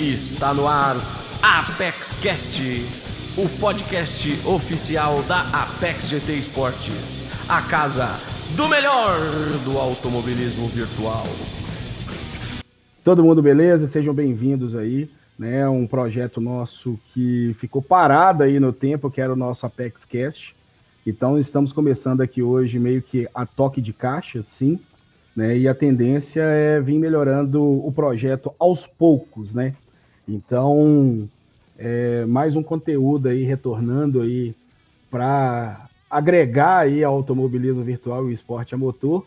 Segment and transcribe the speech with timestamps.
[0.00, 0.96] Está no ar
[1.42, 2.62] Apex Cast,
[3.36, 8.06] o podcast oficial da Apex GT Esportes, a casa
[8.56, 9.18] do melhor
[9.62, 11.24] do automobilismo virtual.
[13.04, 13.86] Todo mundo beleza?
[13.88, 15.68] Sejam bem-vindos aí, né?
[15.68, 20.56] Um projeto nosso que ficou parado aí no tempo, que era o nosso Apex Cast.
[21.06, 24.80] Então estamos começando aqui hoje meio que a toque de caixa, sim,
[25.36, 25.58] né?
[25.58, 29.74] E a tendência é vir melhorando o projeto aos poucos, né?
[30.28, 31.28] Então,
[31.78, 34.54] é, mais um conteúdo aí retornando aí
[35.10, 39.26] para agregar aí ao automobilismo virtual e esporte a motor.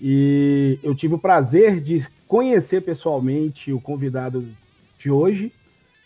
[0.00, 4.46] E eu tive o prazer de conhecer pessoalmente o convidado
[4.98, 5.52] de hoje.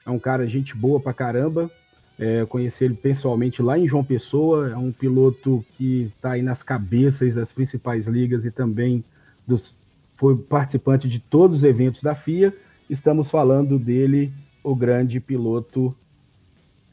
[0.06, 1.70] É um cara gente boa pra caramba.
[2.18, 4.70] É, conheci ele pessoalmente lá em João Pessoa.
[4.70, 9.04] É um piloto que está aí nas cabeças das principais ligas e também
[9.46, 9.74] dos,
[10.16, 12.54] foi participante de todos os eventos da FIA
[12.92, 14.30] Estamos falando dele,
[14.62, 15.96] o grande piloto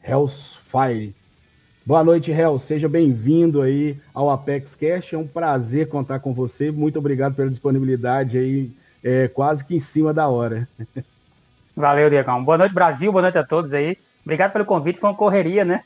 [0.02, 1.14] Hells Fire.
[1.84, 2.58] Boa noite, Hel.
[2.58, 5.12] Seja bem-vindo aí ao Apex Cash.
[5.12, 6.70] É um prazer contar com você.
[6.70, 8.72] Muito obrigado pela disponibilidade aí,
[9.04, 10.66] é, quase que em cima da hora.
[11.76, 12.42] Valeu, Diegão.
[12.42, 13.12] Boa noite, Brasil.
[13.12, 13.98] Boa noite a todos aí.
[14.24, 14.98] Obrigado pelo convite.
[14.98, 15.84] Foi uma correria, né?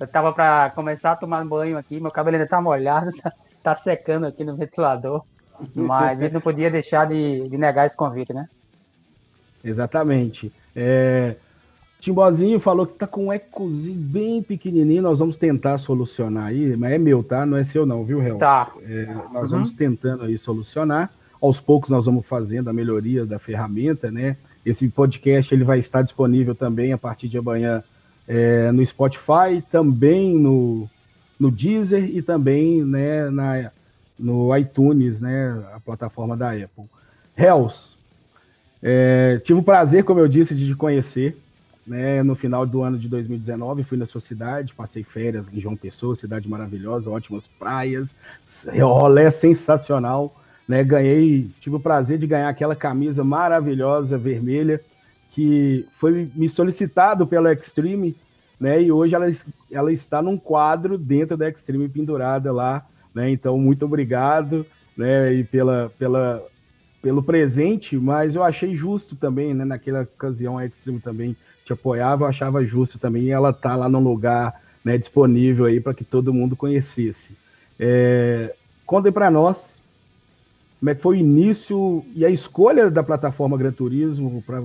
[0.00, 2.00] Eu tava para começar a tomar banho aqui.
[2.00, 3.30] Meu cabelo ainda tá molhado, tá,
[3.62, 5.22] tá secando aqui no ventilador.
[5.74, 8.48] Mas a gente não podia deixar de, de negar esse convite, né?
[9.64, 10.52] Exatamente.
[10.76, 11.36] É,
[12.04, 16.92] Timbozinho falou que tá com um ecozinho bem pequenininho, nós vamos tentar solucionar aí, mas
[16.92, 17.46] é meu, tá?
[17.46, 18.36] Não é seu não, viu, Real?
[18.36, 18.70] Tá.
[18.82, 19.58] É, nós uhum.
[19.58, 21.10] vamos tentando aí solucionar.
[21.40, 24.36] Aos poucos nós vamos fazendo a melhoria da ferramenta, né?
[24.66, 27.82] Esse podcast ele vai estar disponível também a partir de amanhã
[28.28, 30.86] é, no Spotify, também no,
[31.40, 33.70] no Deezer e também né, na,
[34.18, 35.64] no iTunes, né?
[35.74, 36.84] A plataforma da Apple.
[37.34, 37.93] Hells,
[38.86, 41.38] é, tive o prazer, como eu disse, de te conhecer.
[41.86, 45.76] Né, no final do ano de 2019, fui na sua cidade, passei férias em João
[45.76, 48.08] Pessoa, cidade maravilhosa, ótimas praias,
[48.80, 50.34] rolê sensacional.
[50.66, 54.80] Né, ganhei, tive o prazer de ganhar aquela camisa maravilhosa vermelha
[55.32, 58.16] que foi me solicitado pela Extreme,
[58.58, 59.30] né, e hoje ela,
[59.70, 64.64] ela está num quadro dentro da Extreme pendurada lá, né, então muito obrigado,
[64.96, 66.42] né, e pela, pela
[67.04, 69.62] pelo presente, mas eu achei justo também, né?
[69.62, 74.00] Naquela ocasião a Extreme também te apoiava, eu achava justo também ela tá lá no
[74.00, 77.36] lugar né, disponível aí para que todo mundo conhecesse.
[77.78, 78.54] É,
[78.86, 79.58] contem para nós
[80.80, 84.62] como é que foi o início e a escolha da plataforma Gran Turismo para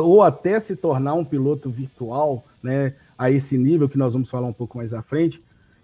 [0.00, 4.46] ou até se tornar um piloto virtual, né, a esse nível que nós vamos falar
[4.46, 5.42] um pouco mais à frente.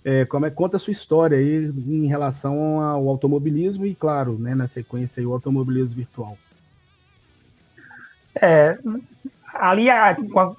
[0.09, 4.55] É, como é, conta a sua história aí em relação ao automobilismo e, claro, né,
[4.55, 6.39] na sequência aí, o automobilismo virtual.
[8.41, 8.79] É,
[9.53, 9.87] ali,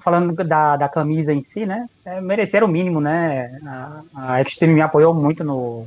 [0.00, 2.20] falando da, da camisa em si, né, é,
[2.62, 5.86] o mínimo, né, a, a Extreme me apoiou muito no,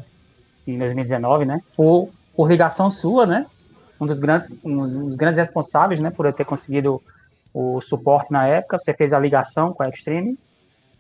[0.66, 3.46] em 2019, né, por, por ligação sua, né,
[4.00, 7.00] um dos grandes, um dos grandes responsáveis, né, por eu ter conseguido
[7.54, 10.36] o suporte na época, você fez a ligação com a Extreme,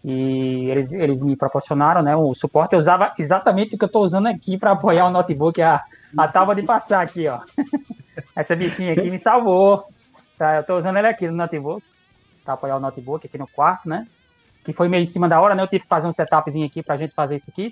[0.04, 2.74] e eles, eles me proporcionaram né, o suporte.
[2.74, 5.84] Eu usava exatamente o que eu estou usando aqui para apoiar o notebook, a,
[6.18, 7.40] a tábua de passar aqui, ó.
[8.36, 9.86] Essa bichinha aqui me salvou.
[10.38, 11.86] Tá, eu estou usando ele aqui no notebook,
[12.44, 14.08] para apoiar o notebook aqui no quarto, né?
[14.66, 15.62] Que foi meio em cima da hora, né?
[15.62, 17.72] Eu tive que fazer um setupzinho aqui para a gente fazer isso aqui,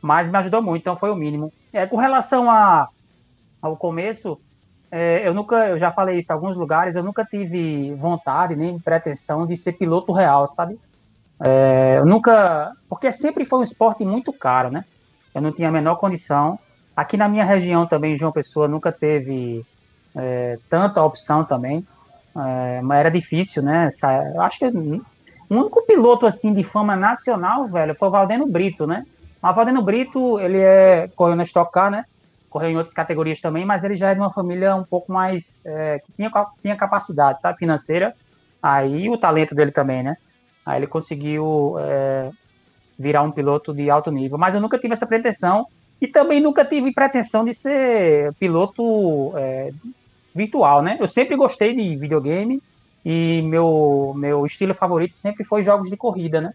[0.00, 1.52] mas me ajudou muito, então foi o mínimo.
[1.72, 2.88] É, com relação a,
[3.60, 4.40] ao começo,
[4.88, 8.78] é, eu nunca, eu já falei isso em alguns lugares, eu nunca tive vontade nem
[8.78, 10.78] pretensão de ser piloto real, sabe?
[11.40, 12.72] É, eu nunca.
[12.88, 14.84] Porque sempre foi um esporte muito caro, né?
[15.34, 16.58] Eu não tinha a menor condição.
[16.96, 19.64] Aqui na minha região também, João Pessoa, nunca teve
[20.14, 21.86] é, tanta opção também.
[22.34, 23.88] É, mas era difícil, né?
[24.34, 25.02] Eu acho que o
[25.50, 29.06] único piloto assim de fama nacional, velho, foi o Valdeno Brito, né?
[29.40, 32.04] Mas o Valdeno Brito, ele é correu na Stock Car, né?
[32.50, 35.60] Correu em outras categorias também, mas ele já é de uma família um pouco mais
[35.64, 36.30] é, que tinha,
[36.62, 38.14] tinha capacidade, sabe, financeira.
[38.62, 40.16] Aí o talento dele também, né?
[40.66, 42.30] Aí ele conseguiu é,
[42.98, 44.36] virar um piloto de alto nível.
[44.36, 45.66] Mas eu nunca tive essa pretensão
[46.00, 49.72] e também nunca tive pretensão de ser piloto é,
[50.34, 50.96] virtual, né?
[50.98, 52.60] Eu sempre gostei de videogame
[53.04, 56.52] e meu, meu estilo favorito sempre foi jogos de corrida, né?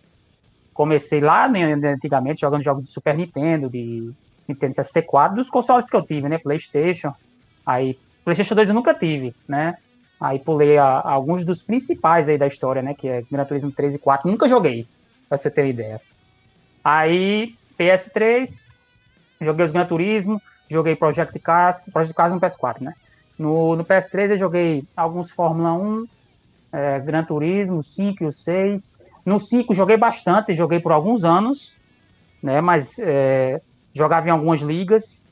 [0.73, 4.11] Comecei lá né, antigamente jogando jogos de Super Nintendo, de
[4.47, 6.37] Nintendo 64, dos consoles que eu tive, né?
[6.37, 7.13] PlayStation.
[7.65, 9.77] Aí, PlayStation 2 eu nunca tive, né?
[10.21, 12.93] Aí pulei a, a alguns dos principais aí da história, né?
[12.93, 14.29] Que é Gran Turismo 3 e 4.
[14.29, 14.87] Nunca joguei,
[15.27, 15.99] pra você ter uma ideia.
[16.83, 18.67] Aí, PS3,
[19.41, 20.39] joguei os Gran Turismo,
[20.69, 22.93] joguei Project Cars, Project Cars no PS4, né?
[23.37, 26.05] No, no PS3 eu joguei alguns Fórmula 1,
[26.71, 29.03] é, Gran Turismo, 5 e o 6.
[29.25, 31.73] No 5 joguei bastante, joguei por alguns anos,
[32.43, 32.61] né?
[32.61, 33.59] Mas é,
[33.91, 35.27] jogava em algumas ligas,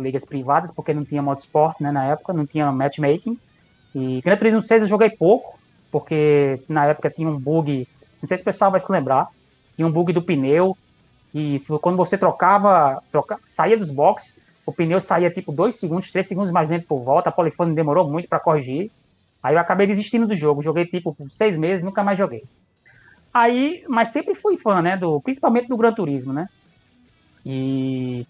[0.00, 1.90] ligas privadas, porque não tinha modo esporte, né?
[1.90, 3.36] Na época, não tinha matchmaking.
[3.94, 5.58] E Gran Turismo 6 eu joguei pouco,
[5.90, 7.86] porque na época tinha um bug,
[8.20, 9.28] não sei se o pessoal vai se lembrar,
[9.76, 10.76] tinha um bug do pneu,
[11.34, 16.26] e quando você trocava, troca, saía dos boxes, o pneu saía tipo 2 segundos, 3
[16.26, 18.90] segundos mais lento por volta, a Polifone demorou muito para corrigir.
[19.42, 22.44] Aí eu acabei desistindo do jogo, joguei tipo seis meses, nunca mais joguei.
[23.34, 26.48] Aí, mas sempre fui fã, né, do, principalmente do Gran Turismo, né?
[27.44, 28.24] E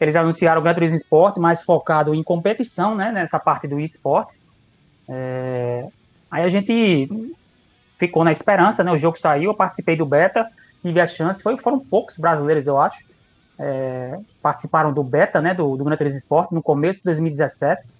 [0.00, 4.36] eles anunciaram o Gran Turismo Sport, mais focado em competição, né, nessa parte do esporte.
[5.08, 5.86] É,
[6.30, 7.08] aí a gente
[7.98, 10.46] ficou na esperança, né, o jogo saiu, eu participei do beta,
[10.82, 12.98] tive a chance, foi, foram poucos brasileiros, eu acho,
[13.58, 17.90] é, participaram do beta, né, do, do Gran Turismo Sport no começo de 2017.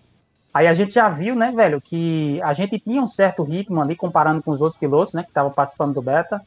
[0.52, 3.94] Aí a gente já viu, né, velho, que a gente tinha um certo ritmo ali
[3.94, 6.40] comparando com os outros pilotos, né, que estavam participando do beta.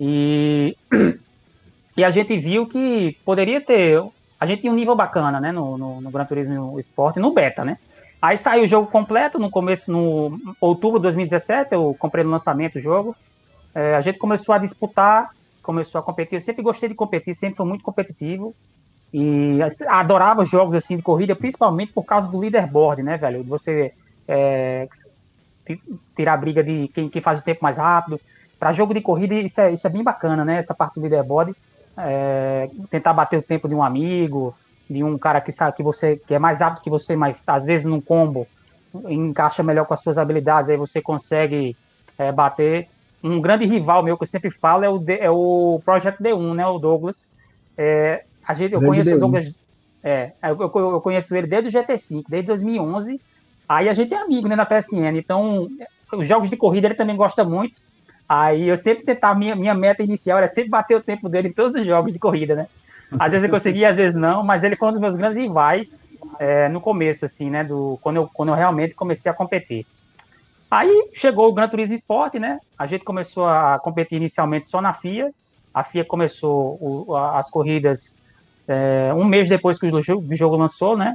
[0.00, 0.76] E,
[1.96, 4.02] e a gente viu que poderia ter.
[4.40, 7.64] A gente tinha um nível bacana, né, no, no, no Gran Turismo Sport, no beta,
[7.64, 7.78] né.
[8.24, 12.76] Aí saiu o jogo completo no começo, no outubro de 2017, eu comprei no lançamento
[12.76, 13.14] o jogo.
[13.74, 15.28] É, a gente começou a disputar,
[15.62, 16.36] começou a competir.
[16.36, 18.54] Eu sempre gostei de competir, sempre foi muito competitivo.
[19.12, 23.44] E adorava jogos assim de corrida, principalmente por causa do leaderboard, né, velho?
[23.44, 23.92] Você
[24.26, 24.88] é,
[26.16, 28.18] tirar a briga de quem, quem, faz o tempo mais rápido.
[28.58, 30.56] Para jogo de corrida, isso é, isso é bem bacana, né?
[30.56, 31.54] Essa parte do leaderboard.
[31.98, 34.54] É, tentar bater o tempo de um amigo,
[34.88, 37.64] de um cara que sabe que você que é mais rápido que você, mas às
[37.64, 38.46] vezes num combo
[39.08, 41.76] encaixa melhor com as suas habilidades, aí você consegue
[42.18, 42.88] é, bater.
[43.22, 46.66] Um grande rival meu que eu sempre falo é o, é o Project D1, né?
[46.66, 47.32] O Douglas.
[47.76, 49.54] É, a gente, eu conheço o Douglas.
[50.02, 53.18] É, eu, eu, conheço ele desde o GT5, desde 2011.
[53.66, 55.16] Aí a gente é amigo, né, na PSN.
[55.16, 55.66] Então,
[56.12, 57.80] os jogos de corrida ele também gosta muito.
[58.28, 61.52] Aí eu sempre tentava, minha, minha meta inicial era sempre bater o tempo dele em
[61.52, 62.66] todos os jogos de corrida, né?
[63.18, 66.00] Às vezes eu conseguia, às vezes não, mas ele foi um dos meus grandes rivais
[66.38, 67.62] é, no começo, assim, né?
[67.64, 69.86] Do, quando, eu, quando eu realmente comecei a competir.
[70.70, 72.58] Aí chegou o Gran Turismo Sport, né?
[72.78, 75.30] A gente começou a competir inicialmente só na FIA.
[75.72, 78.16] A FIA começou o, as corridas
[78.66, 81.14] é, um mês depois que o jogo, o jogo lançou, né?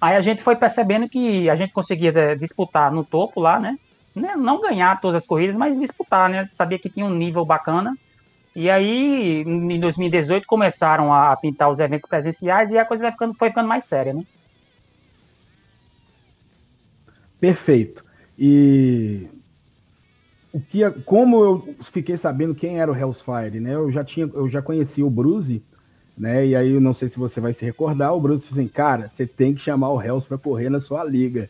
[0.00, 3.78] Aí a gente foi percebendo que a gente conseguia é, disputar no topo lá, né?
[4.14, 4.34] né?
[4.36, 6.46] Não ganhar todas as corridas, mas disputar, né?
[6.50, 7.96] Sabia que tinha um nível bacana.
[8.54, 13.34] E aí, em 2018, começaram a pintar os eventos presenciais e a coisa vai ficando,
[13.34, 14.22] foi ficando mais séria, né?
[17.40, 18.04] Perfeito.
[18.38, 19.26] E
[20.52, 23.74] o que, como eu fiquei sabendo quem era o Hellsfire, né?
[23.74, 25.62] Eu já tinha, eu já conhecia o Bruce
[26.16, 26.46] né?
[26.46, 29.10] E aí, eu não sei se você vai se recordar, o Bruce falou assim, cara,
[29.12, 31.48] você tem que chamar o Hells para correr na sua liga,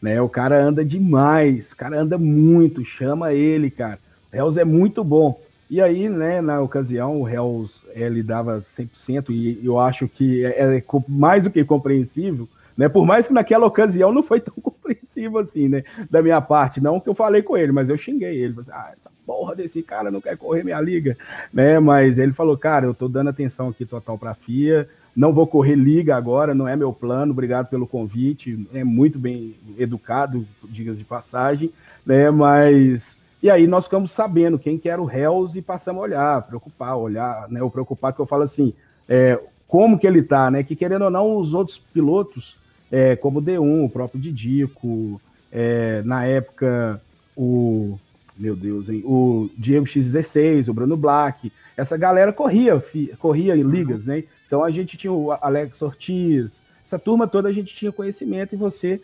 [0.00, 0.20] né?
[0.20, 3.98] O cara anda demais, o cara anda muito, chama ele, cara.
[4.32, 5.40] O Hells é muito bom.
[5.70, 10.78] E aí, né, na ocasião, o Hells, ele dava 100%, e eu acho que é,
[10.78, 12.88] é mais do que compreensível, né?
[12.88, 15.84] Por mais que naquela ocasião não foi tão compreensivo assim, né?
[16.10, 18.54] Da minha parte, não que eu falei com ele, mas eu xinguei ele.
[18.54, 21.16] Falei, assim, ah, essa porra desse cara não quer correr minha liga,
[21.52, 21.78] né?
[21.78, 25.76] Mas ele falou, cara, eu tô dando atenção aqui total pra FIA, não vou correr
[25.76, 31.04] liga agora, não é meu plano, obrigado pelo convite, é muito bem educado, digas de
[31.04, 31.70] passagem,
[32.04, 32.28] né?
[32.28, 36.42] Mas e aí nós ficamos sabendo quem que era o Hells e passamos a olhar,
[36.42, 37.62] preocupar, olhar, né?
[37.62, 38.74] O preocupar que eu falo assim,
[39.08, 40.62] é, como que ele tá, né?
[40.62, 42.56] Que querendo ou não, os outros pilotos
[42.90, 45.20] é, como o D1, o próprio Didico,
[45.50, 47.00] é, na época
[47.36, 47.98] o
[48.36, 52.82] meu Deus, hein, o Diego X16, o Bruno Black, essa galera corria,
[53.18, 54.24] corria em ligas, né?
[54.46, 56.50] Então a gente tinha o Alex Ortiz,
[56.86, 59.00] essa turma toda a gente tinha conhecimento e você,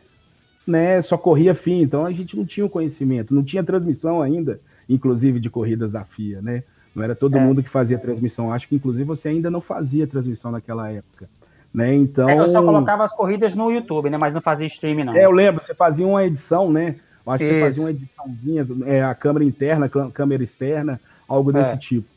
[0.66, 4.60] né, só corria fim, então a gente não tinha o conhecimento, não tinha transmissão ainda,
[4.88, 6.62] inclusive de corridas da FIA, né?
[6.94, 7.40] Não era todo é.
[7.40, 8.50] mundo que fazia transmissão.
[8.50, 11.28] Acho que inclusive você ainda não fazia transmissão naquela época.
[11.72, 11.94] Né?
[11.94, 14.16] Então, é, eu só colocava as corridas no YouTube, né?
[14.16, 15.14] Mas não fazia streaming, não.
[15.14, 16.96] É, eu lembro, você fazia uma edição, né?
[17.26, 17.52] Eu acho Isso.
[17.52, 21.76] que você fazia uma ediçãozinha, é, a câmera interna, a câmera externa, algo desse é.
[21.76, 22.08] tipo.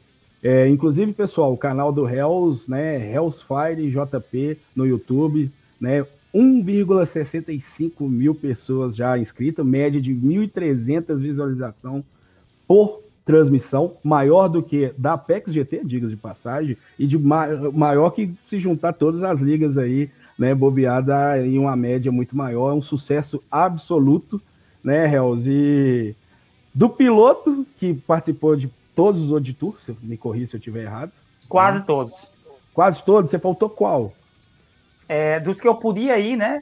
[0.42, 3.14] É, inclusive, pessoal, o canal do Hells, né?
[3.14, 5.52] Hellsfire JP no YouTube,
[5.82, 6.06] né?
[6.34, 12.04] 1,65 mil pessoas já inscritas, média de 1.300 visualização
[12.68, 18.34] por transmissão maior do que da Apex GT, digas de passagem, e de maior que
[18.48, 22.82] se juntar todas as ligas aí, né, bobeada em uma média muito maior, é um
[22.82, 24.42] sucesso absoluto,
[24.84, 25.48] né, Hells?
[25.48, 26.16] E
[26.74, 30.84] do piloto que participou de todos os Odd Tour, se me corri se eu estiver
[30.84, 31.12] errado.
[31.48, 31.84] Quase né?
[31.86, 32.34] todos.
[32.74, 34.14] Quase todos, você faltou qual?
[35.10, 36.62] É, dos que eu podia ir, né?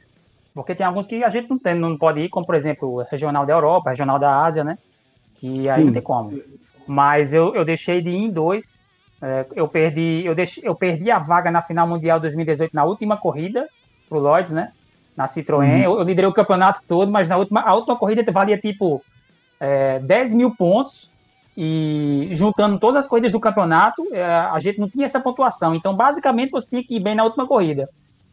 [0.54, 3.46] Porque tem alguns que a gente não, tem, não pode ir, como por exemplo, regional
[3.46, 4.78] da Europa, regional da Ásia, né?
[5.34, 5.84] Que aí Sim.
[5.84, 6.42] não tem como.
[6.86, 8.82] Mas eu, eu deixei de ir em dois.
[9.20, 13.16] É, eu, perdi, eu, deixei, eu perdi a vaga na final mundial 2018 na última
[13.16, 13.68] corrida
[14.08, 14.72] pro Lloyds, né?
[15.14, 15.58] Na Citroën.
[15.58, 15.82] Uhum.
[15.82, 19.02] Eu, eu, liderei o campeonato todo, mas na última, a última corrida valia tipo
[19.60, 21.10] é, 10 mil pontos.
[21.60, 25.74] E juntando todas as corridas do campeonato, é, a gente não tinha essa pontuação.
[25.74, 27.88] Então, basicamente, você tinha que ir bem na última corrida.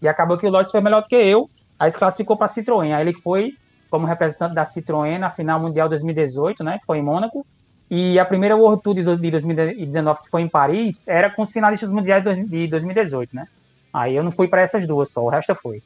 [0.05, 1.49] E acabou que o Lloyds foi melhor do que eu.
[1.79, 2.93] Aí se classificou para a Citroën.
[2.93, 3.53] Aí ele foi
[3.89, 6.77] como representante da Citroën na final mundial 2018, né?
[6.79, 7.45] Que foi em Mônaco.
[7.89, 11.89] E a primeira World Tour de 2019, que foi em Paris, era com os finalistas
[11.89, 13.47] mundiais de 2018, né?
[13.91, 15.81] Aí eu não fui para essas duas só, o resto foi.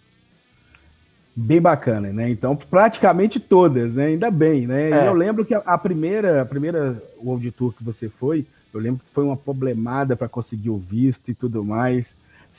[1.36, 2.30] Bem bacana, né?
[2.30, 4.08] Então, praticamente todas, né?
[4.08, 4.90] Ainda bem, né?
[4.90, 5.08] É.
[5.08, 9.14] eu lembro que a primeira, a primeira World Tour que você foi, eu lembro que
[9.14, 12.06] foi uma problemada para conseguir o visto e tudo mais.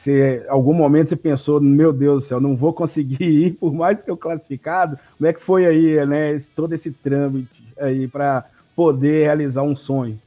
[0.03, 4.03] Se algum momento você pensou, meu Deus do céu, não vou conseguir ir, por mais
[4.03, 6.41] que eu classificado, como é que foi aí, né?
[6.57, 10.19] Todo esse trâmite aí para poder realizar um sonho?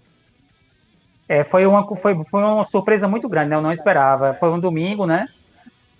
[1.27, 3.55] É, foi, uma, foi, foi uma surpresa muito grande, né?
[3.55, 4.35] Eu não esperava.
[4.35, 5.27] Foi um domingo, né?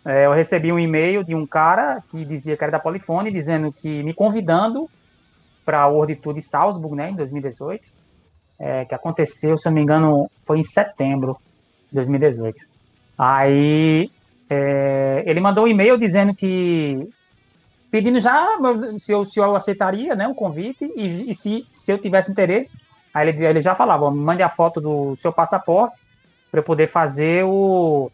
[0.05, 3.71] É, eu recebi um e-mail de um cara que dizia que era da Polifone, dizendo
[3.71, 4.87] que me convidando
[5.65, 7.89] para a World Tour de Salzburg, né, em 2018,
[8.59, 11.37] é, que aconteceu, se eu não me engano, foi em setembro
[11.87, 12.72] de 2018.
[13.17, 14.09] Aí
[14.49, 17.07] é, ele mandou um e-mail dizendo que
[17.91, 18.57] pedindo já
[18.97, 22.81] se eu, se eu aceitaria né, o convite e, e se, se eu tivesse interesse.
[23.13, 25.99] Aí ele, ele já falava: mande a foto do seu passaporte
[26.49, 28.11] para eu poder fazer o,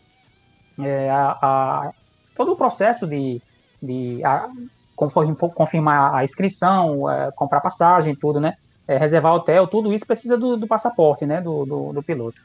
[0.80, 1.92] é, a, a,
[2.36, 3.42] todo o processo de,
[3.82, 4.48] de a,
[4.96, 8.56] confirmar a inscrição, é, comprar passagem, tudo, né?
[8.88, 11.42] É, reservar hotel, tudo isso precisa do, do passaporte, né?
[11.42, 12.42] Do, do, do, piloto.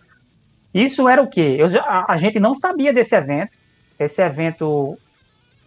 [0.75, 1.57] Isso era o quê?
[1.59, 3.57] Eu a, a gente não sabia desse evento.
[3.99, 4.99] Esse evento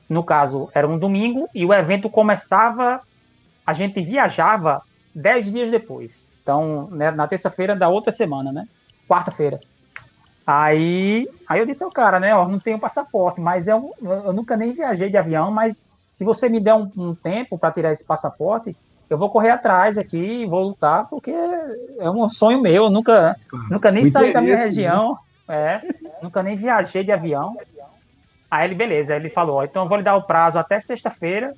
[0.10, 3.02] no caso, era um domingo e o evento começava,
[3.66, 4.82] a gente viajava
[5.14, 6.26] dez dias depois.
[6.42, 8.68] Então, né, na terça-feira da outra semana, né?
[9.08, 9.60] Quarta-feira.
[10.46, 12.34] Aí, aí eu disse ao cara, né?
[12.34, 16.48] Ó, não tenho passaporte, mas eu, eu nunca nem viajei de avião, mas se você
[16.48, 18.74] me der um, um tempo para tirar esse passaporte,
[19.10, 22.86] eu vou correr atrás aqui e vou lutar, porque é um sonho meu.
[22.86, 23.36] Eu nunca,
[23.70, 24.64] nunca nem saí da minha né?
[24.66, 25.82] região, é,
[26.22, 27.56] nunca nem viajei de avião.
[28.50, 31.54] Aí ele, beleza, ele falou, então eu vou lhe dar o prazo até sexta-feira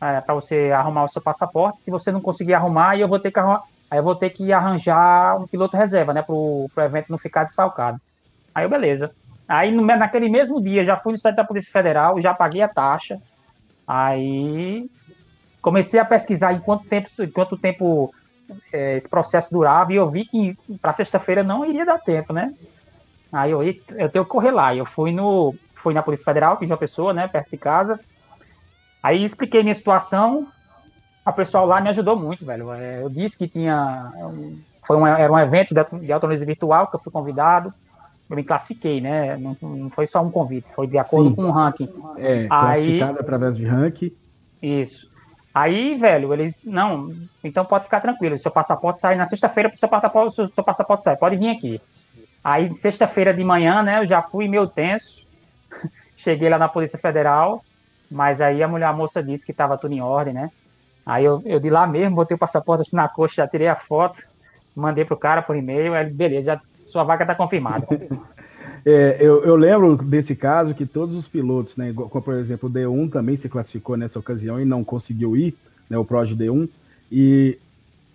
[0.00, 1.80] é, para você arrumar o seu passaporte.
[1.80, 4.30] Se você não conseguir arrumar, aí eu vou ter que arrumar, aí eu vou ter
[4.30, 8.00] que arranjar um piloto reserva, né, para o evento não ficar desfalcado.
[8.54, 9.12] Aí eu, beleza.
[9.48, 12.68] Aí no, naquele mesmo dia já fui no site da Polícia Federal, já paguei a
[12.68, 13.18] taxa.
[13.86, 14.88] Aí
[15.60, 18.14] comecei a pesquisar em quanto tempo, em quanto tempo
[18.72, 22.54] é, esse processo durava e eu vi que para sexta-feira não iria dar tempo, né?
[23.32, 24.74] Aí eu, eu tenho que correr lá.
[24.74, 27.98] Eu fui no fui na Polícia Federal, que já pessoa, né, perto de casa.
[29.02, 30.46] Aí expliquei minha situação.
[31.24, 32.72] A pessoal lá me ajudou muito, velho.
[32.72, 34.12] É, eu disse que tinha
[34.82, 37.72] foi um, era um evento de autonomia virtual que eu fui convidado.
[38.28, 39.36] Eu me classifiquei, né?
[39.36, 41.36] Não, não foi só um convite, foi de acordo Sim.
[41.36, 41.88] com o ranking.
[42.16, 44.12] É, aí, através de ranking.
[44.62, 45.09] Isso.
[45.54, 50.34] Aí, velho, eles, não, então pode ficar tranquilo, seu passaporte sai na sexta-feira, seu passaporte,
[50.34, 51.80] seu, seu passaporte sai, pode vir aqui.
[52.42, 55.26] Aí, sexta-feira de manhã, né, eu já fui meio tenso,
[56.16, 57.64] cheguei lá na Polícia Federal,
[58.10, 60.50] mas aí a mulher, a moça disse que estava tudo em ordem, né?
[61.04, 63.76] Aí eu, eu de lá mesmo, botei o passaporte assim na coxa, já tirei a
[63.76, 64.22] foto,
[64.74, 67.86] mandei pro cara por e-mail, aí beleza, sua vaga está confirmada.
[68.84, 72.72] É, eu, eu, lembro desse caso que todos os pilotos, né, como por exemplo o
[72.72, 75.54] D1 também se classificou nessa ocasião e não conseguiu ir,
[75.88, 76.68] né, o Prod D1,
[77.12, 77.58] e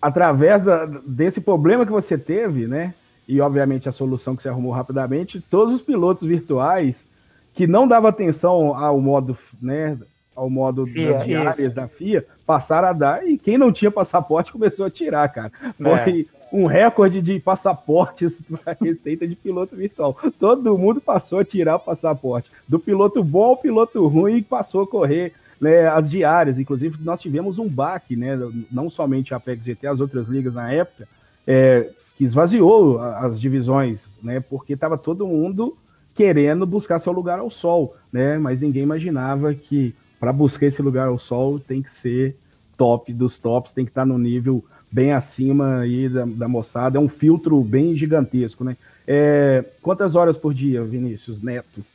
[0.02, 2.94] através da, desse problema que você teve, né,
[3.28, 7.06] e obviamente a solução que você arrumou rapidamente, todos os pilotos virtuais
[7.54, 9.98] que não davam atenção ao modo, né,
[10.36, 11.76] ao modo FIA, das diárias isso.
[11.76, 15.52] da FIA, passaram a dar, e quem não tinha passaporte começou a tirar, cara.
[15.78, 16.26] Foi é.
[16.56, 18.34] um recorde de passaportes
[18.66, 20.18] na receita de piloto virtual.
[20.40, 22.52] Todo mundo passou a tirar o passaporte.
[22.68, 26.60] Do piloto bom ao piloto ruim, passou a correr né, as diárias.
[26.60, 28.38] Inclusive, nós tivemos um baque, né,
[28.72, 31.08] não somente a Apex GT, as outras ligas na época,
[31.48, 34.40] é, que esvaziou as divisões, né?
[34.40, 35.78] Porque estava todo mundo
[36.16, 38.38] querendo buscar seu lugar ao sol, né?
[38.38, 39.94] Mas ninguém imaginava que
[40.26, 42.36] para buscar esse lugar ao sol tem que ser
[42.76, 46.98] top dos tops, tem que estar tá no nível bem acima aí da, da moçada.
[46.98, 48.76] É um filtro bem gigantesco, né?
[49.06, 51.86] É, quantas horas por dia, Vinícius Neto,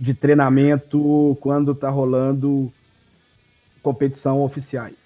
[0.00, 2.72] de treinamento quando está rolando
[3.84, 4.96] competição oficiais?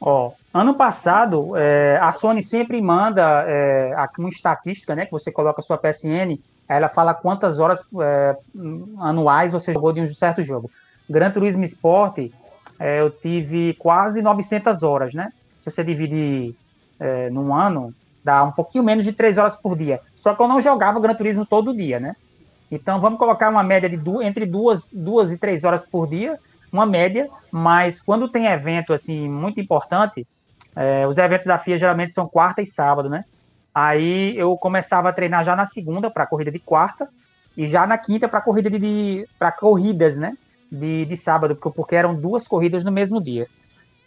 [0.00, 5.04] Ó, ano passado, é, a Sony sempre manda é, uma estatística, né?
[5.04, 8.36] Que você coloca a sua PSN, ela fala quantas horas é,
[8.98, 10.70] anuais você jogou de um certo jogo.
[11.08, 12.30] Gran Turismo Sport,
[12.78, 15.32] é, eu tive quase 900 horas, né?
[15.62, 16.54] Se você dividir
[16.98, 20.00] é, num ano, dá um pouquinho menos de 3 horas por dia.
[20.14, 22.16] Só que eu não jogava Gran Turismo todo dia, né?
[22.70, 26.38] Então vamos colocar uma média de du entre duas, duas e três horas por dia,
[26.72, 30.26] uma média, mas quando tem evento assim muito importante,
[30.74, 33.24] é, os eventos da FIA geralmente são quarta e sábado, né?
[33.74, 37.08] Aí eu começava a treinar já na segunda para a corrida de quarta
[37.56, 40.36] e já na quinta para corrida de, de para corridas, né?
[40.70, 43.48] De, de sábado, porque, porque eram duas corridas no mesmo dia.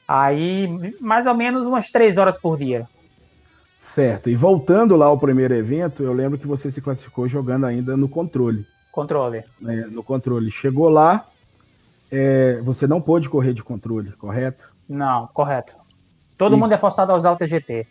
[0.08, 2.88] Aí mais ou menos umas três horas por dia.
[3.94, 4.30] Certo.
[4.30, 8.08] E voltando lá ao primeiro evento, eu lembro que você se classificou jogando ainda no
[8.08, 8.66] controle.
[8.92, 9.44] Controle.
[9.66, 10.52] É, no controle.
[10.52, 11.28] Chegou lá,
[12.12, 14.72] é, você não pôde correr de controle, correto?
[14.88, 15.76] Não, correto.
[16.38, 17.88] Todo e mundo é forçado a usar o TGT.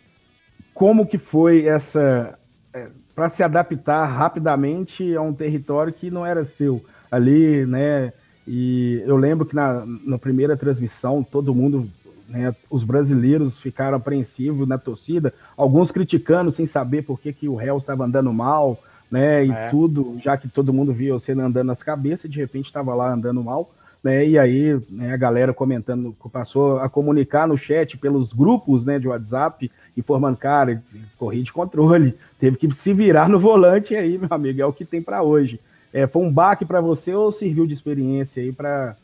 [0.77, 2.37] Como que foi essa.
[2.71, 8.13] É, para se adaptar rapidamente a um território que não era seu ali, né?
[8.47, 11.89] E eu lembro que na, na primeira transmissão todo mundo
[12.29, 17.55] né, os brasileiros ficaram apreensivos na torcida, alguns criticando sem saber por que, que o
[17.55, 18.79] réu estava andando mal,
[19.09, 19.47] né?
[19.47, 19.69] E é.
[19.69, 23.43] tudo, já que todo mundo via você andando nas cabeças, de repente estava lá andando
[23.43, 23.71] mal.
[24.03, 28.99] Né, e aí né, a galera comentando, passou a comunicar no chat pelos grupos né,
[28.99, 30.81] de WhatsApp, informando, cara,
[31.17, 34.85] corri de controle, teve que se virar no volante aí, meu amigo, é o que
[34.85, 35.59] tem para hoje.
[35.91, 38.95] É, foi um baque para você ou serviu de experiência aí para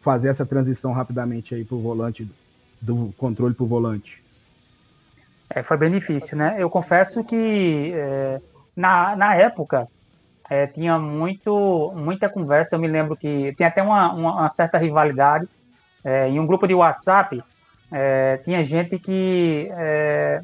[0.00, 2.26] fazer essa transição rapidamente aí para o volante
[2.80, 4.22] do controle para o volante?
[5.50, 6.56] É, foi bem difícil, né?
[6.58, 8.40] Eu confesso que é,
[8.76, 9.88] na, na época
[10.48, 12.76] é, tinha muito, muita conversa.
[12.76, 15.48] Eu me lembro que tinha até uma, uma certa rivalidade.
[16.04, 17.36] É, em um grupo de WhatsApp,
[17.90, 20.40] é, tinha gente que é,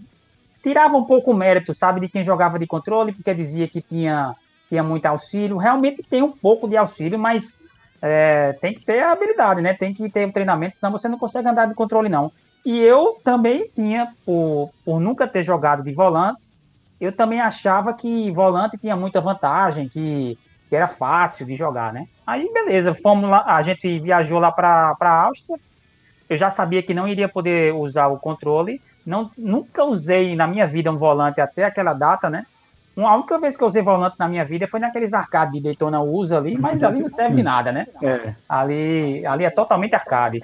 [0.62, 4.34] tirava um pouco o mérito, sabe, de quem jogava de controle, porque dizia que tinha,
[4.68, 5.56] tinha muito auxílio.
[5.56, 7.60] Realmente tem um pouco de auxílio, mas
[8.00, 9.74] é, tem que ter a habilidade, né?
[9.74, 12.32] Tem que ter o treinamento, senão você não consegue andar de controle, não.
[12.64, 16.46] E eu também tinha, por, por nunca ter jogado de volante,
[16.98, 20.38] eu também achava que volante tinha muita vantagem, que,
[20.70, 22.06] que era fácil de jogar, né?
[22.26, 25.58] Aí, beleza, fomos lá, a gente viajou lá para a Áustria,
[26.28, 30.66] eu já sabia que não iria poder usar o controle, não, nunca usei na minha
[30.66, 32.46] vida um volante até aquela data, né?
[32.96, 36.00] A única vez que eu usei volante na minha vida foi naqueles arcades de Daytona
[36.00, 37.86] USA ali, mas ali não serve de nada, né?
[38.00, 38.34] É.
[38.48, 40.42] Ali, ali é totalmente arcade.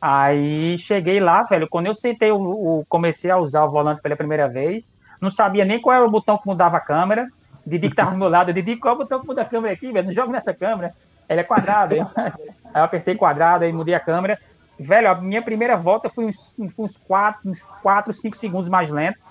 [0.00, 4.16] Aí cheguei lá, velho, quando eu sentei, o, o, comecei a usar o volante pela
[4.16, 7.28] primeira vez, não sabia nem qual era o botão que mudava a câmera.
[7.66, 9.74] Didi que tava do meu lado, Didi, qual é o botão que muda a câmera
[9.74, 10.06] aqui, velho?
[10.06, 10.94] Não jogo nessa câmera.
[11.28, 11.96] Ele é quadrado.
[12.16, 12.32] aí
[12.74, 14.38] eu apertei quadrado, aí mudei a câmera.
[14.78, 19.26] Velho, a minha primeira volta foi uns, uns 4, uns 4, 5 segundos mais lento.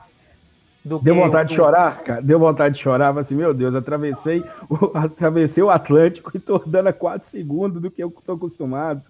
[1.02, 2.22] Deu vontade de chorar, cara?
[2.22, 6.60] Deu vontade de chorar, mas assim, meu Deus, atravessei o, atravessei o Atlântico e tô
[6.60, 9.02] dando a 4 segundos do que eu tô acostumado.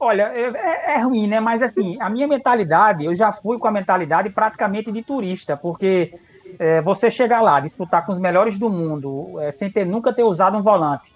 [0.00, 1.40] Olha, é, é, é, ruim, né?
[1.40, 6.14] Mas assim, a minha mentalidade, eu já fui com a mentalidade praticamente de turista, porque
[6.58, 10.22] é, você chegar lá, disputar com os melhores do mundo, é, sem ter nunca ter
[10.22, 11.12] usado um volante,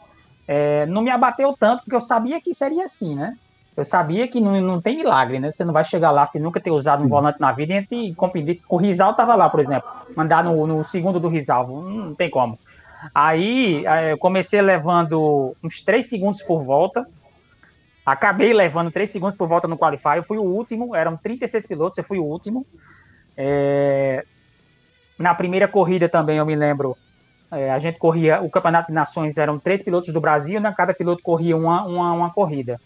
[0.48, 3.36] é, não me abateu tanto, porque eu sabia que seria assim, né?
[3.76, 5.50] Eu sabia que não, não tem milagre, né?
[5.50, 8.60] Você não vai chegar lá se nunca ter usado um volante na vida e competir.
[8.68, 12.58] O Rizal tava lá, por exemplo, mandar no, no segundo do Rizal, não tem como.
[13.14, 17.06] Aí eu comecei levando uns 3 segundos por volta.
[18.04, 20.16] Acabei levando 3 segundos por volta no Qualify.
[20.16, 22.66] Eu fui o último, eram 36 pilotos, eu fui o último.
[23.36, 24.24] É...
[25.18, 26.96] Na primeira corrida também, eu me lembro,
[27.50, 30.72] é, a gente corria, o Campeonato de Nações eram três pilotos do Brasil, né?
[30.76, 32.80] cada piloto corria uma, uma, uma corrida.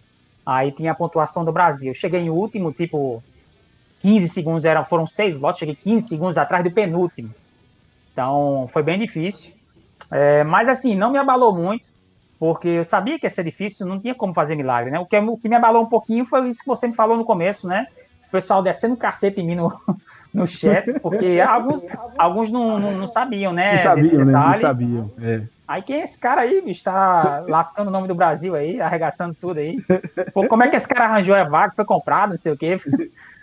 [0.47, 1.93] Aí tinha a pontuação do Brasil.
[1.93, 3.21] cheguei em último, tipo,
[4.01, 7.35] 15 segundos, eram, foram seis votos, cheguei 15 segundos atrás do penúltimo.
[8.13, 9.53] Então, foi bem difícil.
[10.11, 11.91] É, mas, assim, não me abalou muito,
[12.39, 15.01] porque eu sabia que ia ser difícil, não tinha como fazer milagre, né?
[15.01, 17.25] O que, o que me abalou um pouquinho foi isso que você me falou no
[17.25, 17.89] começo, né?
[18.29, 19.73] O pessoal descendo cacete em mim no,
[20.33, 21.85] no chat, porque alguns,
[22.17, 23.77] alguns não, não, não sabiam, né?
[23.77, 24.33] Não sabiam, né?
[24.33, 25.11] Não sabiam.
[25.21, 25.43] É.
[25.69, 26.85] Aí quem é esse cara aí, bicho?
[26.85, 29.79] Tá lascando o nome do Brasil aí, arregaçando tudo aí.
[30.33, 32.79] Pô, como é que esse cara arranjou a vaga, foi comprado, não sei o quê.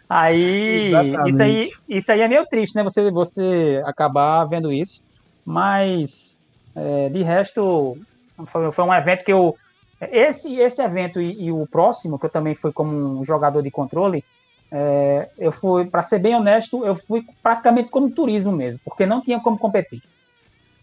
[0.09, 0.91] Aí
[1.27, 2.83] isso, aí, isso aí é meio triste, né?
[2.83, 5.03] Você, você acabar vendo isso.
[5.45, 6.39] Mas,
[6.75, 7.97] é, de resto,
[8.47, 9.55] foi, foi, um evento que eu.
[10.11, 13.71] Esse, esse evento e, e, o próximo, que eu também fui como um jogador de
[13.71, 14.23] controle,
[14.75, 19.21] é, eu fui, para ser bem honesto, eu fui praticamente como turismo mesmo, porque não
[19.21, 20.01] tinha como competir.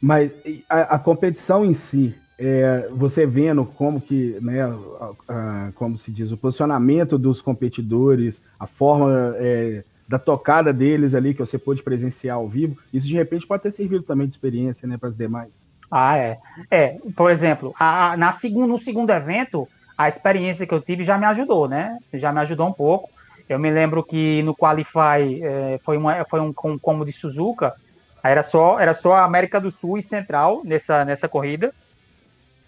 [0.00, 0.32] Mas
[0.68, 6.12] a, a competição em si, é, você vendo como que, né, a, a, como se
[6.12, 11.82] diz, o posicionamento dos competidores, a forma é, da tocada deles ali que você pôde
[11.82, 15.16] presenciar ao vivo, isso de repente pode ter servido também de experiência, né, para as
[15.16, 15.50] demais.
[15.90, 16.38] Ah, é.
[16.70, 19.66] É, por exemplo, a, na segundo, no segundo evento,
[19.98, 21.98] a experiência que eu tive já me ajudou, né?
[22.14, 23.10] Já me ajudou um pouco.
[23.50, 27.74] Eu me lembro que no Qualify é, foi, uma, foi um, um como de Suzuka,
[28.22, 31.74] era só, era só a América do Sul e Central nessa, nessa corrida.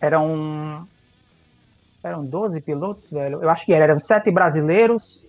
[0.00, 0.84] Eram,
[2.02, 3.40] eram 12 pilotos, velho.
[3.40, 5.24] Eu acho que era, eram sete brasileiros,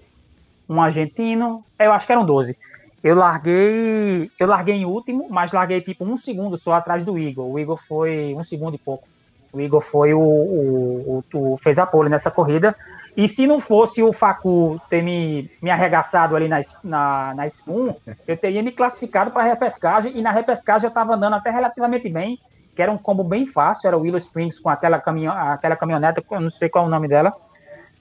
[0.67, 2.57] um argentino, eu acho que eram 12.
[3.03, 7.45] Eu larguei, eu larguei em último, mas larguei tipo um segundo só atrás do Igor.
[7.45, 9.07] O Igor foi um segundo e pouco.
[9.53, 12.75] O Igor foi o, o, o, o fez a pole nessa corrida.
[13.15, 17.93] E se não fosse o Facu ter me, me arregaçado ali na, na, na Spoon,
[18.27, 20.17] eu teria me classificado para a repescagem.
[20.17, 22.39] E na repescagem eu estava andando até relativamente bem,
[22.75, 23.87] que era um combo bem fácil.
[23.87, 26.91] Era o Willow Springs com aquela, caminho, aquela caminhoneta, eu não sei qual é o
[26.91, 27.31] nome dela.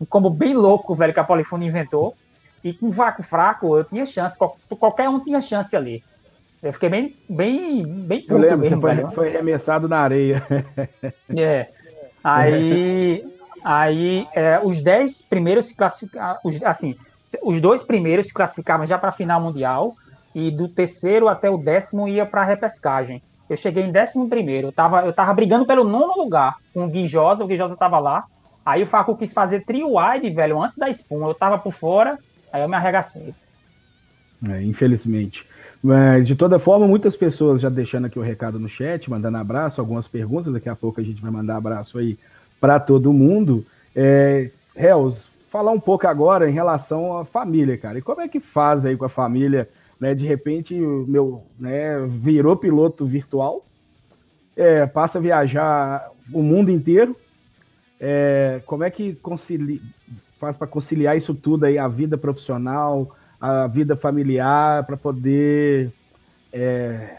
[0.01, 2.17] Um combo bem louco, velho, que a Polifone inventou.
[2.65, 4.39] E com vácuo fraco, eu tinha chance,
[4.79, 6.03] qualquer um tinha chance ali.
[6.63, 10.43] Eu fiquei bem, bem, bem puto eu lembro, mesmo, foi, foi arremessado na areia.
[11.37, 11.69] É.
[12.23, 13.25] Aí,
[13.65, 16.97] aí é, os dez primeiros se classificaram, assim,
[17.43, 19.97] os dois primeiros se classificavam já para a final mundial
[20.33, 23.21] e do terceiro até o décimo ia para a repescagem.
[23.51, 26.89] Eu cheguei em décimo primeiro, eu tava, eu tava brigando pelo nono lugar com o
[26.89, 28.25] Guijosa, o Guijosa tava lá.
[28.65, 31.27] Aí o Faco quis fazer trio wide, velho, antes da espuma.
[31.27, 32.19] Eu tava por fora,
[32.53, 33.35] aí eu me arregacei.
[34.49, 35.45] É, infelizmente.
[35.83, 39.81] Mas, de toda forma, muitas pessoas já deixando aqui o recado no chat, mandando abraço,
[39.81, 40.53] algumas perguntas.
[40.53, 42.17] Daqui a pouco a gente vai mandar abraço aí
[42.61, 43.67] para todo mundo.
[43.95, 47.99] É, Hells, falar um pouco agora em relação à família, cara.
[47.99, 49.69] E como é que faz aí com a família?
[49.99, 53.65] Né, de repente, meu né, virou piloto virtual,
[54.57, 57.17] é, passa a viajar o mundo inteiro.
[58.01, 59.81] É, como é que concilia,
[60.41, 65.91] faz para conciliar isso tudo aí, a vida profissional, a vida familiar, para poder
[66.53, 67.17] é,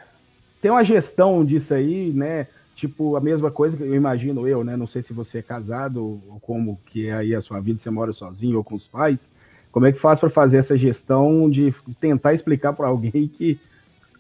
[0.62, 2.48] ter uma gestão disso aí, né?
[2.78, 4.78] Tipo, a mesma coisa que eu imagino eu, né?
[4.78, 7.90] Não sei se você é casado ou como que é aí a sua vida, você
[7.90, 9.30] mora sozinho ou com os pais.
[9.70, 13.60] Como é que faz para fazer essa gestão de tentar explicar para alguém que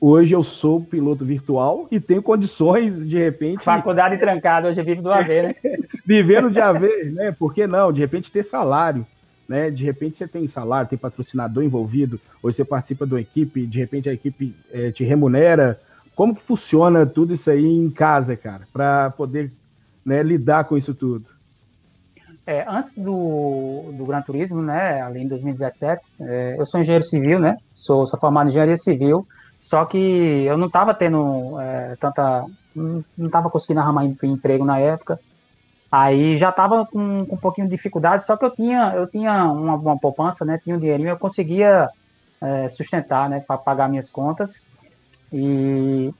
[0.02, 3.64] hoje eu sou piloto virtual e tenho condições, de repente.
[3.64, 5.56] Faculdade trancada, hoje vive do AV, né?
[6.06, 6.82] Vivendo de AV,
[7.14, 7.32] né?
[7.32, 7.94] Por que não?
[7.94, 9.08] De repente ter salário
[9.48, 9.70] né?
[9.70, 13.80] De repente você tem salário, tem patrocinador envolvido, ou você participa de uma equipe, de
[13.80, 15.80] repente a equipe é, te remunera.
[16.16, 19.52] Como que funciona tudo isso aí em casa, cara, para poder
[20.06, 21.26] né, lidar com isso tudo?
[22.46, 27.40] É, antes do, do Gran Turismo, né, além de 2017, é, eu sou engenheiro civil,
[27.40, 29.26] né, sou, sou formado em engenharia civil,
[29.62, 35.18] só que eu não estava tendo é, tanta, não estava conseguindo arrumar emprego na época,
[35.94, 39.46] Aí já estava com, com, um pouquinho de dificuldade, só que eu tinha, eu tinha
[39.46, 40.58] uma, uma poupança, né?
[40.58, 41.88] Tinha um dinheirinho, eu conseguia
[42.42, 43.42] é, sustentar, né?
[43.42, 44.68] Para pagar minhas contas.
[45.32, 46.12] E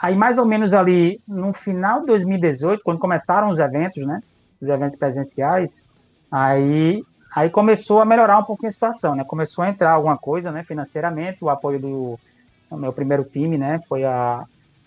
[0.00, 4.22] aí, mais ou menos ali no final de 2018, quando começaram os eventos, né?
[4.62, 5.84] Os eventos presenciais,
[6.30, 7.02] aí,
[7.34, 9.24] aí começou a melhorar um pouquinho a situação, né?
[9.24, 10.62] Começou a entrar alguma coisa, né?
[10.62, 12.20] Financeiramente, o apoio do,
[12.70, 13.80] meu primeiro time, né?
[13.88, 14.44] Foi a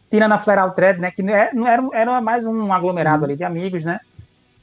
[0.10, 1.10] Tirando a Fleral Thread, né?
[1.10, 3.26] Que não era, era mais um aglomerado uhum.
[3.26, 4.00] ali de amigos, né?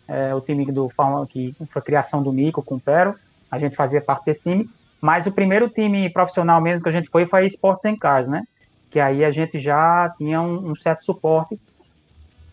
[0.09, 0.89] É, o time do
[1.29, 3.15] que foi criação do Nico com o Pero,
[3.51, 4.69] a gente fazia parte desse time,
[5.01, 8.43] mas o primeiro time profissional mesmo que a gente foi foi Sports em Cars, né?
[8.91, 11.59] Que aí a gente já tinha um, um certo suporte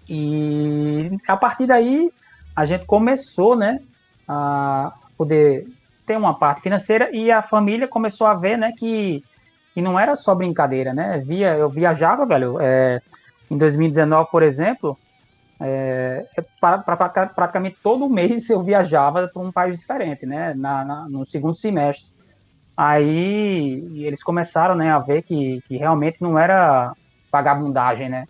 [0.07, 2.11] e a partir daí
[2.55, 3.79] a gente começou, né,
[4.27, 5.67] a poder
[6.05, 9.23] ter uma parte financeira e a família começou a ver, né, que,
[9.73, 11.21] que não era só brincadeira, né?
[11.25, 13.01] Via, eu viajava, velho, é,
[13.49, 14.97] em 2019, por exemplo,
[15.59, 20.53] é, é pra, pra, praticamente todo mês eu viajava para um país diferente, né?
[20.53, 22.11] Na, na, no segundo semestre.
[22.75, 26.91] Aí eles começaram, né, a ver que, que realmente não era
[27.31, 28.25] vagabundagem, né?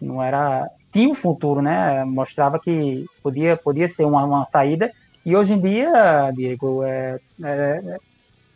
[0.00, 2.04] Não era tinha um futuro, né?
[2.04, 4.92] Mostrava que podia podia ser uma, uma saída.
[5.24, 7.98] E hoje em dia, Diego, é, é,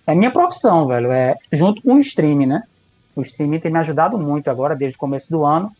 [0.06, 1.10] é minha profissão, velho.
[1.10, 2.62] É junto com o streaming, né?
[3.16, 5.72] O streaming tem me ajudado muito agora desde o começo do ano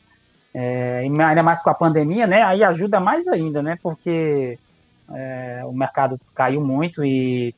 [0.55, 2.43] é, ainda mais com a pandemia, né?
[2.43, 3.79] Aí ajuda mais ainda, né?
[3.83, 4.59] Porque
[5.13, 7.55] é, o mercado caiu muito e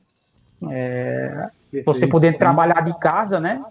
[0.71, 1.49] é,
[1.85, 3.63] você poder trabalhar de casa, né?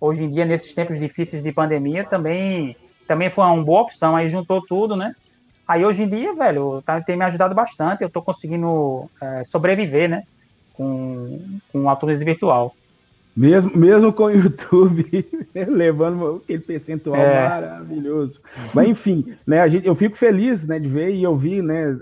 [0.00, 4.16] Hoje em dia, nesses tempos difíceis de pandemia, também, também foi uma boa opção.
[4.16, 5.14] Aí juntou tudo, né?
[5.66, 8.02] Aí hoje em dia, velho, tá, tem me ajudado bastante.
[8.02, 10.22] Eu estou conseguindo é, sobreviver, né?
[10.74, 12.74] Com, com autorismo virtual.
[13.36, 17.48] Mesmo, mesmo com o YouTube levando aquele percentual é.
[17.48, 18.40] maravilhoso.
[18.74, 21.96] Mas enfim, né, a gente, eu fico feliz né, de ver e eu vi né,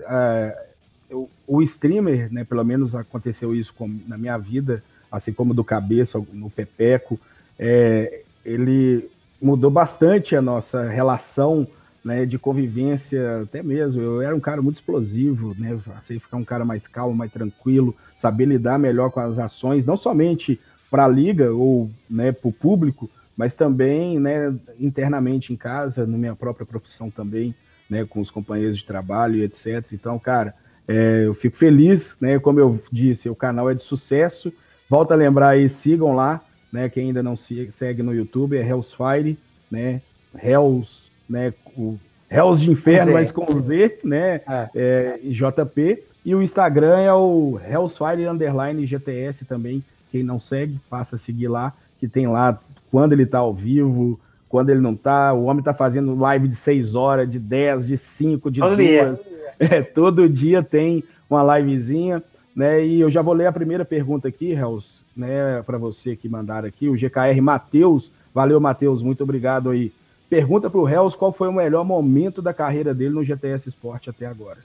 [1.11, 5.63] o, o streamer, né, pelo menos aconteceu isso com, na minha vida, assim como do
[5.63, 7.21] Cabeça, no Pepeco,
[7.59, 9.09] é, ele
[9.41, 11.67] mudou bastante a nossa relação
[12.05, 14.01] né, de convivência, até mesmo.
[14.01, 15.79] Eu era um cara muito explosivo, né?
[15.87, 19.97] Passei ficar um cara mais calmo, mais tranquilo, saber lidar melhor com as ações, não
[19.97, 20.59] somente
[20.91, 26.19] para a liga ou né, para o público, mas também né, internamente em casa, na
[26.19, 27.55] minha própria profissão também,
[27.89, 29.85] né, com os companheiros de trabalho e etc.
[29.93, 30.55] Então, cara,
[30.89, 32.39] é, eu fico feliz, né?
[32.39, 34.51] Como eu disse, o canal é de sucesso.
[34.89, 36.41] Volto a lembrar aí, sigam lá,
[36.73, 36.89] né?
[36.89, 39.39] Quem ainda não segue no YouTube é Hell's Fire,
[39.71, 40.01] né?
[40.43, 40.91] Hells,
[41.29, 41.53] né?
[41.77, 41.99] O
[42.31, 44.41] Hells de Inferno, mas com Z, né?
[44.49, 44.71] É.
[44.75, 46.05] É, JP.
[46.25, 49.85] E o Instagram é o Hellsfire Underline GTS também.
[50.11, 52.59] Quem não segue, passa a seguir lá, que tem lá
[52.91, 54.19] quando ele tá ao vivo,
[54.49, 55.33] quando ele não tá.
[55.33, 59.19] O homem tá fazendo live de 6 horas, de 10, de 5, de 2.
[59.61, 62.23] É, todo dia tem uma livezinha,
[62.55, 62.87] né?
[62.87, 66.69] E eu já vou ler a primeira pergunta aqui, Hells, né, para você que mandaram
[66.69, 68.09] aqui, o GKR Matheus.
[68.33, 69.91] Valeu, Matheus, muito obrigado aí.
[70.31, 74.07] Pergunta para o Hells qual foi o melhor momento da carreira dele no GTS Sport
[74.07, 74.59] até agora.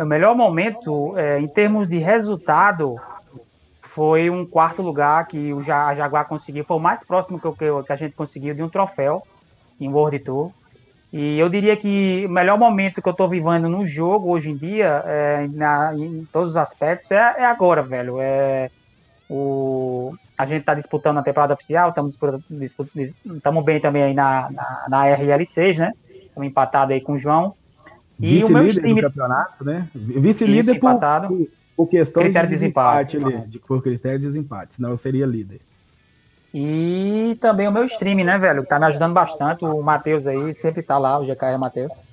[0.00, 2.98] Meu melhor momento, é, em termos de resultado,
[3.82, 6.64] foi um quarto lugar que o Jaguar conseguiu.
[6.64, 9.22] Foi o mais próximo que, que a gente conseguiu de um troféu
[9.78, 10.52] em World Tour.
[11.12, 14.56] E eu diria que o melhor momento que eu estou vivendo no jogo hoje em
[14.56, 18.16] dia, é, na, em todos os aspectos, é, é, agora, velho.
[18.22, 18.70] É,
[19.28, 25.04] o, a gente está disputando a temporada oficial, estamos bem também aí na, na, na
[25.18, 25.92] RL6, né?
[26.08, 27.54] Estamos empatados aí com o João.
[28.20, 28.94] E o meu time...
[28.94, 29.88] do campeonato, né?
[29.94, 33.16] Vice-líder por, por, por questão critério de desempate.
[33.16, 35.60] desempate ali, por critério de desempate, senão eu seria líder.
[36.52, 38.62] E também o meu stream, né, velho?
[38.62, 39.64] Que tá me ajudando bastante.
[39.64, 42.08] O Matheus aí sempre tá lá, o GKR Matheus.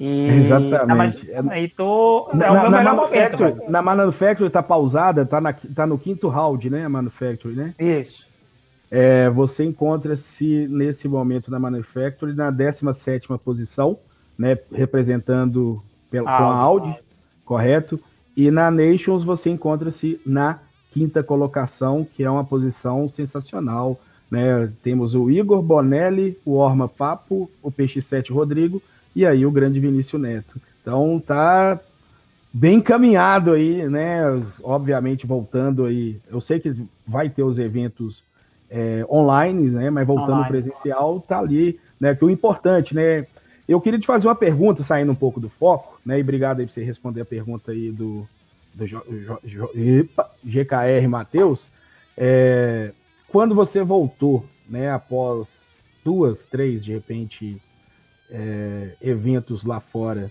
[0.00, 1.26] E, Exatamente.
[1.26, 3.36] Tá, mas, tô, é na, o meu na melhor momento.
[3.36, 3.62] Velho.
[3.68, 7.74] Na Manufacturing tá pausada, tá, na, tá no quinto round, né, a Manufacturing, né?
[7.78, 8.26] Isso.
[8.90, 13.98] É, você encontra-se nesse momento na Manufacturing na 17 posição,
[14.38, 16.96] né, representando pela, com a Audi,
[17.44, 18.00] correto?
[18.36, 20.58] E na Nations você encontra-se na
[20.90, 23.98] quinta colocação, que é uma posição sensacional.
[24.30, 24.70] Né?
[24.82, 28.82] Temos o Igor Bonelli, o Orma Papo, o PX7 Rodrigo
[29.14, 30.60] e aí o grande Vinícius Neto.
[30.82, 31.80] Então tá
[32.52, 34.22] bem encaminhado aí, né?
[34.62, 36.74] Obviamente voltando aí, eu sei que
[37.06, 38.22] vai ter os eventos
[38.70, 39.90] é, online, né?
[39.90, 40.48] Mas voltando online.
[40.48, 42.14] presencial, tá ali, né?
[42.14, 43.26] Que o importante, né?
[43.68, 46.18] Eu queria te fazer uma pergunta, saindo um pouco do foco, né?
[46.18, 48.26] E obrigado aí por você responder a pergunta aí do,
[48.74, 50.10] do J, J, J,
[50.44, 51.66] GKR Matheus,
[52.16, 52.92] é,
[53.28, 55.48] quando você voltou, né, após
[56.04, 57.60] duas, três, de repente,
[58.30, 60.30] é, eventos lá fora,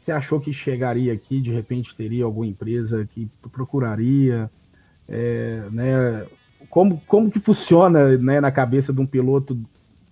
[0.00, 4.50] você achou que chegaria aqui, de repente teria alguma empresa que procuraria,
[5.08, 6.26] é, né,
[6.68, 9.58] como, como que funciona né, na cabeça de um piloto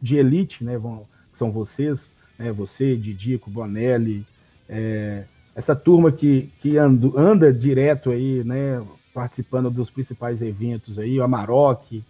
[0.00, 4.24] de elite, né, vão, são vocês, né, você, Didico, Bonelli,
[4.66, 5.24] é,
[5.54, 11.22] essa turma que, que ando, anda direto aí, né, participando dos principais eventos aí, o
[11.22, 12.02] Amarok,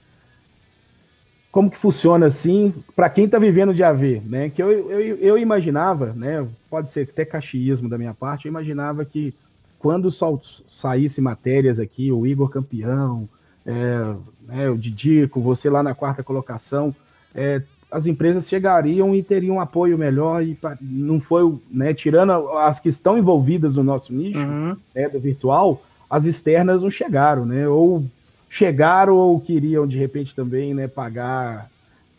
[1.51, 5.37] como que funciona assim, para quem está vivendo de AV, né, que eu, eu, eu
[5.37, 9.35] imaginava, né, pode ser até caxiismo da minha parte, eu imaginava que
[9.81, 13.29] quando só saísse matérias aqui, o Igor campeão,
[13.67, 14.15] é,
[14.47, 16.95] né, o Didico, você lá na quarta colocação,
[17.35, 22.79] é, as empresas chegariam e teriam um apoio melhor e não foi, né, tirando as
[22.79, 24.77] que estão envolvidas no nosso nicho, uhum.
[24.95, 28.05] né, do virtual, as externas não chegaram, né, ou
[28.49, 31.69] chegaram ou queriam de repente também, né, pagar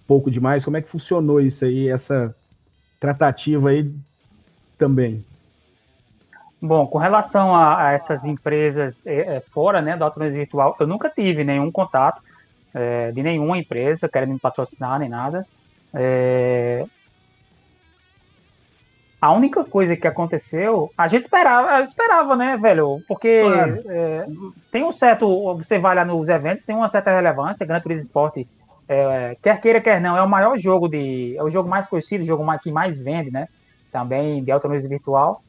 [0.06, 0.66] pouco demais.
[0.66, 2.36] Como é que funcionou isso aí, essa
[3.00, 3.90] tratativa aí
[4.78, 5.24] também?
[6.62, 10.86] Bom, com relação a, a essas empresas é, é, fora, né, do automobilismo virtual, eu
[10.86, 12.22] nunca tive nenhum contato
[12.74, 15.46] é, de nenhuma empresa querendo me patrocinar nem nada.
[15.94, 16.86] É...
[19.22, 23.04] A única coisa que aconteceu, a gente esperava, esperava, né, velho?
[23.08, 23.84] Porque claro.
[23.88, 24.28] é,
[24.72, 25.56] tem um certo.
[25.58, 27.64] Você vai lá nos eventos, tem uma certa relevância.
[27.64, 28.48] Gran Turismo Sport,
[28.90, 31.36] é, quer queira, quer não, é o maior jogo de.
[31.38, 33.48] É o jogo mais conhecido, o jogo mais, que mais vende, né?
[33.92, 35.44] Também de automobilismo virtual.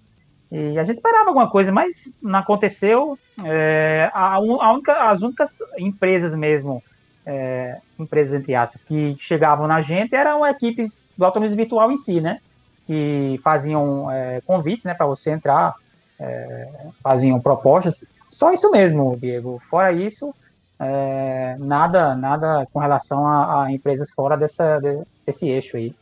[0.50, 3.18] E a gente esperava alguma coisa, mas não aconteceu.
[3.42, 6.82] É, a, a única, as únicas empresas mesmo
[7.24, 12.20] é, empresas, entre aspas, que chegavam na gente eram equipes do automobilismo virtual em si,
[12.20, 12.40] né?
[12.86, 15.74] Que faziam é, convites, né, para você entrar,
[16.18, 16.68] é,
[17.02, 18.12] faziam propostas.
[18.28, 19.60] Só isso mesmo, Diego.
[19.60, 20.34] Fora isso,
[20.80, 24.80] é, nada, nada com relação a, a, empresas fora dessa,
[25.24, 25.94] desse eixo aí.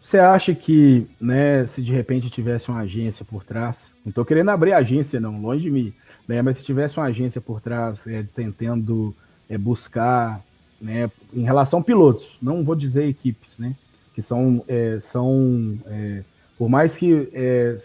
[0.00, 4.50] Você acha que, né, se de repente tivesse uma agência por trás, não estou querendo
[4.50, 5.94] abrir agência, não, longe de mim,
[6.28, 9.14] né, mas se tivesse uma agência por trás é, tentando
[9.48, 10.42] é, buscar
[10.80, 13.74] né, em relação a pilotos, não vou dizer equipes, né,
[14.14, 16.22] que são, é, são é,
[16.58, 17.76] por mais que é,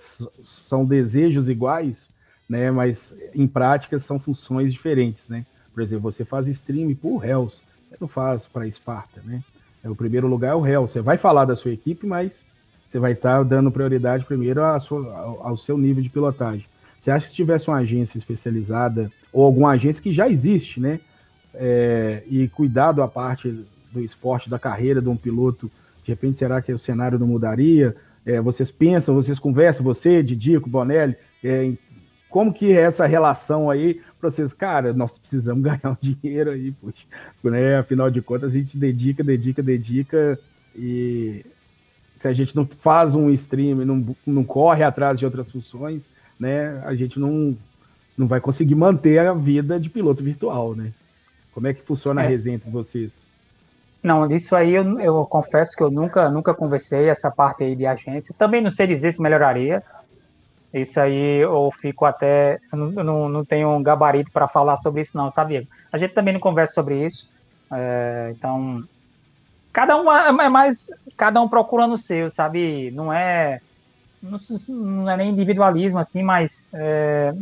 [0.67, 2.09] são desejos iguais,
[2.47, 5.45] né, mas em prática são funções diferentes, né.
[5.73, 7.55] Por exemplo, você faz stream por Hells,
[7.89, 9.43] você não faz para Esparta, né.
[9.83, 10.91] É, o primeiro lugar é o Hells.
[10.91, 12.43] Você vai falar da sua equipe, mas
[12.89, 16.65] você vai estar tá dando prioridade primeiro sua, ao, ao seu nível de pilotagem.
[16.99, 20.99] Você acha que se tivesse uma agência especializada ou alguma agência que já existe, né?
[21.53, 25.69] É, e cuidado a parte do esporte, da carreira de um piloto,
[26.03, 27.95] de repente será que o cenário não mudaria?
[28.25, 31.71] É, vocês pensam, vocês conversam, você, Didico, Bonelli, é,
[32.29, 34.53] como que é essa relação aí para vocês?
[34.53, 37.05] Cara, nós precisamos ganhar um dinheiro aí, poxa,
[37.43, 37.77] né?
[37.77, 40.39] Afinal de contas, a gente dedica, dedica, dedica
[40.75, 41.43] e
[42.19, 46.03] se a gente não faz um stream, não, não corre atrás de outras funções,
[46.39, 47.57] né, a gente não,
[48.17, 50.91] não vai conseguir manter a vida de piloto virtual, né?
[51.53, 52.25] Como é que funciona é.
[52.25, 53.11] a resenha entre vocês?
[54.01, 57.85] Não, disso aí eu, eu confesso que eu nunca, nunca conversei essa parte aí de
[57.85, 58.33] agência.
[58.37, 59.83] Também não sei dizer se melhoraria.
[60.73, 62.59] Isso aí eu fico até.
[62.71, 65.67] Eu não, não, não tenho um gabarito para falar sobre isso, não, sabe?
[65.91, 67.29] A gente também não conversa sobre isso.
[67.71, 68.83] É, então,
[69.73, 70.87] cada um é, é mais.
[71.17, 72.91] Cada um procurando o seu, sabe?
[72.91, 73.59] Não é
[74.21, 77.33] não, não é nem individualismo, assim, mas é,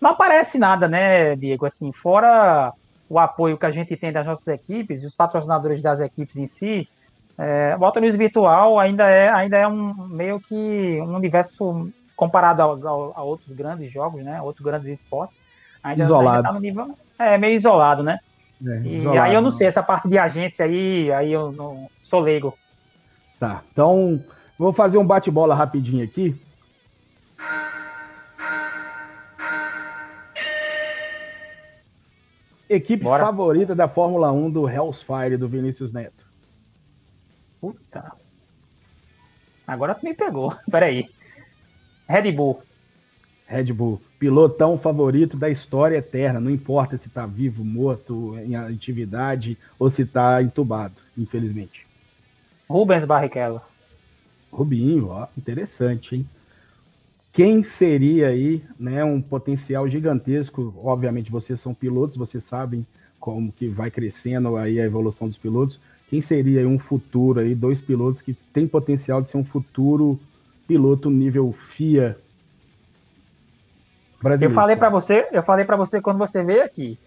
[0.00, 1.66] não aparece nada, né, Diego?
[1.66, 2.72] Assim, fora
[3.10, 6.88] o apoio que a gente tem das nossas equipes os patrocinadores das equipes em si,
[7.36, 10.54] é, o Auto News Virtual ainda é, ainda é um meio que
[11.02, 14.40] um universo comparado a, a, a outros grandes jogos, né?
[14.40, 15.40] Outros grandes esportes.
[15.82, 16.36] Ainda, isolado.
[16.36, 18.18] Ainda tá no nível, é meio isolado, né?
[18.64, 21.90] É, e isolado, aí eu não sei, essa parte de agência aí, aí eu não
[22.02, 22.56] sou leigo.
[23.38, 24.22] Tá, então
[24.60, 26.38] Vou fazer um bate-bola rapidinho aqui.
[32.70, 33.24] Equipe Bora.
[33.24, 36.24] favorita da Fórmula 1 do Hellsfire, do Vinícius Neto.
[37.60, 38.12] Puta.
[39.66, 40.56] Agora tu me pegou.
[40.70, 41.08] Peraí.
[42.08, 42.62] Red Bull.
[43.48, 44.00] Red Bull.
[44.20, 46.38] Pilotão favorito da história eterna.
[46.38, 51.84] Não importa se tá vivo, morto, em atividade ou se tá entubado, infelizmente.
[52.68, 53.60] Rubens Barrichello.
[54.52, 56.28] Rubinho, ó, interessante, hein?
[57.32, 60.74] Quem seria aí, né, um potencial gigantesco?
[60.82, 62.84] Obviamente vocês são pilotos, vocês sabem
[63.20, 65.78] como que vai crescendo aí a evolução dos pilotos.
[66.08, 70.18] Quem seria aí um futuro aí, dois pilotos que tem potencial de ser um futuro
[70.66, 72.18] piloto nível FIA
[74.20, 74.52] brasileiro?
[74.52, 76.98] Eu falei para você, eu falei para você quando você veio aqui.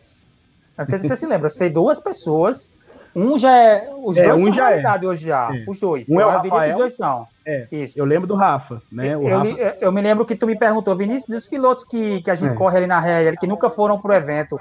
[0.77, 2.71] Não sei se você se lembra, eu sei duas pessoas
[3.15, 3.89] um já é.
[4.03, 5.07] Os é, dois um são já realidade é.
[5.07, 5.55] hoje já.
[5.55, 5.63] É.
[5.67, 6.09] Os dois.
[6.09, 7.27] Um é o Rafael, os dois são.
[7.45, 7.67] É.
[7.71, 7.97] Isso.
[7.97, 9.13] Eu lembro do Rafa, né?
[9.13, 9.77] Eu, Rafa...
[9.81, 12.55] eu, me lembro que tu me perguntou, Vinícius, dos pilotos que, que a gente é.
[12.55, 14.59] corre ali na réia, que nunca foram pro evento.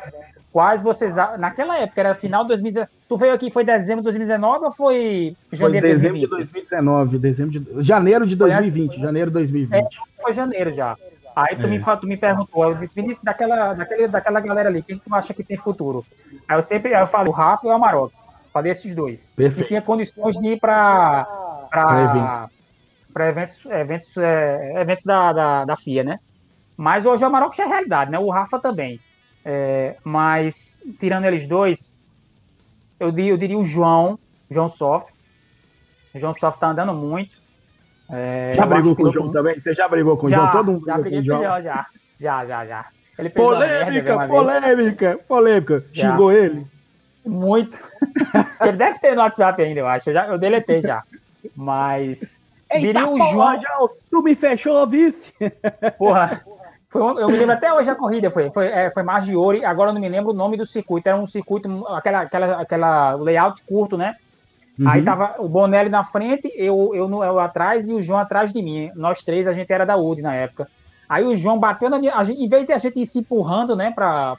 [0.52, 1.14] Quais vocês.
[1.38, 2.90] Naquela época, era final de 2019.
[3.08, 6.12] Tu veio aqui, foi dezembro de 2019 ou foi janeiro 2020?
[6.12, 7.82] Dezembro de 2019, dezembro de.
[7.82, 9.00] Janeiro de 2020.
[9.00, 9.74] Janeiro de 2020.
[9.74, 9.88] É,
[10.20, 10.96] foi janeiro já.
[11.34, 11.70] Aí tu, é.
[11.70, 15.32] me, tu me perguntou, eu disse, Vinícius, daquela, daquela, daquela galera ali, quem tu acha
[15.32, 16.04] que tem futuro?
[16.46, 18.12] Aí eu sempre eu falo, o Rafa e o Amarok.
[18.52, 19.32] Falei esses dois.
[19.34, 19.66] Perfeito.
[19.66, 21.26] E tinha condições de ir para
[23.20, 26.20] eventos, eventos, é, eventos da, da, da, FIA, né?
[26.76, 28.18] Mas hoje o Amarok já é realidade, né?
[28.18, 29.00] O Rafa também.
[29.44, 31.98] É, mas, tirando eles dois,
[33.00, 34.18] eu, eu diria o João,
[34.50, 35.10] João Sof.
[36.14, 37.40] O João Sof tá andando muito.
[38.10, 39.58] É, já brigou com o João também?
[39.58, 40.50] Você já brigou com o João?
[40.50, 41.86] Todo mundo já briguei com o João, já.
[42.20, 42.86] Já, já, já.
[43.18, 45.84] Ele polêmica, polêmica, polêmica.
[45.92, 46.66] Xingou ele?
[47.24, 47.78] Muito.
[48.60, 50.10] Ele deve ter no WhatsApp ainda, eu acho.
[50.10, 51.02] Eu, já, eu deletei já.
[51.56, 52.42] Mas.
[52.70, 53.60] Eita, diria o João.
[54.10, 55.32] Tu me fechou, vice.
[55.98, 56.44] Porra.
[56.88, 59.94] Foi, eu me lembro até hoje a corrida, foi, foi, é, foi Margiori, agora eu
[59.94, 63.96] não me lembro o nome do circuito, era um circuito, aquela, aquela, aquela layout curto,
[63.96, 64.14] né?
[64.78, 64.88] Uhum.
[64.88, 68.60] Aí tava o Bonelli na frente, eu, eu, eu atrás e o João atrás de
[68.60, 68.90] mim.
[68.94, 70.68] Nós três, a gente era da UD na época.
[71.08, 72.22] Aí o João bateu na minha.
[72.24, 74.36] Gente, em vez de a gente ir se empurrando, né, pra,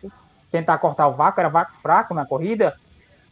[0.53, 2.75] tentar cortar o vácuo, era vácuo fraco na corrida.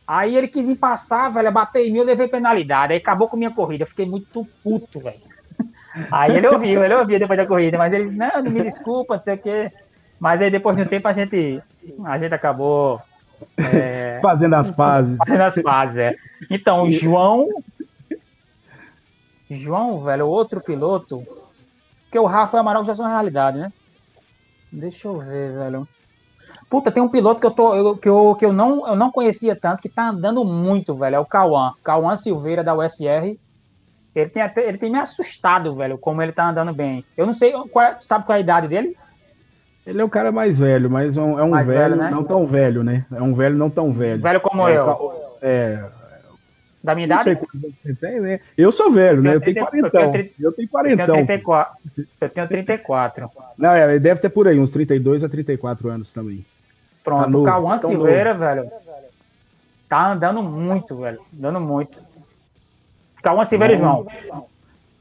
[0.07, 2.93] Aí ele quis ir passar, velho, bater em mim, eu levei penalidade.
[2.93, 3.85] Aí acabou com a minha corrida.
[3.85, 5.21] fiquei muito puto, velho.
[6.11, 9.21] Aí ele ouviu, ele ouviu depois da corrida, mas ele, não, não me desculpa, não
[9.21, 9.71] sei o quê.
[10.19, 11.61] Mas aí depois de um tempo a gente,
[12.05, 13.01] a gente acabou.
[13.57, 15.17] É, fazendo as pazes.
[15.17, 16.15] Fazendo as pazes, é.
[16.49, 17.47] Então, o João.
[19.49, 21.23] João, velho, outro piloto.
[22.03, 23.71] Porque o Rafa e o Amaral já são realidade, né?
[24.71, 25.87] Deixa eu ver, velho.
[26.71, 29.11] Puta, tem um piloto que eu, tô, eu, que eu, que eu, não, eu não
[29.11, 31.17] conhecia tanto, que tá andando muito, velho.
[31.17, 31.73] É o Cauã.
[31.83, 33.37] Cauã Silveira, da USR.
[34.15, 37.03] Ele tem, até, ele tem me assustado, velho, como ele tá andando bem.
[37.17, 38.95] Eu não sei, qual, é, sabe qual é a idade dele?
[39.85, 42.09] Ele é o cara mais velho, mas é um, é um velho, velho né?
[42.09, 43.05] não tão velho, né?
[43.11, 44.21] É um velho não tão velho.
[44.21, 45.13] Velho como é, eu.
[45.41, 45.83] É.
[46.81, 47.37] Da minha idade?
[47.99, 48.39] Tem, né?
[48.57, 49.35] Eu sou velho, né?
[49.35, 49.97] Eu tenho 40.
[50.39, 51.01] Eu tenho 40.
[51.01, 51.77] Eu tenho 34.
[52.21, 53.29] Eu tenho 34.
[53.57, 56.45] Não, é, ele deve ter por aí, uns 32 a 34 anos também.
[57.03, 58.71] Pronto, tá o Cauã Silveira, velho,
[59.89, 61.19] tá andando muito, velho.
[61.37, 62.03] Andando muito.
[63.21, 64.05] Cauã Silveira e João.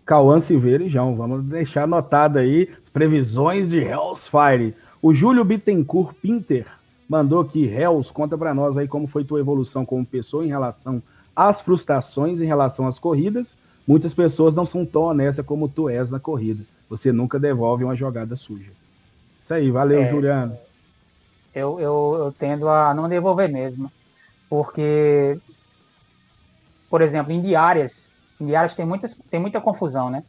[0.04, 1.14] Cauã Silveira e João.
[1.14, 4.74] Vamos deixar anotado aí as previsões de Hellsfire.
[5.00, 6.66] O Júlio Bittencourt Pinter
[7.08, 11.02] mandou aqui, Hells, conta para nós aí como foi tua evolução como pessoa em relação
[11.34, 13.56] às frustrações em relação às corridas.
[13.86, 16.62] Muitas pessoas não são tão honestas como tu és na corrida.
[16.88, 18.70] Você nunca devolve uma jogada suja.
[19.42, 20.56] Isso aí, valeu, é, Juliano.
[21.54, 23.90] Eu, eu, eu tendo a não devolver mesmo.
[24.48, 25.38] Porque,
[26.88, 30.24] por exemplo, em diárias, em diárias tem, muitas, tem muita confusão, né?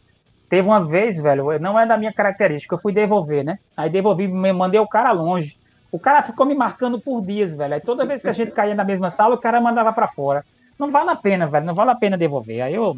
[0.50, 3.58] Teve uma vez, velho, não é da minha característica, eu fui devolver, né?
[3.76, 5.58] Aí devolvi, me mandei o cara longe.
[5.92, 7.74] O cara ficou me marcando por dias, velho.
[7.74, 10.46] Aí toda vez que a gente caía na mesma sala, o cara mandava para fora.
[10.78, 12.62] Não vale a pena, velho, não vale a pena devolver.
[12.62, 12.96] Aí eu,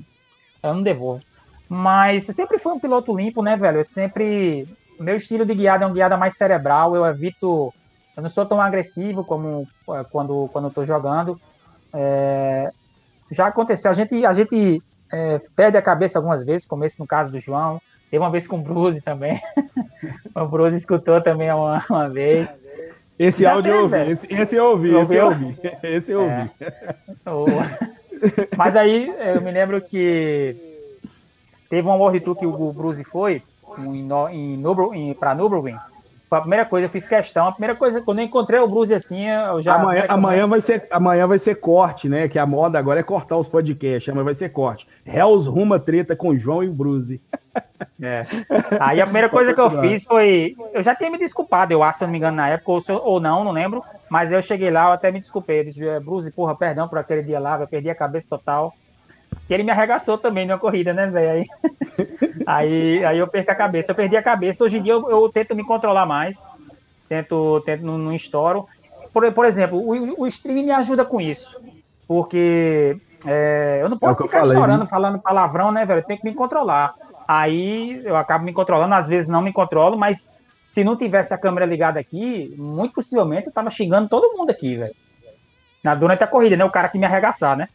[0.61, 1.21] eu não devolvo.
[1.69, 3.79] Mas sempre foi um piloto limpo, né, velho?
[3.79, 4.67] Eu sempre.
[4.99, 7.73] Meu estilo de guiada é um guiada mais cerebral, eu evito
[8.15, 9.67] eu não sou tão agressivo como
[10.11, 11.39] quando, quando eu tô jogando.
[11.91, 12.71] É,
[13.31, 17.07] já aconteceu, a gente, a gente é, perde a cabeça algumas vezes, como esse no
[17.07, 17.81] caso do João.
[18.11, 19.41] Teve uma vez com o Bruce também.
[20.35, 22.63] o Bruce escutou também uma, uma vez.
[23.17, 25.59] Esse já áudio eu ouvi, esse, esse eu ouvi, esse eu ouvi.
[25.83, 26.51] Esse eu ouvi.
[26.59, 28.47] É.
[28.57, 30.55] Mas aí eu me lembro que
[31.69, 33.43] teve um World Tour que o Bruce foi
[33.77, 35.77] em, em, em, para Nürburgring
[36.35, 37.47] a primeira coisa, eu fiz questão.
[37.47, 39.75] A primeira coisa, quando eu encontrei o Bruce assim, eu já.
[39.75, 42.27] Amanhã, amanhã, vai, ser, amanhã vai ser corte, né?
[42.27, 44.09] Que a moda agora é cortar os podcasts.
[44.09, 44.87] Amanhã vai ser corte.
[45.05, 47.21] Hells Ruma treta com João e Bruce.
[48.01, 48.25] É.
[48.79, 50.55] Aí a primeira coisa que eu fiz foi.
[50.73, 53.19] Eu já tinha me desculpado, eu acho, se não me engano, na época, ou, ou
[53.19, 53.83] não, não lembro.
[54.09, 55.59] Mas eu cheguei lá, eu até me desculpei.
[55.59, 58.73] Eu disse, Bruce, porra, perdão por aquele dia lá, eu perdi a cabeça total.
[59.47, 61.29] Que ele me arregaçou também na corrida, né, velho?
[61.29, 61.45] Aí,
[62.45, 63.91] aí, aí eu perco a cabeça.
[63.91, 64.63] Eu perdi a cabeça.
[64.63, 66.47] Hoje em dia eu, eu tento me controlar mais.
[67.07, 68.67] Tento, tento não, não estouro.
[69.13, 71.61] Por, por exemplo, o, o stream me ajuda com isso.
[72.07, 74.85] Porque é, eu não posso é ficar falei, chorando, né?
[74.85, 75.99] falando palavrão, né, velho?
[75.99, 76.93] Eu tenho que me controlar.
[77.27, 81.37] Aí eu acabo me controlando, às vezes não me controlo, mas se não tivesse a
[81.37, 84.95] câmera ligada aqui, muito possivelmente eu tava xingando todo mundo aqui, velho.
[85.83, 86.65] Na, durante a corrida, né?
[86.65, 87.69] O cara que me arregaçar, né?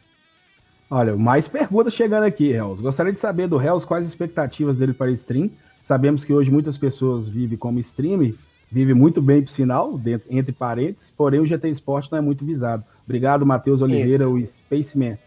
[0.90, 2.82] Olha, mais perguntas chegando aqui, Hells.
[2.82, 5.50] Gostaria de saber do Hells quais as expectativas dele para stream.
[5.82, 8.34] Sabemos que hoje muitas pessoas vivem como stream,
[8.70, 12.44] vive muito bem, por sinal, dentro, entre parênteses, porém o GT Sport não é muito
[12.44, 12.84] visado.
[13.04, 14.34] Obrigado, Matheus Oliveira, Isso.
[14.34, 15.18] o Spaceman.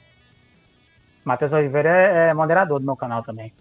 [1.23, 3.53] Matheus Oliveira é, é moderador do meu canal também.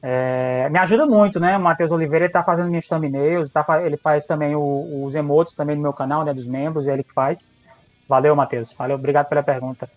[0.00, 1.56] É, me ajuda muito, né?
[1.56, 5.76] O Matheus Oliveira está fazendo minhas thumbnails, tá, ele faz também o, os emotes também
[5.76, 6.32] no meu canal, né?
[6.34, 7.48] Dos membros, é ele que faz.
[8.08, 8.72] Valeu, Matheus.
[8.72, 9.88] Valeu, obrigado pela pergunta.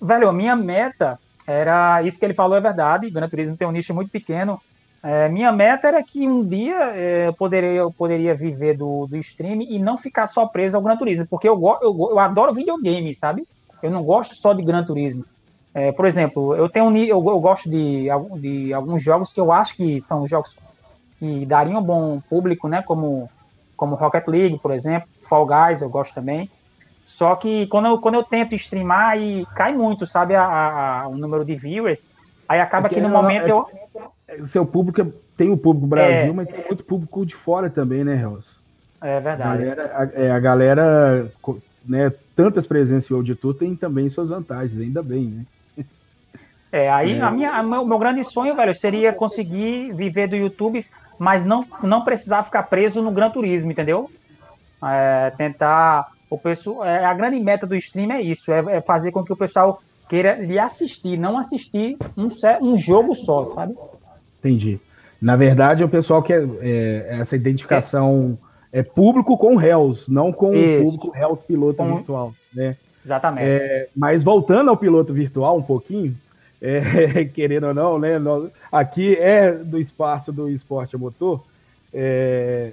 [0.00, 2.02] Velho, a minha meta era.
[2.02, 3.10] Isso que ele falou é verdade.
[3.10, 4.60] Gran Turismo tem um nicho muito pequeno.
[5.02, 9.16] É, minha meta era que um dia é, eu, poderia, eu poderia viver do, do
[9.16, 13.14] stream e não ficar só preso ao Gran Turismo, porque eu, eu, eu adoro videogame,
[13.14, 13.46] sabe?
[13.80, 15.24] Eu não gosto só de Gran Turismo.
[15.72, 18.08] É, por exemplo, eu tenho eu, eu gosto de,
[18.40, 20.56] de alguns jogos que eu acho que são jogos
[21.18, 22.82] que dariam bom público, né?
[22.82, 23.30] Como,
[23.76, 26.50] como Rocket League, por exemplo, Fall Guys, eu gosto também.
[27.08, 31.16] Só que quando eu, quando eu tento streamar e cai muito, sabe, a, a o
[31.16, 32.12] número de viewers,
[32.46, 34.44] aí acaba Porque que no momento é, eu.
[34.44, 37.70] O seu público é, tem o público Brasil, é, mas tem muito público de fora
[37.70, 38.60] também, né, Reus?
[39.00, 39.42] É verdade.
[39.42, 41.32] A galera, a, é, a galera
[41.84, 45.86] né, tantas presenças em auditor tem também suas vantagens, ainda bem, né?
[46.70, 47.22] É, aí é.
[47.22, 50.84] a minha, o meu grande sonho, velho, seria conseguir viver do YouTube,
[51.18, 54.10] mas não, não precisar ficar preso no Gran Turismo, entendeu?
[54.84, 59.10] É, tentar o pessoal, é, a grande meta do stream é isso, é, é, fazer
[59.12, 62.28] com que o pessoal queira lhe assistir, não assistir um,
[62.62, 63.74] um jogo só, sabe?
[64.38, 64.80] Entendi.
[65.20, 68.38] Na verdade, o pessoal quer é, essa identificação
[68.72, 68.82] é.
[68.82, 70.80] público com réus, não com isso.
[70.80, 71.96] o público réus piloto com...
[71.96, 72.76] virtual, né?
[73.04, 73.46] Exatamente.
[73.46, 76.16] É, mas voltando ao piloto virtual um pouquinho,
[76.60, 78.18] é, querendo ou não, né?
[78.18, 81.44] Nós, aqui é do espaço do esporte motor.
[81.92, 82.72] É,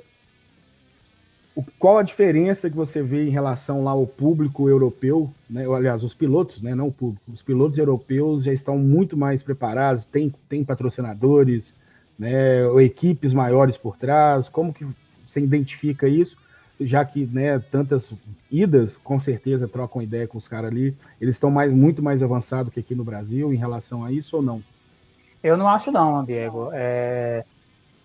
[1.79, 5.65] qual a diferença que você vê em relação lá ao público europeu, né?
[5.65, 6.75] aliás, os pilotos, né?
[6.75, 11.73] não o público, os pilotos europeus já estão muito mais preparados, tem, tem patrocinadores,
[12.19, 12.65] né?
[12.65, 14.85] ou equipes maiores por trás, como que
[15.27, 16.37] você identifica isso?
[16.79, 18.11] Já que né, tantas
[18.51, 22.73] idas, com certeza trocam ideia com os caras ali, eles estão mais, muito mais avançados
[22.73, 24.61] que aqui no Brasil em relação a isso ou não?
[25.41, 26.69] Eu não acho não, Diego.
[26.73, 27.45] É,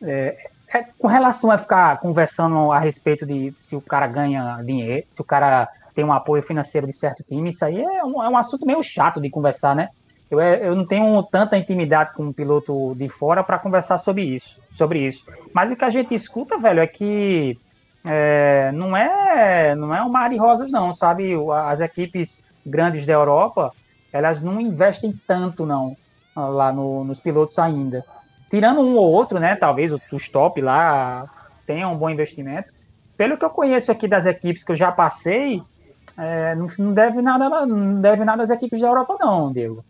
[0.03, 0.51] é,
[0.99, 5.25] com relação a ficar conversando a respeito de se o cara ganha dinheiro, se o
[5.25, 8.65] cara tem um apoio financeiro de certo time, isso aí é um, é um assunto
[8.65, 9.89] meio chato de conversar, né?
[10.31, 14.23] Eu, é, eu não tenho tanta intimidade com um piloto de fora para conversar sobre
[14.23, 15.27] isso, sobre isso.
[15.53, 17.59] Mas o que a gente escuta, velho, é que
[18.07, 21.35] é, não é não é um mar de rosas, não, sabe?
[21.67, 23.73] As equipes grandes da Europa,
[24.13, 25.97] elas não investem tanto, não,
[26.37, 28.05] lá no, nos pilotos ainda.
[28.51, 29.55] Tirando um ou outro, né?
[29.55, 31.25] Talvez o, o top lá
[31.67, 32.73] tenha um bom investimento.
[33.17, 35.63] Pelo que eu conheço aqui das equipes que eu já passei,
[36.19, 39.85] é, não, não, deve nada, não deve nada às equipes da Europa, não, Diego.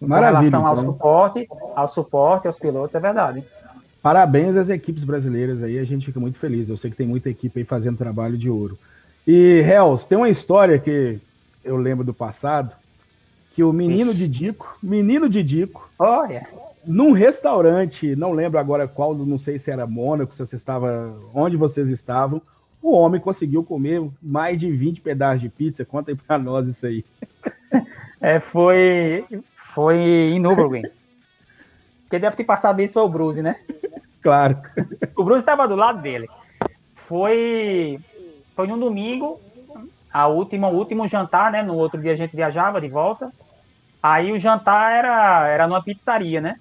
[0.00, 0.92] Maravilha, com relação ao então.
[0.92, 3.44] suporte, ao suporte, aos pilotos, é verdade.
[4.00, 6.68] Parabéns às equipes brasileiras aí, a gente fica muito feliz.
[6.68, 8.78] Eu sei que tem muita equipe aí fazendo trabalho de ouro.
[9.26, 11.20] E, Hells, tem uma história que
[11.64, 12.74] eu lembro do passado,
[13.54, 14.20] que o menino Ixi.
[14.20, 16.46] Didico, menino Didico, olha,
[16.84, 21.56] num restaurante, não lembro agora qual, não sei se era Mônaco, se você estava, onde
[21.56, 22.40] vocês estavam,
[22.82, 25.84] o homem conseguiu comer mais de 20 pedaços de pizza.
[25.84, 27.04] Conta aí pra nós isso aí.
[28.20, 29.24] É, foi,
[29.54, 30.82] foi em Nürburgring.
[32.10, 33.54] Quem deve ter passado isso foi o Bruce, né?
[34.20, 34.58] Claro.
[35.14, 36.28] O Bruce estava do lado dele.
[36.96, 38.00] Foi,
[38.56, 39.40] foi no domingo,
[40.12, 41.62] a última, o último jantar, né?
[41.62, 43.32] No outro dia a gente viajava de volta.
[44.02, 46.58] Aí o jantar era, era numa pizzaria, né?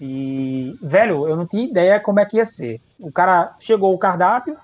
[0.00, 2.80] E, velho, eu não tinha ideia como é que ia ser.
[2.98, 4.56] O cara chegou o cardápio,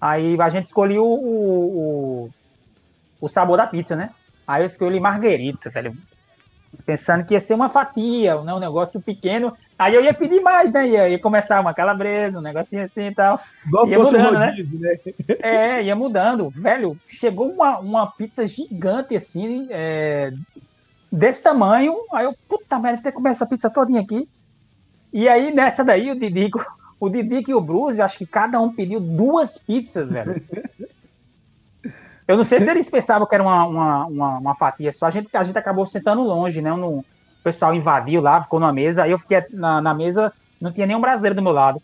[0.00, 2.30] aí a gente escolheu o, o,
[3.20, 4.10] o sabor da pizza, né?
[4.46, 5.96] Aí eu escolhi marguerita, velho
[6.84, 9.56] pensando que ia ser uma fatia, né, um negócio pequeno.
[9.78, 10.86] Aí eu ia pedir mais, né?
[10.88, 13.40] Ia, ia começar uma calabresa, um negocinho assim e tal.
[13.66, 14.46] Igual ia mudando, né?
[14.50, 14.98] rodízio, né?
[15.40, 16.50] É, ia mudando.
[16.50, 20.32] Velho, chegou uma, uma pizza gigante assim, é,
[21.10, 21.94] desse tamanho.
[22.12, 24.28] Aí eu, puta merda, tem que comer essa pizza todinha aqui.
[25.12, 26.64] E aí, nessa daí, o Didico,
[26.98, 30.42] o Didico e o Bruce, acho que cada um pediu duas pizzas, velho.
[32.30, 35.06] Eu não sei se eles pensavam que era uma, uma, uma, uma, fatia só.
[35.06, 36.72] A gente, a gente acabou sentando longe, né?
[36.72, 37.04] O
[37.42, 39.02] pessoal invadiu lá, ficou na mesa.
[39.02, 41.82] Aí eu fiquei na, na mesa, não tinha nenhum brasileiro do meu lado.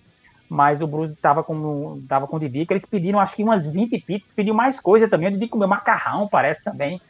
[0.49, 3.67] Mas o Bruce tava com, tava com o Didi, que eles pediram acho que umas
[3.67, 5.29] 20 pizzas, pediu mais coisa também.
[5.29, 7.01] O Didi comeu macarrão, parece também.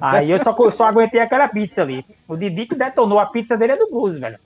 [0.00, 2.04] Aí eu só, só aguentei aquela pizza ali.
[2.26, 4.38] O Didi que detonou a pizza dele é do Bruce, velho.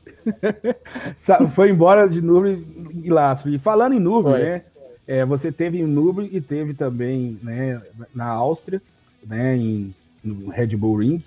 [1.54, 2.64] Foi embora de nuvem
[3.02, 3.48] e laço.
[3.48, 4.62] E falando em nuvem, né?
[5.06, 7.80] É, você teve em Nürburgring e teve também né,
[8.14, 8.80] na Áustria,
[9.26, 11.24] né, em, no Red Bull Ring.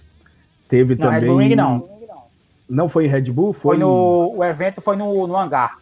[0.70, 1.20] Teve não, também.
[1.20, 1.89] Red Bull Ring não.
[2.68, 3.53] Não foi em Red Bull?
[3.53, 4.34] Foi, foi no.
[4.38, 5.78] O evento foi no, no hangar.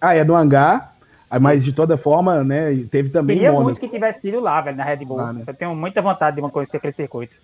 [0.00, 0.94] Ah, é no hangar.
[1.30, 3.36] Ah, mas de toda forma, né, teve também.
[3.36, 5.20] Queria muito que tivesse sido lá, velho, na Red Bull.
[5.20, 5.44] Ah, né?
[5.46, 7.36] Eu tenho muita vontade de uma coisa aquele circuito.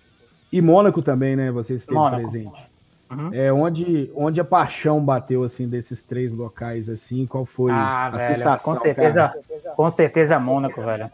[0.53, 1.49] E Mônaco também, né?
[1.49, 2.21] Você esteve Mônaco.
[2.21, 2.67] presente.
[3.09, 3.33] Uhum.
[3.33, 8.09] É onde, onde a paixão bateu assim desses três locais assim, qual foi ah, a
[8.11, 8.73] velho, sensação?
[8.73, 9.75] Com certeza, cara?
[9.75, 11.09] com certeza Mônaco, velho.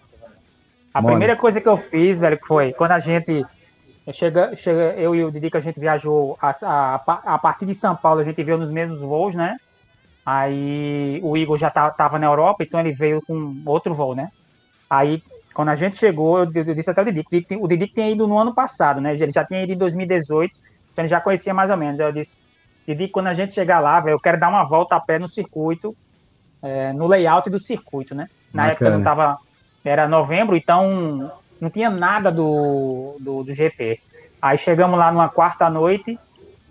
[0.93, 1.07] A Mônaco.
[1.07, 3.45] primeira coisa que eu fiz, velho, foi quando a gente
[4.11, 6.95] chega, chega eu e o Didi que a gente viajou a, a,
[7.35, 9.57] a partir de São Paulo, a gente veio nos mesmos voos, né?
[10.25, 14.31] Aí o Igor já tá, tava na Europa, então ele veio com outro voo, né?
[14.89, 15.23] Aí
[15.59, 17.25] quando a gente chegou, eu, eu disse até o Didi,
[17.59, 19.13] o Didi que tinha ido no ano passado, né?
[19.13, 20.57] Ele já tinha ido em 2018
[20.93, 21.99] então ele já conhecia mais ou menos.
[21.99, 22.41] Eu disse,
[22.87, 25.27] Didi, quando a gente chegar lá, velho, eu quero dar uma volta a pé no
[25.27, 25.93] circuito,
[26.63, 28.29] é, no layout do circuito, né?
[28.53, 28.71] Na Bacana.
[28.71, 29.37] época não tava.
[29.83, 31.29] Era novembro, então
[31.59, 33.99] não tinha nada do, do, do GP.
[34.41, 36.17] Aí chegamos lá numa quarta noite,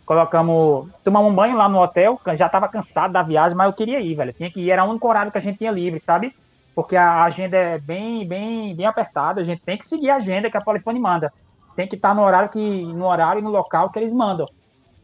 [0.06, 0.88] colocamos.
[1.04, 4.14] Tomamos um banho lá no hotel, já tava cansado da viagem, mas eu queria ir,
[4.14, 4.32] velho.
[4.32, 6.34] Tinha que ir, era o único horário que a gente tinha livre, sabe?
[6.78, 10.48] Porque a agenda é bem, bem, bem apertada, a gente tem que seguir a agenda
[10.48, 11.32] que a Polifone manda
[11.78, 14.46] tem que estar no horário que no horário e no local que eles mandam.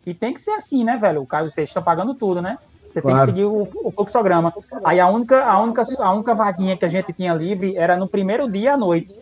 [0.05, 1.23] E tem que ser assim, né, velho?
[1.23, 2.59] O Carlos Teixeira estão pagando tudo, né?
[2.89, 3.17] Você claro.
[3.17, 4.53] tem que seguir o, o fluxograma.
[4.85, 8.09] Aí a única, a, única, a única vaguinha que a gente tinha livre era no
[8.09, 9.17] primeiro dia à noite.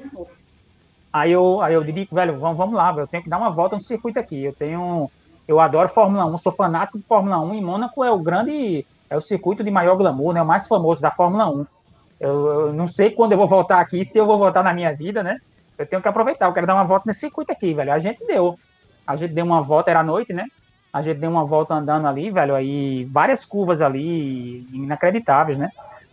[1.12, 3.50] Aí eu, aí eu digo, velho, vamos, vamos lá, velho, eu tenho que dar uma
[3.50, 4.42] volta no circuito aqui.
[4.42, 5.10] Eu tenho.
[5.46, 8.86] Eu adoro Fórmula 1, sou fanático de Fórmula 1 e Mônaco é o grande.
[9.10, 10.40] É o circuito de maior glamour, né?
[10.40, 11.66] O mais famoso da Fórmula 1.
[12.22, 14.94] Eu, eu não sei quando eu vou voltar aqui, se eu vou voltar na minha
[14.94, 15.38] vida, né?
[15.82, 17.92] eu tenho que aproveitar, eu quero dar uma volta nesse circuito aqui, velho.
[17.92, 18.58] A gente deu.
[19.06, 20.46] A gente deu uma volta, era noite, né?
[20.92, 25.70] A gente deu uma volta andando ali, velho, aí várias curvas ali inacreditáveis, né?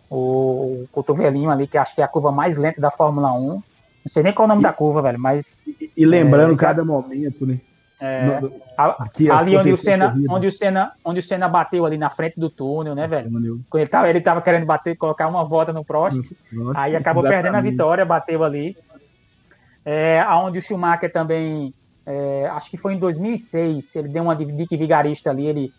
[0.10, 3.48] O, o cotovelinho ali, que acho que é a curva mais lenta da Fórmula 1.
[3.48, 3.62] Não
[4.08, 5.62] sei nem qual é o nome e, da curva, velho, mas.
[5.68, 7.60] E, e lembrando é, cada momento, né?
[8.02, 11.98] É, no, aqui, ali onde o, Senna, onde, o Senna, onde o Senna bateu ali
[11.98, 13.30] na frente do túnel, né, velho?
[13.74, 17.44] Ele tava, ele tava querendo bater, colocar uma volta no Prost, Nossa, aí acabou exatamente.
[17.44, 18.78] perdendo a vitória, bateu ali
[19.86, 21.74] é, onde o Schumacher também,
[22.06, 25.74] é, acho que foi em 2006, ele deu uma de Dick Vigarista ali, ele,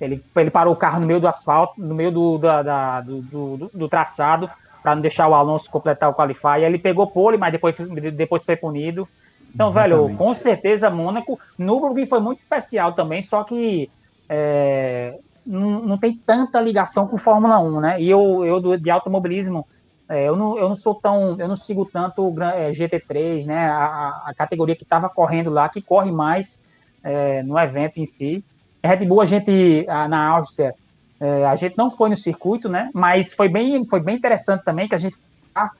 [0.00, 3.22] Ele, ele parou o carro no meio do asfalto, no meio do, da, da, do,
[3.22, 4.50] do, do, traçado,
[4.82, 6.60] para não deixar o Alonso completar o qualify.
[6.64, 7.76] Ele pegou pole, mas depois,
[8.14, 9.08] depois foi punido.
[9.54, 10.06] Então, Exatamente.
[10.06, 11.38] velho, com certeza Mônaco.
[11.58, 13.90] Nürburgring foi muito especial também, só que
[14.28, 18.00] é, não, não, tem tanta ligação com Fórmula 1, né?
[18.00, 19.66] E eu, eu de automobilismo,
[20.08, 23.66] é, eu, não, eu não sou tão, eu não sigo tanto o é, GT3, né?
[23.66, 26.64] A, a categoria que estava correndo lá, que corre mais
[27.02, 28.44] é, no evento em si.
[28.82, 30.74] Red Bull, a gente, na Áustria,
[31.20, 32.90] é, a gente não foi no circuito, né?
[32.92, 35.16] Mas foi bem, foi bem interessante também que a gente
[35.54, 35.70] tá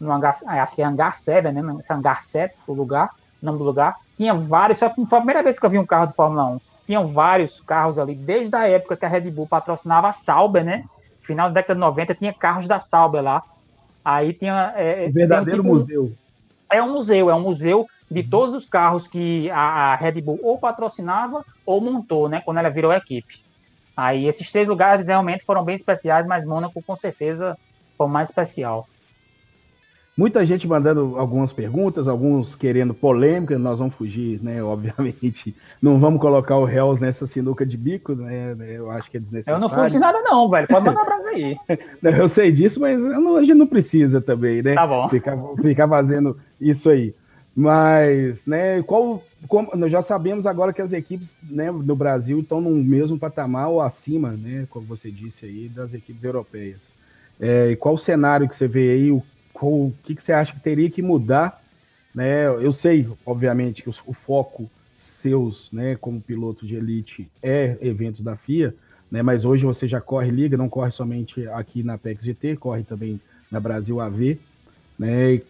[0.00, 1.62] no hangar, acho que é hangar 7, né?
[1.90, 3.10] Hangar 7, o lugar,
[3.42, 3.96] o nome do lugar.
[4.16, 6.60] Tinha vários, foi a primeira vez que eu vi um carro de Fórmula 1.
[6.86, 10.84] Tinham vários carros ali, desde a época que a Red Bull patrocinava a Sauber, né?
[11.20, 13.42] Final da década de 90 tinha carros da Sauber lá.
[14.04, 14.72] Aí tinha.
[14.76, 16.12] É, verdadeiro tipo, museu.
[16.70, 18.30] É um museu, é um museu de uhum.
[18.30, 22.40] todos os carros que a, a, Red Bull ou patrocinava ou montou, né?
[22.44, 23.44] Quando ela virou equipe.
[23.96, 27.58] Aí esses três lugares realmente foram bem especiais, mas Mônaco com certeza
[27.98, 28.86] foi mais especial.
[30.16, 34.62] Muita gente mandando algumas perguntas, alguns querendo polêmica, nós vamos fugir, né?
[34.64, 38.56] Obviamente, não vamos colocar o Hells nessa sinuca de bico, né?
[38.58, 39.56] Eu acho que é desnecessário.
[39.56, 40.66] Eu não fugi nada, não, velho.
[40.66, 41.56] Pode mandar um abraço aí.
[42.02, 44.74] eu sei disso, mas não, a gente não precisa também, né?
[44.74, 45.06] Tá bom.
[45.10, 47.14] Ficar, ficar fazendo isso aí.
[47.54, 52.60] Mas, né, qual, como, nós já sabemos agora que as equipes né, no Brasil estão
[52.60, 56.80] no mesmo patamar ou acima, né, como você disse aí, das equipes europeias.
[57.40, 59.22] É, e qual o cenário que você vê aí, o
[59.62, 61.62] o que, que você acha que teria que mudar?
[62.14, 62.46] Né?
[62.46, 64.70] Eu sei, obviamente, que o, o foco
[65.20, 68.74] seus, né, como piloto de elite, é eventos da FIA,
[69.10, 72.84] né, mas hoje você já corre liga, não corre somente aqui na PEX GT, corre
[72.84, 74.38] também na Brasil AV,
[74.98, 75.44] né, e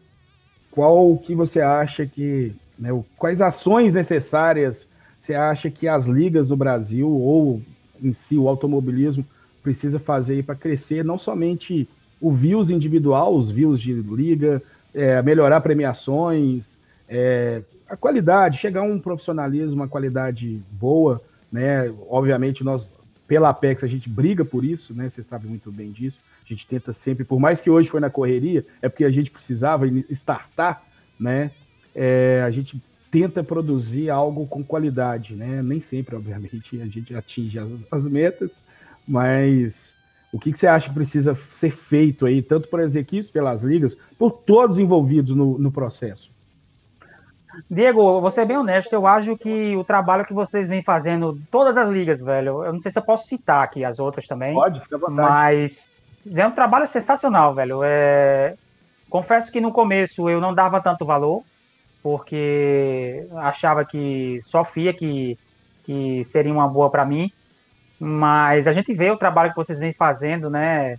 [0.70, 4.88] qual que você acha que, né, quais ações necessárias
[5.20, 7.60] você acha que as ligas no Brasil, ou
[8.00, 9.26] em si o automobilismo,
[9.60, 11.88] precisa fazer para crescer, não somente
[12.20, 14.62] o views individual, os views de liga,
[14.94, 16.76] é, melhorar premiações,
[17.08, 21.92] é, a qualidade, chegar a um profissionalismo, uma qualidade boa, né?
[22.08, 22.86] Obviamente, nós,
[23.28, 25.08] pela Apex, a gente briga por isso, né?
[25.08, 26.18] Você sabe muito bem disso.
[26.44, 29.30] A gente tenta sempre, por mais que hoje foi na correria, é porque a gente
[29.30, 30.82] precisava startar,
[31.18, 31.50] né?
[31.94, 35.62] É, a gente tenta produzir algo com qualidade, né?
[35.62, 38.50] Nem sempre, obviamente, a gente atinge as, as metas,
[39.06, 39.95] mas
[40.32, 43.62] o que, que, você acha que precisa ser feito aí, tanto por as equipes, pelas
[43.62, 46.30] ligas, por todos envolvidos no, no processo?
[47.70, 51.76] Diego, vou ser bem honesto, eu acho que o trabalho que vocês vêm fazendo, todas
[51.76, 54.54] as ligas, velho, eu não sei se eu posso citar aqui as outras também.
[54.54, 55.16] Pode, fica à vontade.
[55.16, 55.88] Mas
[56.36, 57.80] é um trabalho sensacional, velho.
[57.82, 58.56] É...
[59.08, 61.42] Confesso que no começo eu não dava tanto valor,
[62.02, 65.38] porque achava que só FIA que,
[65.84, 67.30] que seria uma boa para mim.
[67.98, 70.98] Mas a gente vê o trabalho que vocês vêm fazendo, né?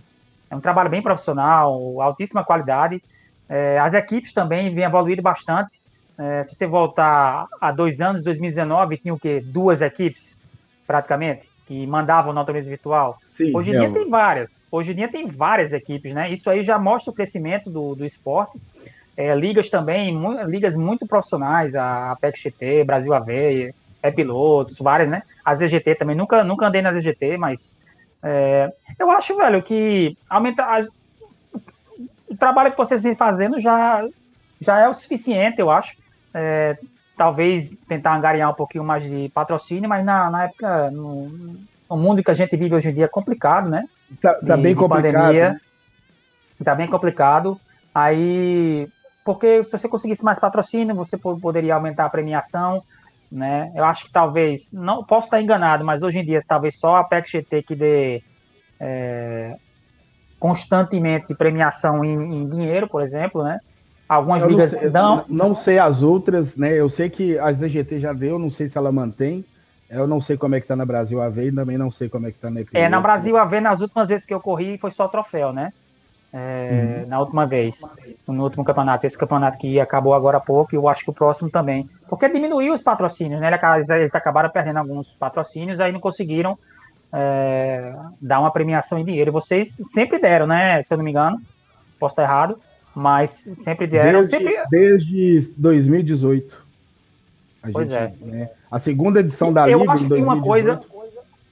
[0.50, 3.02] É um trabalho bem profissional, altíssima qualidade.
[3.48, 5.80] É, as equipes também vêm evoluindo bastante.
[6.18, 9.40] É, se você voltar a dois anos, 2019, tinha o quê?
[9.44, 10.38] Duas equipes,
[10.86, 13.18] praticamente, que mandavam no automobilismo virtual.
[13.36, 14.50] Sim, Hoje em dia tem várias.
[14.70, 16.32] Hoje em dia tem várias equipes, né?
[16.32, 18.58] Isso aí já mostra o crescimento do, do esporte.
[19.16, 23.72] É, ligas também, mu ligas muito profissionais, a Apex GT, Brasil AV,
[24.02, 25.22] é pilotos, várias, né?
[25.44, 27.78] A ZGT também, nunca, nunca andei na ZGT, mas
[28.22, 30.86] é, eu acho, velho, que aumentar
[32.28, 34.06] o trabalho que vocês vêm fazendo já,
[34.60, 35.96] já é o suficiente, eu acho.
[36.34, 36.76] É,
[37.16, 41.28] talvez tentar angariar um pouquinho mais de patrocínio, mas na, na época, no,
[41.90, 43.84] no, mundo que a gente vive hoje em dia é complicado, né?
[44.22, 45.14] Tá, tá de, bem complicado.
[45.14, 45.60] Pandemia, né?
[46.62, 47.60] Tá bem complicado.
[47.94, 48.88] Aí,
[49.24, 52.84] porque se você conseguisse mais patrocínio, você poderia aumentar a premiação,
[53.30, 53.70] né?
[53.74, 57.00] Eu acho que talvez, não posso estar enganado, mas hoje em dia talvez só a
[57.00, 58.22] Apex GT que dê
[58.80, 59.56] é,
[60.38, 63.58] constantemente premiação em, em, dinheiro, por exemplo, né?
[64.08, 65.24] Algumas eu ligas não sei, dão.
[65.28, 66.72] Não sei as outras, né?
[66.72, 69.44] Eu sei que a ZGT já deu, não sei se ela mantém.
[69.90, 72.26] Eu não sei como é que tá na Brasil AV e também não sei como
[72.26, 74.90] é que tá na É, na Brasil AV, nas últimas vezes que eu corri, foi
[74.90, 75.72] só troféu, né?
[76.32, 77.08] É, uhum.
[77.08, 77.80] na última vez,
[78.26, 79.06] no último campeonato.
[79.06, 81.88] Esse campeonato que acabou agora há pouco, e eu acho que o próximo também.
[82.08, 83.50] Porque diminuiu os patrocínios, né?
[83.96, 86.58] Eles acabaram perdendo alguns patrocínios, aí não conseguiram
[87.12, 89.32] é, dar uma premiação em dinheiro.
[89.32, 90.82] Vocês sempre deram, né?
[90.82, 91.40] Se eu não me engano,
[91.98, 92.58] posso estar errado,
[92.94, 94.20] mas sempre deram.
[94.20, 94.62] Desde, sempre...
[94.70, 96.68] desde 2018.
[97.62, 98.26] A pois gente, é.
[98.26, 98.50] Né?
[98.70, 99.90] A segunda edição da eu Liga.
[99.90, 100.80] Eu acho que uma coisa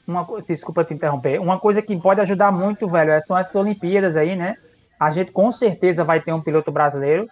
[0.06, 4.16] uma coisa, desculpa te interromper, uma coisa que pode ajudar muito, velho, são essas Olimpíadas
[4.16, 4.56] aí, né?
[4.98, 7.28] A gente com certeza vai ter um piloto brasileiro.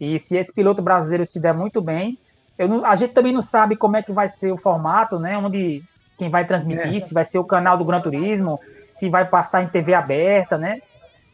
[0.00, 2.18] E se esse piloto brasileiro se der muito bem,
[2.58, 5.36] não, a gente também não sabe como é que vai ser o formato, né?
[5.36, 5.82] Onde
[6.18, 7.00] quem vai transmitir, é.
[7.00, 10.80] se vai ser o canal do Gran Turismo, se vai passar em TV aberta, né?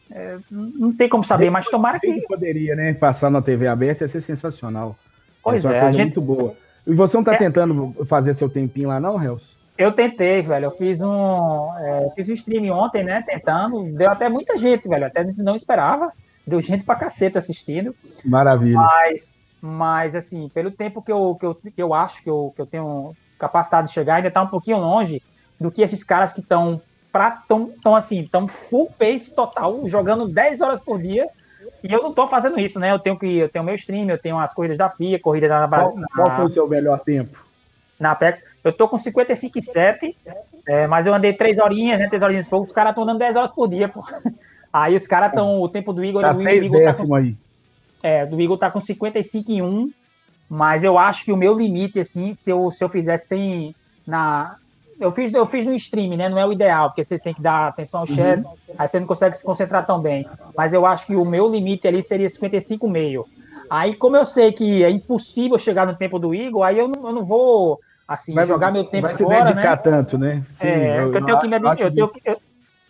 [0.09, 2.21] É, não tem como saber, mas tomara que.
[2.21, 2.93] Poderia, né?
[2.93, 4.95] Passar na TV aberta ia ser sensacional.
[5.43, 6.01] Pois é, é gente...
[6.01, 6.53] muito boa.
[6.85, 7.37] E você não tá é...
[7.37, 9.56] tentando fazer seu tempinho lá, não, Reus?
[9.77, 10.65] Eu tentei, velho.
[10.65, 13.21] Eu fiz um, é, fiz um stream ontem, né?
[13.21, 13.83] Tentando.
[13.93, 15.05] Deu até muita gente, velho.
[15.05, 16.11] Até não esperava.
[16.45, 17.95] Deu gente pra caceta assistindo.
[18.25, 18.77] Maravilha.
[18.77, 22.61] Mas, mas assim, pelo tempo que eu, que eu, que eu acho que eu, que
[22.61, 25.21] eu tenho capacidade de chegar, ainda tá um pouquinho longe
[25.59, 26.81] do que esses caras que estão
[27.47, 31.27] tão, tão assim, tão full pace total, jogando 10 horas por dia.
[31.83, 32.91] E eu não tô fazendo isso, né?
[32.91, 35.67] Eu tenho que eu tenho meu stream, eu tenho as corridas da FIA, corrida da
[35.67, 37.46] Qual, qual foi o seu melhor tempo?
[37.99, 38.43] Na Apex.
[38.63, 40.15] Eu tô com 55,7,
[40.67, 42.07] é, mas eu andei 3 horinhas, né?
[42.07, 42.65] 3 horinhas e pouco.
[42.65, 44.03] Os caras estão andando 10 horas por dia, pô.
[44.71, 45.59] Aí os caras estão.
[45.59, 46.21] O tempo do Igor.
[46.21, 47.35] Tá o Igor tá com, aí.
[48.03, 49.91] É, do Igor tá com 55 em 1.
[50.49, 53.75] Mas eu acho que o meu limite, assim, se eu, se eu fizesse sem.
[54.05, 54.57] Na,
[54.99, 56.27] eu fiz, eu fiz no stream, né?
[56.29, 58.53] Não é o ideal, porque você tem que dar atenção ao chat, uhum.
[58.77, 60.27] aí você não consegue se concentrar tão bem.
[60.55, 63.25] Mas eu acho que o meu limite ali seria 55,5.
[63.69, 67.07] Aí, como eu sei que é impossível chegar no tempo do Igor, aí eu não,
[67.07, 69.81] eu não vou assim, vai, jogar meu tempo vai fora, se dedicar né?
[69.83, 70.43] tanto, né?
[70.59, 72.41] Sim, é, eu, eu, tenho que me, eu, tenho, eu,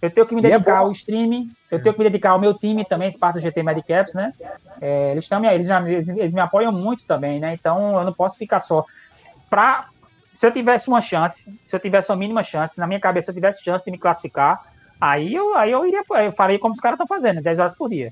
[0.02, 2.40] eu tenho que me é dedicar é ao streaming, eu tenho que me dedicar ao
[2.40, 4.32] meu time também, esse parte do GT Medicaps, né?
[4.80, 7.54] É, eles, tão, eles, eles, eles, me apoiam muito também, né?
[7.54, 8.86] Então eu não posso ficar só.
[9.50, 9.88] Pra,
[10.34, 13.32] se eu tivesse uma chance, se eu tivesse uma mínima chance, na minha cabeça, se
[13.32, 14.62] eu tivesse chance de me classificar,
[15.02, 17.90] aí eu, aí eu iria, eu faria como os caras estão fazendo, 10 horas por
[17.90, 18.12] dia.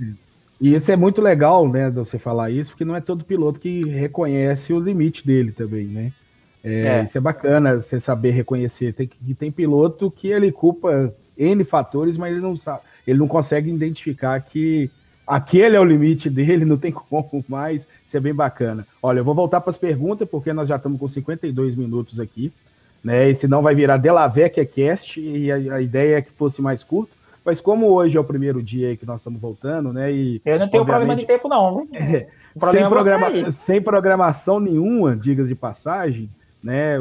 [0.60, 3.60] E isso é muito legal, né, de você falar isso, porque não é todo piloto
[3.60, 6.12] que reconhece o limite dele também, né?
[6.66, 7.04] É, é.
[7.04, 8.92] Isso é bacana, você saber reconhecer.
[8.94, 9.08] Tem,
[9.38, 14.40] tem piloto que ele culpa N fatores, mas ele não sabe, ele não consegue identificar
[14.42, 14.90] que
[15.28, 17.88] aquele é o limite dele, não tem como mais.
[18.06, 18.88] Isso é bem bacana.
[19.02, 22.52] Olha, eu vou voltar para as perguntas, porque nós já estamos com 52 minutos aqui,
[23.04, 23.30] né?
[23.30, 27.16] E senão vai virar Delavec Cast, e a, a, ideia é que fosse mais curto.
[27.44, 30.12] Mas como hoje é o primeiro dia que nós estamos voltando, né?
[30.12, 31.88] E, eu não tenho problema de tempo, não.
[32.58, 36.30] É, sem, é programa, sem programação nenhuma, digas de passagem,
[36.66, 36.98] né?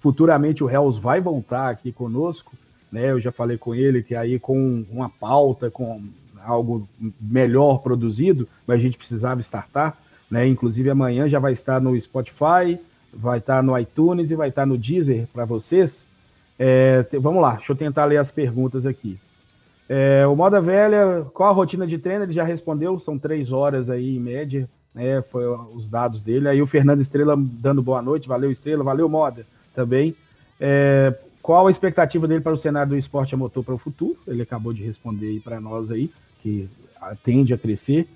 [0.00, 2.54] Futuramente o Hells vai voltar aqui conosco,
[2.90, 3.10] né?
[3.10, 6.02] Eu já falei com ele que aí com uma pauta, com
[6.42, 6.88] algo
[7.20, 9.98] melhor produzido, mas a gente precisava startar,
[10.30, 10.48] né?
[10.48, 12.80] Inclusive amanhã já vai estar no Spotify,
[13.12, 16.08] vai estar no iTunes e vai estar no Deezer para vocês.
[16.58, 19.18] É, vamos lá, deixa eu tentar ler as perguntas aqui.
[19.90, 22.24] É, o Moda Velha, qual a rotina de treino?
[22.24, 25.22] Ele já respondeu, são três horas aí em média, né?
[25.22, 26.48] Foi os dados dele.
[26.48, 30.14] Aí o Fernando Estrela dando boa noite, valeu Estrela, valeu Moda também.
[30.60, 34.16] É, qual a expectativa dele para o cenário do esporte a motor para o futuro?
[34.26, 36.10] Ele acabou de responder aí para nós aí,
[36.42, 36.68] que
[37.24, 38.06] tende a crescer.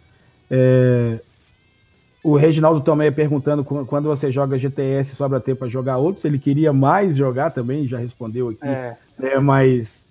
[0.50, 1.18] É,
[2.22, 6.24] o Reginaldo também perguntando quando você joga GTS sobra tempo para jogar outros.
[6.24, 8.66] Ele queria mais jogar também, já respondeu aqui.
[8.66, 8.96] É.
[9.22, 10.06] É, mas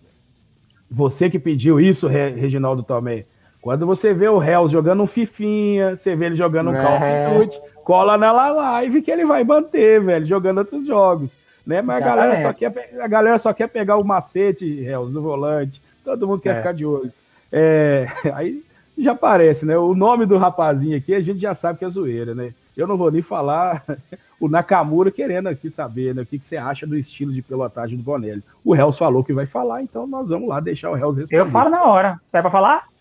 [0.90, 3.26] você que pediu isso, Reginaldo também.
[3.66, 6.84] Quando você vê o Hells jogando um Fifinha, você vê ele jogando um é.
[6.84, 11.32] Call of Duty, cola na live que ele vai manter, velho, jogando outros jogos.
[11.66, 11.82] Né?
[11.82, 15.82] Mas a galera, só quer, a galera só quer pegar o macete, Hells, no volante.
[16.04, 16.58] Todo mundo quer é.
[16.58, 17.12] ficar de olho.
[17.52, 18.64] É, aí
[18.96, 19.76] já aparece, né?
[19.76, 22.54] O nome do rapazinho aqui a gente já sabe que é zoeira, né?
[22.78, 23.84] Eu não vou nem falar
[24.40, 27.98] o Nakamura querendo aqui saber né, o que, que você acha do estilo de pilotagem
[27.98, 28.44] do Bonelli.
[28.64, 31.42] O Hells falou que vai falar, então nós vamos lá deixar o Hells responder.
[31.42, 32.20] Eu falo na hora.
[32.32, 32.94] É para falar?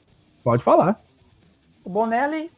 [0.45, 1.01] Pode falar.
[1.82, 2.51] O Bonelli,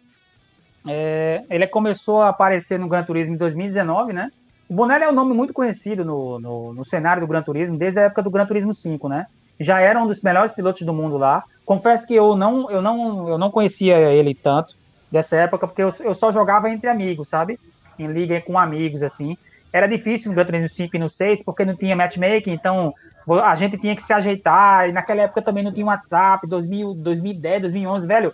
[0.89, 4.31] é, ele começou a aparecer no Gran Turismo em 2019, né?
[4.69, 8.01] O Bonelli é um nome muito conhecido no, no, no, cenário do Gran Turismo desde
[8.01, 9.27] a época do Gran Turismo 5, né?
[9.59, 11.45] Já era um dos melhores pilotos do mundo lá.
[11.65, 14.77] Confesso que eu não, eu não, eu não conhecia ele tanto
[15.11, 17.59] dessa época, porque eu, eu só jogava entre amigos, sabe?
[17.97, 19.37] Em liga com amigos, assim.
[19.73, 22.93] Era difícil no Gran Turismo 5 e no 6, porque não tinha matchmaking, então
[23.29, 24.89] a gente tinha que se ajeitar.
[24.89, 28.33] E naquela época também não tinha WhatsApp, 2000, 2010, 2011, velho.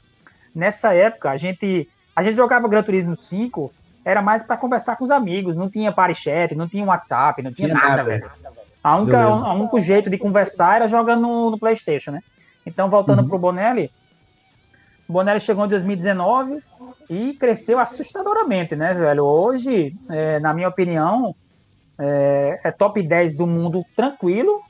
[0.55, 3.73] Nessa época, a gente, a gente jogava Gran Turismo 5
[4.05, 7.53] era mais para conversar com os amigos, não tinha party chat, não tinha WhatsApp, não
[7.53, 8.31] tinha, tinha nada, nada, velho.
[8.83, 12.21] A única, o único jeito de conversar era jogando no, no PlayStation, né?
[12.67, 13.29] Então, voltando uhum.
[13.29, 13.93] pro Bonelli,
[15.09, 16.61] o Bonelli chegou em 2019
[17.09, 19.25] e cresceu assustadoramente, né, velho?
[19.25, 21.35] Hoje, é, na minha opinião,
[21.99, 24.61] é, é, top 10 do mundo tranquilo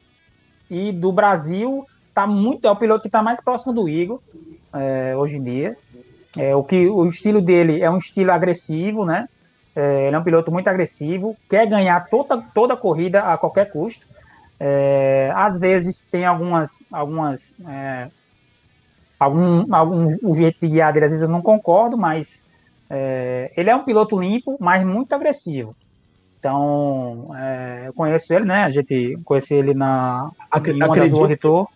[0.72, 4.20] e do Brasil tá muito, é o piloto que está mais próximo do Igor
[4.72, 5.76] é, hoje em dia.
[6.38, 9.28] É, o, que, o estilo dele é um estilo agressivo, né?
[9.76, 13.70] É, ele é um piloto muito agressivo, quer ganhar toda, toda a corrida a qualquer
[13.70, 14.06] custo.
[14.58, 16.86] É, às vezes tem algumas.
[16.90, 18.08] algumas é,
[19.18, 22.46] algum, algum o jeito de guiar dele, às vezes eu não concordo, mas
[22.88, 25.76] é, ele é um piloto limpo, mas muito agressivo.
[26.42, 28.64] Então, é, eu conheço ele, né?
[28.64, 31.68] A gente conhece ele na Acre uma acredito,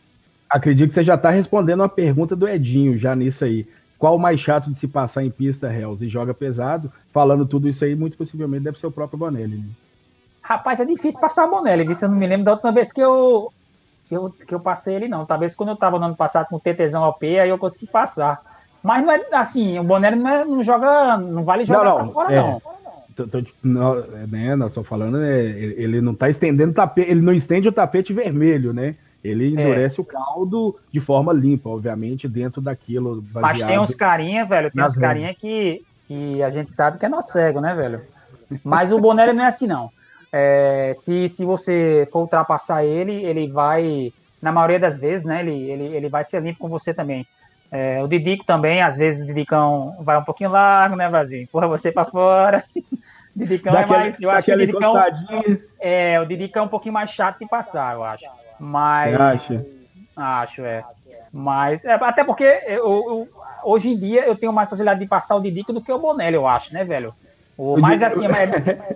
[0.50, 3.64] acredito que você já está respondendo a pergunta do Edinho já nisso aí.
[3.96, 6.92] Qual o mais chato de se passar em pista, Hells, e joga pesado?
[7.12, 9.58] Falando tudo isso aí, muito possivelmente deve ser o próprio Bonelli.
[9.58, 9.68] Né?
[10.42, 11.96] Rapaz, é difícil passar o Bonelli, viu?
[12.02, 13.52] Eu não me lembro da última vez que eu,
[14.08, 15.24] que eu, que eu passei ele, não.
[15.24, 18.40] Talvez quando eu tava no ano passado com o TTzão OP, aí eu consegui passar.
[18.82, 22.12] Mas não é assim, o Bonelli não, é, não joga, não vale jogar não, não,
[22.12, 22.42] fora, é.
[22.42, 22.62] não.
[23.16, 23.94] Tô, tô, não,
[24.28, 28.12] né, nós estamos falando, né, ele não está estendendo tapete, ele não estende o tapete
[28.12, 28.94] vermelho, né?
[29.24, 29.48] Ele é.
[29.48, 30.02] endurece é.
[30.02, 33.24] o caldo de forma limpa, obviamente, dentro daquilo.
[33.32, 37.08] Mas tem uns carinha, velho, tem uns carinha que, que a gente sabe que é
[37.08, 38.02] nosso cego, né, velho?
[38.62, 39.90] Mas o Bonelli não é assim, não.
[40.30, 45.70] É, se, se você for ultrapassar ele, ele vai, na maioria das vezes, né, ele,
[45.70, 47.26] ele, ele vai ser limpo com você também.
[47.70, 51.48] É, o Didico também, às vezes o Didicão vai um pouquinho largo, né, Vazinho?
[51.48, 52.64] Porra, você para fora.
[53.34, 54.20] Didicão é mais.
[54.20, 54.94] Eu acho que o Didicão.
[55.78, 58.24] É, o Didicão é um pouquinho mais chato de passar, eu acho.
[58.58, 59.20] Mas.
[59.20, 59.66] Acha?
[60.16, 60.84] Acho, é.
[61.32, 61.84] Mas.
[61.84, 63.28] É, até porque eu, eu,
[63.62, 66.36] hoje em dia eu tenho mais facilidade de passar o Didico do que o Bonelli,
[66.36, 67.12] eu acho, né, velho?
[67.58, 68.90] O, mas assim, é,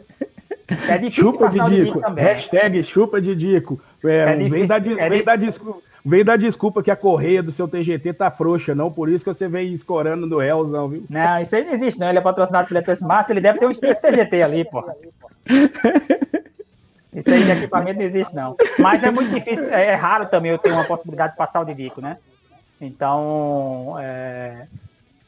[0.95, 1.65] é difícil chupa passar de Dico.
[1.65, 2.25] o Didico também.
[2.25, 3.81] Hashtag chupa de Dico.
[4.05, 5.37] É, é difícil, vem, dar, é vem, dar
[6.05, 9.33] vem dar desculpa que a correia do seu TGT tá frouxa, não por isso que
[9.33, 11.05] você vem escorando no Hells, não, viu?
[11.09, 12.09] Não, isso aí não existe, não.
[12.09, 14.95] Ele é patrocinado pelo Massa, ele deve ter um strip TGT ali, porra.
[17.13, 18.57] Isso aí de equipamento não existe, não.
[18.79, 21.65] Mas é muito difícil, é, é raro também eu ter uma possibilidade de passar o
[21.65, 22.17] Didico, né?
[22.81, 24.67] Então, é...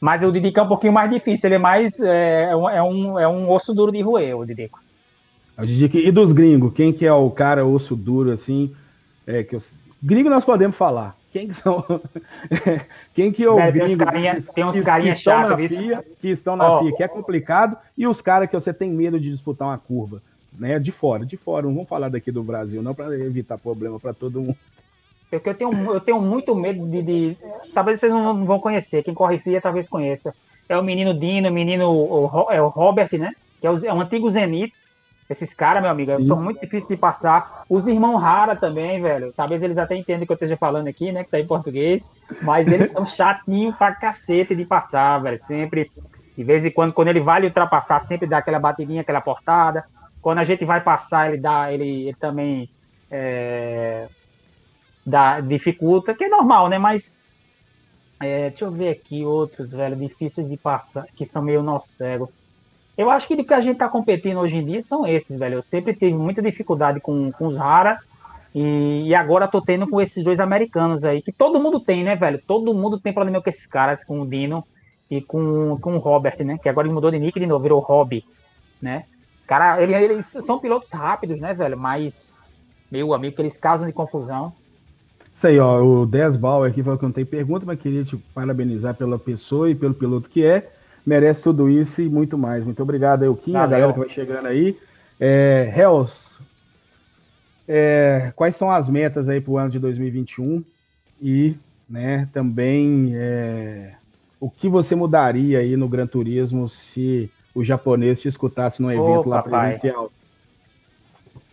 [0.00, 3.28] mas o Didico é um pouquinho mais difícil, ele é mais, é, é, um, é
[3.28, 4.80] um osso duro de roer, o Didico.
[5.58, 5.98] O Didico.
[5.98, 8.74] E dos gringos, quem que é o cara osso duro, assim,
[9.26, 9.62] é, que eu...
[10.02, 11.16] Gringo nós podemos falar.
[11.32, 11.84] Quem que são?
[13.14, 13.86] Quem que é o é, gringo?
[13.86, 16.82] Tem uns carinha, tem uns carinha chato, FIA, que estão na oh.
[16.82, 20.20] FIA, que é complicado, e os caras que você tem medo de disputar uma curva,
[20.52, 20.78] né?
[20.78, 21.66] De fora, de fora.
[21.66, 24.56] Não vamos falar daqui do Brasil, não, para evitar problema para todo mundo.
[25.30, 27.36] Porque eu tenho, eu tenho muito medo de, de,
[27.72, 29.02] Talvez vocês não vão conhecer.
[29.02, 30.34] Quem corre FIA talvez conheça.
[30.68, 33.32] É o menino Dino, o menino o, é o Robert, né?
[33.58, 34.74] Que é o, é o antigo Zenith
[35.32, 36.28] esses caras, meu amigo, Sim.
[36.28, 37.64] são muito difíceis de passar.
[37.68, 39.32] Os irmãos Rara também, velho.
[39.36, 41.24] Talvez eles até entendam o que eu esteja falando aqui, né?
[41.24, 42.10] Que tá em português.
[42.42, 45.38] Mas eles são chatinhos pra cacete de passar, velho.
[45.38, 45.90] Sempre,
[46.36, 49.84] de vez em quando, quando ele vai ultrapassar, sempre dá aquela batidinha, aquela portada.
[50.20, 52.70] Quando a gente vai passar, ele dá, ele, ele também
[53.10, 54.08] é,
[55.04, 56.78] dá, dificulta, que é normal, né?
[56.78, 57.18] Mas
[58.20, 62.30] é, deixa eu ver aqui outros, velho, difíceis de passar, que são meio nosso cego.
[62.96, 65.54] Eu acho que do que a gente tá competindo hoje em dia são esses, velho.
[65.54, 67.98] Eu sempre tive muita dificuldade com, com os Rara
[68.54, 72.14] e, e, agora tô tendo com esses dois americanos aí, que todo mundo tem, né,
[72.14, 72.40] velho?
[72.46, 74.62] Todo mundo tem problema com esses caras, com o Dino
[75.10, 76.58] e com, com o Robert, né?
[76.58, 78.24] Que agora ele mudou de nick de novo, virou Hobby,
[78.80, 79.04] né?
[79.46, 81.78] Cara, ele, eles são pilotos rápidos, né, velho?
[81.78, 82.38] Mas,
[82.90, 84.52] meu amigo, que eles causam de confusão.
[85.32, 85.82] Isso aí, ó.
[85.82, 89.74] O Desbal aqui falou que não tem pergunta, mas queria te parabenizar pela pessoa e
[89.74, 90.70] pelo piloto que é
[91.04, 92.64] merece tudo isso e muito mais.
[92.64, 94.78] Muito obrigado, Elquinha, a galera que vai chegando aí.
[95.20, 96.12] É, Hells,
[97.68, 100.64] é, quais são as metas aí para o ano de 2021
[101.20, 101.56] e
[101.88, 103.94] né, também é,
[104.40, 109.28] o que você mudaria aí no Gran Turismo se o japonês te escutasse no evento
[109.28, 109.72] lá papai.
[109.72, 110.10] presencial?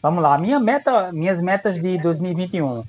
[0.02, 2.84] Vamos lá, minha meta, minhas metas de 2021.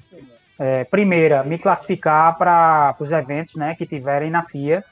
[0.58, 4.84] É, primeira, me classificar para os eventos né, que tiverem na FIA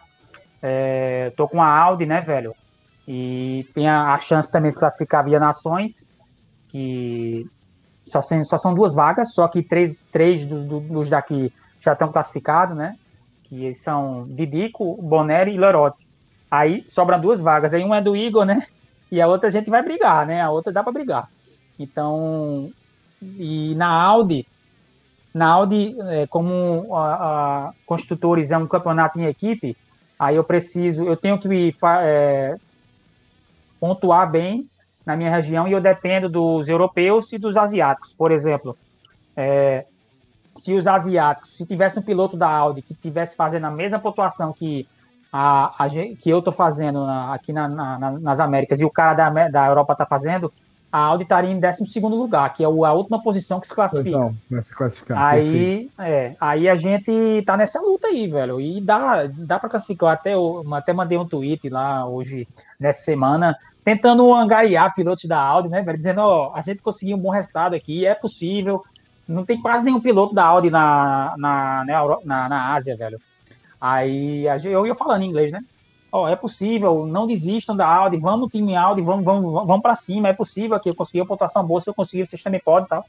[0.63, 2.55] é, tô com a Audi, né, velho?
[3.07, 6.11] E tem a, a, chance também de se classificar via nações,
[6.69, 7.47] que
[8.05, 12.13] só, sem, só são duas vagas, só que três, três dos, dos daqui já estão
[12.13, 12.97] classificados, né?
[13.45, 16.07] Que são Didico, Boneri e Lerote.
[16.51, 17.73] Aí sobram duas vagas.
[17.73, 18.67] Aí uma é do Igor, né?
[19.11, 20.43] E a outra a gente vai brigar, né?
[20.43, 21.31] A outra dá para brigar.
[21.79, 22.71] Então,
[23.23, 24.47] e na Audi,
[25.33, 29.77] na Audi, é, como a, a Construtores é um campeonato em equipe,
[30.19, 32.57] Aí eu preciso, eu tenho que é,
[33.79, 34.69] pontuar bem
[35.07, 38.13] na minha região e eu dependo dos europeus e dos asiáticos.
[38.13, 38.77] Por exemplo,
[39.37, 39.87] é,
[40.57, 44.53] se os asiáticos, se tivesse um piloto da Audi que tivesse fazendo a mesma pontuação
[44.53, 44.89] que
[45.33, 49.15] a, a que eu estou fazendo na, aqui na, na, nas Américas e o cara
[49.15, 50.53] da, da Europa está fazendo,
[50.91, 54.09] a Audi estaria em 12 lugar, que é a última posição que se classifica.
[54.09, 55.23] Então, vai se classificar.
[55.23, 58.59] Aí, é, aí a gente tá nessa luta aí, velho.
[58.59, 60.15] E dá, dá para classificar.
[60.15, 62.49] Até, eu até mandei um tweet lá hoje,
[62.81, 65.99] nessa semana, tentando angariar pilotos da Audi, né, velho?
[65.99, 68.83] Dizendo, ó, a gente conseguiu um bom resultado aqui, é possível.
[69.27, 73.21] Não tem quase nenhum piloto da Audi na, na, na, na, na Ásia, velho.
[73.79, 75.63] Aí eu ia falando em inglês, né?
[76.27, 80.33] É possível, não desistam da Audi, vamos time Audi, vamos, vamos, vamos para cima, é
[80.33, 83.05] possível que eu consegui uma pontuação boa, se eu conseguir, vocês também podem tal.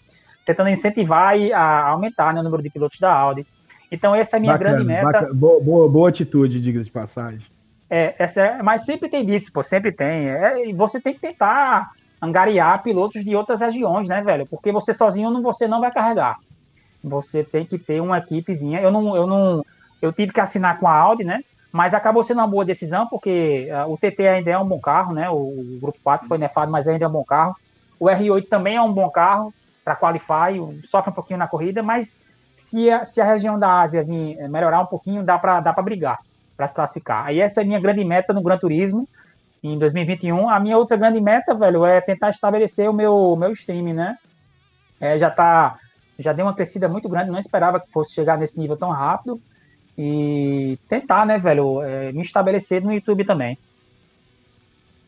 [0.46, 3.46] Tentando incentivar e a aumentar né, o número de pilotos da Audi.
[3.92, 5.34] Então, essa é a minha bacana, grande meta.
[5.34, 7.46] Boa, boa, boa, atitude, diga de passagem.
[7.90, 10.30] É, essa é, mas sempre tem disso, pô, sempre tem.
[10.30, 11.92] É, você tem que tentar
[12.22, 14.46] angariar pilotos de outras regiões, né, velho?
[14.46, 16.38] Porque você sozinho não, você não vai carregar.
[17.04, 18.80] Você tem que ter uma equipezinha.
[18.80, 19.66] Eu não, eu não,
[20.02, 21.42] eu tive que assinar com a Audi, né?
[21.72, 25.14] Mas acabou sendo uma boa decisão, porque uh, o TT ainda é um bom carro,
[25.14, 25.30] né?
[25.30, 27.56] O, o, Grupo 4 foi nefado, mas ainda é um bom carro.
[28.00, 29.54] O R8 também é um bom carro
[29.84, 32.24] para qualify, sofre um pouquinho na corrida, mas
[32.56, 35.72] se a, se a região da Ásia vir eh, melhorar um pouquinho, dá para dá
[35.74, 36.20] brigar,
[36.58, 37.26] para se classificar.
[37.26, 39.08] Aí essa é a minha grande meta no Gran Turismo
[39.64, 40.50] em 2021.
[40.50, 44.18] A minha outra grande meta, velho, é tentar estabelecer o meu, meu streaming, né?
[45.00, 45.78] É, já tá,
[46.18, 49.42] já deu uma crescida muito grande, não esperava que fosse chegar nesse nível tão rápido
[50.02, 53.58] e tentar, né, velho, é, me estabelecer no YouTube também.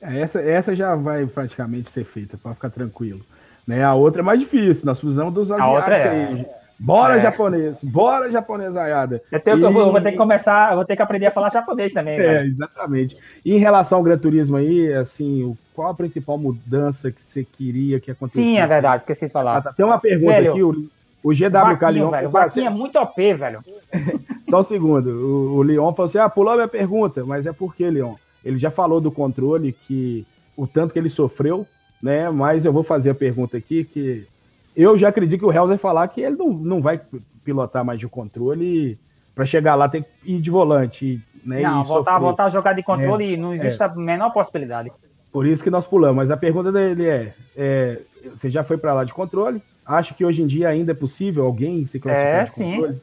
[0.01, 3.21] Essa, essa já vai praticamente ser feita, para ficar tranquilo.
[3.65, 3.81] Né?
[3.85, 5.73] A outra é mais difícil, nós precisamos dos asiáticos.
[5.73, 6.61] A outra é...
[6.77, 7.21] Bora, é.
[7.21, 7.77] japonês!
[7.81, 9.21] Bora, japonesaiada!
[9.31, 9.61] Eu, tenho, e...
[9.61, 11.93] eu, vou, eu, vou, ter que começar, eu vou ter que aprender a falar japonês
[11.93, 12.19] também.
[12.19, 12.45] É, cara.
[12.45, 13.17] exatamente.
[13.45, 17.99] E em relação ao Gran Turismo aí, assim, qual a principal mudança que você queria
[17.99, 18.43] que acontecesse?
[18.43, 19.57] Sim, é verdade, esqueci de falar.
[19.57, 19.73] Ah, tá.
[19.73, 20.89] Tem uma pergunta Velho, aqui, o,
[21.23, 22.09] o GWK Leon.
[22.09, 23.63] Velho, o Vaquinha é muito OP, velho.
[24.49, 25.09] Só um segundo.
[25.09, 28.15] O, o Leon falou assim: ah, pulou a minha pergunta, mas é por que, Leon?
[28.43, 30.25] Ele já falou do controle, que
[30.57, 31.65] o tanto que ele sofreu,
[32.01, 32.29] né?
[32.29, 34.27] Mas eu vou fazer a pergunta aqui, que
[34.75, 36.99] eu já acredito que o Hells vai falar que ele não, não vai
[37.43, 38.97] pilotar mais de controle
[39.33, 41.21] para chegar lá tem que ir de volante.
[41.43, 43.85] Né, não, voltar, voltar a jogar de controle é, não existe é.
[43.85, 44.91] a menor possibilidade.
[45.31, 46.17] Por isso que nós pulamos.
[46.17, 48.01] Mas a pergunta dele é: é
[48.35, 49.61] você já foi para lá de controle?
[49.91, 52.75] Acha que hoje em dia ainda é possível alguém se classificar é, sim.
[52.75, 53.01] controle?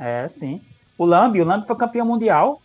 [0.00, 0.60] É, sim.
[0.98, 2.60] O Lambi, o Lambi foi campeão mundial.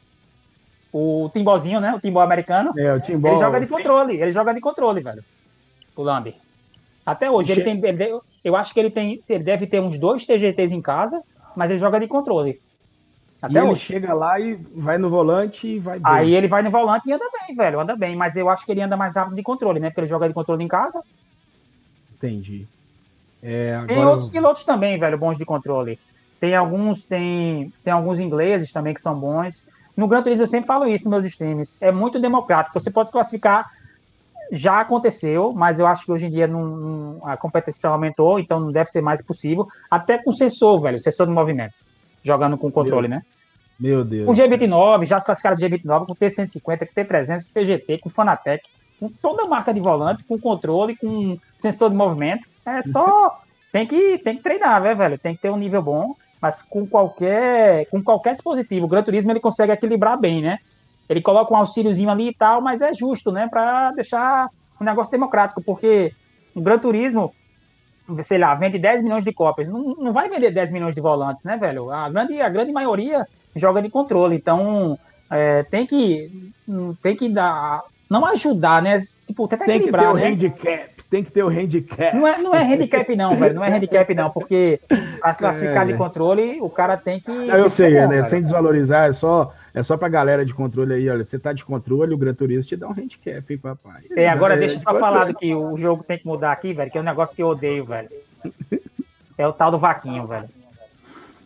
[0.91, 1.93] O Timbozinho, né?
[1.93, 2.71] O Timbó americano.
[2.75, 3.29] É, o Timbó.
[3.29, 4.19] Ele joga de controle.
[4.19, 5.23] Ele joga de controle, velho.
[5.95, 6.35] O Lambi.
[7.05, 7.79] Até hoje, ele tem.
[7.83, 9.19] Ele, eu acho que ele tem.
[9.29, 11.21] Ele deve ter uns dois TGTs em casa,
[11.55, 12.59] mas ele joga de controle.
[13.39, 13.69] Até e hoje.
[13.69, 16.11] ele chega lá e vai no volante e vai bem.
[16.11, 17.79] Aí ele vai no volante e anda bem, velho.
[17.79, 18.15] Anda bem.
[18.15, 19.89] Mas eu acho que ele anda mais rápido de controle, né?
[19.89, 21.03] Porque ele joga de controle em casa.
[22.15, 22.67] Entendi.
[23.41, 23.87] É, agora...
[23.87, 25.99] Tem outros pilotos também, velho, bons de controle.
[26.39, 29.65] Tem alguns, tem, tem alguns ingleses também que são bons.
[29.95, 31.77] No Gran Turismo eu sempre falo isso nos meus streams.
[31.81, 32.79] É muito democrático.
[32.79, 33.69] Você pode classificar.
[34.51, 38.59] Já aconteceu, mas eu acho que hoje em dia não, não, a competição aumentou, então
[38.59, 39.67] não deve ser mais possível.
[39.91, 41.85] Até com sensor, velho, sensor de movimento.
[42.23, 43.25] Jogando com controle, Meu, né?
[43.79, 44.25] Meu Deus.
[44.25, 48.67] Com G29, já se classificaram de G29, com T150, com T300, com TGT, com Fanatec,
[48.99, 52.47] com toda a marca de volante, com controle, com sensor de movimento.
[52.77, 53.41] É só.
[53.71, 55.17] tem, que, tem que treinar, né, velho?
[55.17, 58.85] Tem que ter um nível bom mas com qualquer, com qualquer dispositivo.
[58.85, 60.59] O Gran Turismo ele consegue equilibrar bem, né?
[61.07, 63.47] Ele coloca um auxíliozinho ali e tal, mas é justo, né?
[63.49, 64.49] Para deixar
[64.79, 66.13] um negócio democrático, porque
[66.55, 67.33] o Gran Turismo,
[68.23, 69.67] sei lá, vende 10 milhões de cópias.
[69.67, 71.91] Não, não vai vender 10 milhões de volantes, né, velho?
[71.91, 74.35] A grande, a grande maioria joga de controle.
[74.35, 74.97] Então,
[75.29, 76.51] é, tem que
[77.01, 77.81] tem que dar.
[78.09, 79.01] Não ajudar, né?
[79.27, 80.27] Tipo, tentar tem equilibrar, que ter né?
[80.27, 82.15] handicap tem que ter o handicap.
[82.15, 83.55] Não é, não é handicap, não, velho.
[83.55, 84.79] Não é handicap, não, porque
[85.19, 87.31] para se classificar é, de controle, o cara tem que.
[87.31, 88.25] Não, eu sei, bom, né?
[88.25, 91.25] Sem desvalorizar, é só, é só pra galera de controle aí, olha.
[91.25, 94.03] Você tá de controle, o Gran Turismo te dá um handicap, hein, papai.
[94.15, 96.73] É, agora é, deixa eu só falar do que o jogo tem que mudar aqui,
[96.73, 98.09] velho, que é um negócio que eu odeio, velho.
[99.37, 100.49] É o tal do Vaquinho, velho.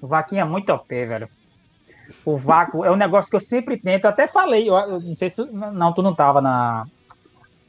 [0.02, 1.30] O Vaquinho é muito OP, velho.
[2.26, 4.06] O vácuo é um negócio que eu sempre tento.
[4.06, 5.44] Eu até falei, eu não sei se.
[5.52, 6.86] Não, tu não tava na,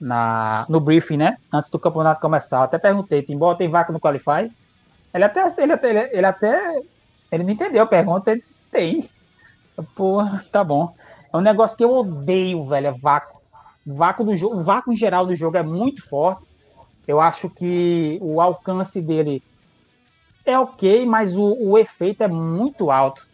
[0.00, 1.36] na, no briefing, né?
[1.52, 2.62] Antes do campeonato começar.
[2.62, 4.50] Até perguntei, Timbó tem vácuo no Qualify?
[5.12, 6.82] Ele até, ele até, ele até,
[7.30, 9.08] ele não entendeu a pergunta, ele disse, tem.
[9.94, 10.94] Porra, tá bom.
[11.32, 13.40] É um negócio que eu odeio, velho, é vácuo.
[13.86, 16.48] Vácuo do jogo, vácuo em geral do jogo é muito forte.
[17.06, 19.42] Eu acho que o alcance dele
[20.44, 23.26] é ok, mas o, o efeito é muito alto.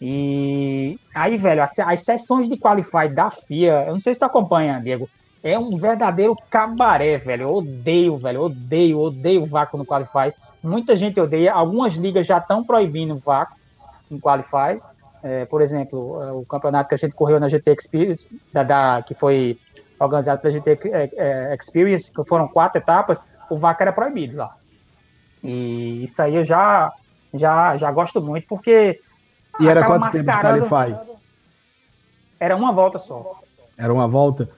[0.00, 4.24] E aí, velho, as, as sessões de Qualify da FIA, eu não sei se tu
[4.24, 5.08] acompanha, Diego,
[5.42, 7.48] é um verdadeiro cabaré, velho.
[7.48, 8.42] Eu odeio, velho.
[8.42, 10.34] Odeio, odeio vácuo no Qualify.
[10.62, 11.52] Muita gente odeia.
[11.52, 13.56] Algumas ligas já estão proibindo vácuo
[14.10, 14.80] no Qualify.
[15.22, 19.02] É, por exemplo, é, o campeonato que a gente correu na GT Experience, da, da
[19.02, 19.58] que foi
[19.98, 24.54] organizado pela GT é, é, Experience, que foram quatro etapas, o vácuo era proibido lá.
[25.42, 26.92] E isso aí eu já,
[27.32, 29.00] já, já gosto muito, porque.
[29.58, 31.16] E era quanto tempo de Qualify?
[32.38, 33.40] Era uma volta só.
[33.76, 34.48] Era uma volta?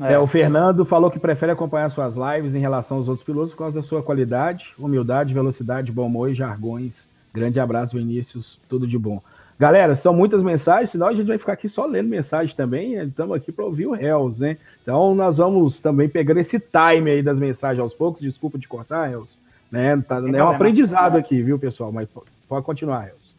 [0.00, 0.14] É.
[0.14, 0.18] é.
[0.18, 3.80] o Fernando falou que prefere acompanhar suas lives em relação aos outros pilotos por causa
[3.80, 6.94] da sua qualidade, humildade, velocidade, bom humor e jargões.
[7.32, 9.22] Grande abraço, Vinícius, tudo de bom.
[9.58, 12.94] Galera, são muitas mensagens, senão a gente vai ficar aqui só lendo mensagem também.
[12.94, 14.56] Estamos aqui para ouvir o Hells, né?
[14.82, 18.22] Então nós vamos também pegando esse time aí das mensagens aos poucos.
[18.22, 19.36] Desculpa de cortar, Hells.
[19.70, 20.02] Né?
[20.08, 21.92] Tá, é um aprendizado aqui, viu, pessoal?
[21.92, 22.08] Mas
[22.48, 23.34] pode continuar, Hells.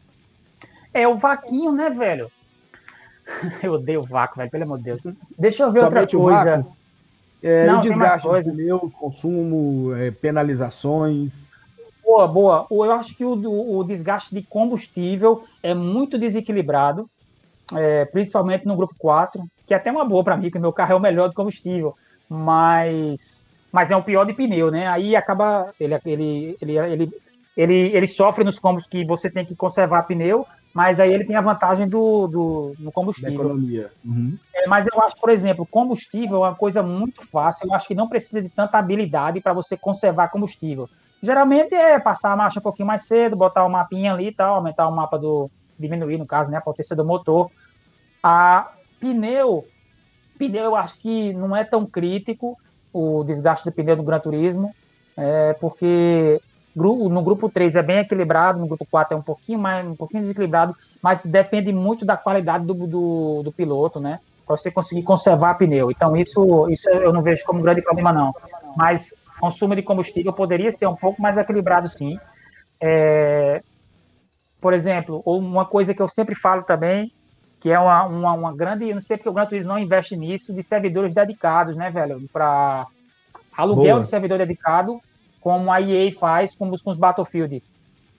[0.93, 2.29] É o Vaquinho, né, velho?
[3.63, 5.03] Eu odeio o vácuo, velho, pelo amor de Deus.
[5.37, 6.67] Deixa eu ver Somente outra coisa.
[7.43, 8.51] É, Não, desgaste coisa.
[8.51, 11.31] pneu, consumo, é, penalizações.
[12.03, 12.67] Boa, boa.
[12.69, 17.09] Eu acho que o, o desgaste de combustível é muito desequilibrado,
[17.75, 20.93] é, principalmente no grupo 4, que é até uma boa para mim, que meu carro
[20.93, 21.95] é o melhor de combustível,
[22.29, 24.87] mas, mas é o pior de pneu, né?
[24.87, 25.73] Aí acaba.
[25.79, 27.11] Ele, ele, ele, ele,
[27.55, 31.35] ele, ele sofre nos combos que você tem que conservar pneu, mas aí ele tem
[31.35, 33.29] a vantagem do, do, do combustível.
[33.29, 33.91] Da economia.
[34.05, 34.37] Uhum.
[34.55, 37.67] É, mas eu acho, por exemplo, combustível é uma coisa muito fácil.
[37.67, 40.89] Eu acho que não precisa de tanta habilidade para você conservar combustível.
[41.21, 44.33] Geralmente é passar a marcha um pouquinho mais cedo, botar o um mapinha ali e
[44.33, 45.51] tal, aumentar o mapa do.
[45.77, 47.51] diminuir, no caso, né, a potência do motor.
[48.23, 49.65] A pneu,
[50.37, 52.57] pneu eu acho que não é tão crítico
[52.93, 54.73] o desgaste do pneu do Gran Turismo,
[55.15, 56.41] é, porque
[56.75, 60.21] no grupo 3 é bem equilibrado, no grupo 4 é um pouquinho mais, um pouquinho
[60.21, 64.19] desequilibrado, mas depende muito da qualidade do, do, do piloto, né?
[64.45, 65.91] Para você conseguir conservar pneu.
[65.91, 68.33] Então, isso, isso eu não vejo como um grande problema, não.
[68.75, 72.17] Mas consumo de combustível poderia ser um pouco mais equilibrado, sim.
[72.79, 73.61] É,
[74.59, 77.11] por exemplo, uma coisa que eu sempre falo também,
[77.59, 80.15] que é uma, uma, uma grande, eu não sei porque o Gran Turismo não investe
[80.15, 82.27] nisso, de servidores dedicados, né, velho?
[82.31, 82.87] Para
[83.55, 83.99] aluguel Boa.
[84.01, 85.01] de servidor dedicado
[85.41, 87.61] como a EA faz com os, com os Battlefield.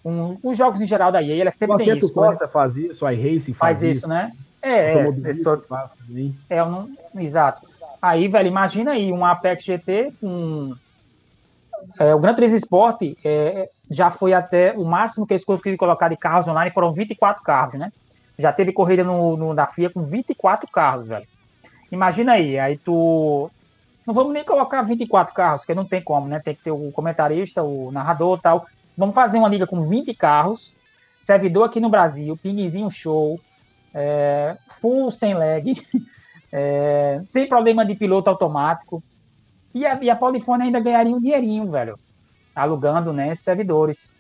[0.03, 2.13] Com os jogos em geral da EA, ela sempre tem isso.
[2.13, 2.51] Força né?
[2.51, 4.33] faz isso, a iRacing faz, faz isso, isso, né?
[4.61, 5.07] É, é,
[6.51, 7.67] é, eu não, exato.
[8.01, 10.75] Aí, velho, imagina aí um Apex GT com
[11.99, 16.09] é, o Gran Turismo Sport é, já foi até o máximo que eles conseguiram colocar
[16.09, 17.93] de carros online foram 24 carros, né?
[18.39, 21.27] Já teve corrida no, no, da FIA com 24 carros, velho.
[21.91, 23.51] Imagina aí, aí tu
[24.07, 26.41] não vamos nem colocar 24 carros, porque não tem como, né?
[26.41, 28.67] Tem que ter o comentarista, o narrador tal.
[28.97, 30.75] Vamos fazer uma liga com 20 carros,
[31.19, 33.41] servidor aqui no Brasil, pinguizinho show,
[33.95, 35.73] é, full sem lag,
[36.53, 39.03] é, sem problema de piloto automático.
[39.75, 41.99] E a, e a Polifone ainda ganharia um dinheirinho, velho,
[42.55, 44.15] alugando né, servidores.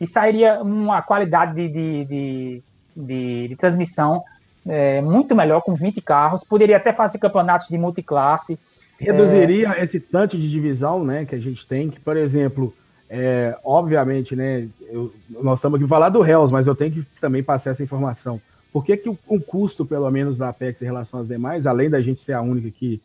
[0.00, 2.62] E sairia uma qualidade de, de, de,
[2.94, 4.22] de, de transmissão
[4.66, 6.44] é, muito melhor com 20 carros.
[6.44, 8.58] Poderia até fazer campeonatos de multiclasse
[8.98, 9.84] reduziria é...
[9.84, 12.74] esse tanto de divisão, né, que a gente tem, que, por exemplo,
[13.08, 17.42] é, obviamente, né, eu, nós estamos aqui falar do Hells, mas eu tenho que também
[17.42, 18.40] passar essa informação.
[18.72, 21.88] Por que, que o, o, custo, pelo menos, da Apex em relação às demais, além
[21.88, 23.00] da gente ser a única que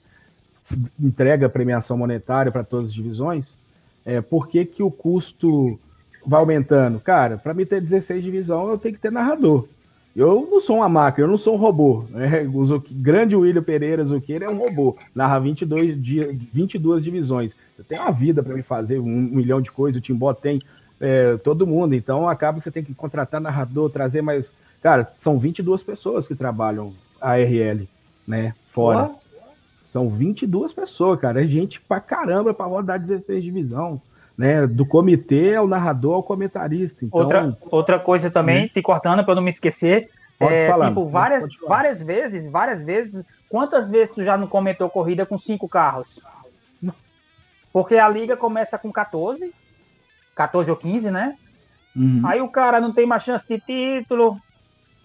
[1.00, 3.46] entrega premiação monetária para todas as divisões,
[4.06, 5.80] é, por que, que o custo
[6.26, 7.00] vai aumentando?
[7.00, 9.68] Cara, para me ter 16 divisão, eu tenho que ter narrador.
[10.16, 12.06] Eu não sou uma máquina, eu não sou um robô.
[12.10, 12.44] Né?
[12.44, 17.56] O grande William Pereira Zuccheira é um robô, narra 22, dia, 22 divisões.
[17.78, 20.60] Eu tenho uma vida para me fazer, um, milhão de coisas, o Timbó tem,
[21.00, 21.96] é, todo mundo.
[21.96, 24.52] Então acaba que você tem que contratar narrador, trazer mais.
[24.82, 27.90] Cara, são 22 pessoas que trabalham a RL,
[28.28, 28.54] né?
[28.72, 29.10] Fora.
[29.92, 31.44] São 22 pessoas, cara.
[31.44, 34.02] É gente pra caramba pra rodar 16 divisão
[34.38, 34.66] né?
[34.68, 37.06] Do comitê ao narrador ao comentarista.
[37.06, 38.70] Então, outra, outra coisa também, né?
[38.70, 43.26] te cortando para não me esquecer, pode é, falar, tipo, várias, várias vezes, várias vezes,
[43.50, 46.22] quantas vezes tu já não comentou corrida com cinco carros?
[47.72, 49.52] Porque a liga começa com 14,
[50.36, 51.36] 14 ou 15, né?
[51.96, 52.22] Uhum.
[52.24, 54.38] Aí o cara não tem mais chance de título,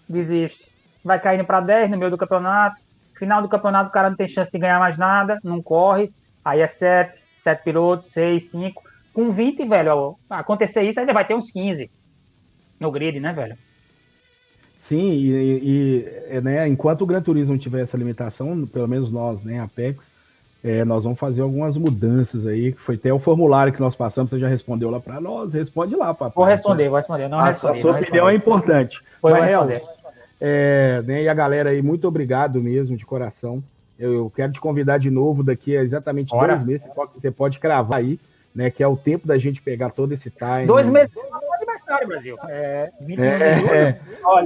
[0.06, 0.70] desiste.
[1.02, 2.80] Vai caindo para 10 no meio do campeonato.
[3.14, 6.12] Final do campeonato o cara não tem chance de ganhar mais nada, não corre.
[6.44, 11.34] Aí é 7, 7 pilotos, 6, 5 com 20, velho, acontecer isso, ainda vai ter
[11.34, 11.90] uns 15
[12.78, 13.56] no grid, né, velho?
[14.82, 19.60] Sim, e, e né, enquanto o Gran Turismo tiver essa limitação, pelo menos nós, né,
[19.60, 20.02] Apex,
[20.64, 24.30] é, nós vamos fazer algumas mudanças aí, que foi até o formulário que nós passamos,
[24.30, 26.32] você já respondeu lá para nós, responde lá, papai.
[26.34, 28.98] Vou responder, vou responder, não a, respondi, a sua opinião é importante.
[29.20, 29.82] Vou Mas, responder.
[30.40, 33.62] É, né, e a galera aí, muito obrigado mesmo, de coração.
[33.98, 36.54] Eu, eu quero te convidar de novo daqui a exatamente Ora.
[36.54, 38.18] dois meses, você pode, você pode cravar aí,
[38.58, 38.72] né?
[38.72, 40.66] Que é o tempo da gente pegar todo esse time.
[40.66, 41.12] Dois meses
[41.54, 42.36] aniversário, Brasil.
[42.48, 44.00] É, é,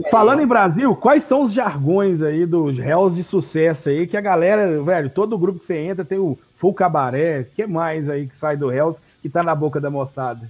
[0.05, 0.11] é.
[0.11, 0.45] Falando aí.
[0.45, 4.83] em Brasil, quais são os jargões aí dos réus de sucesso aí que a galera,
[4.83, 8.55] velho, todo grupo que você entra tem o Full Cabaré, que mais aí que sai
[8.55, 10.47] do réus que tá na boca da moçada?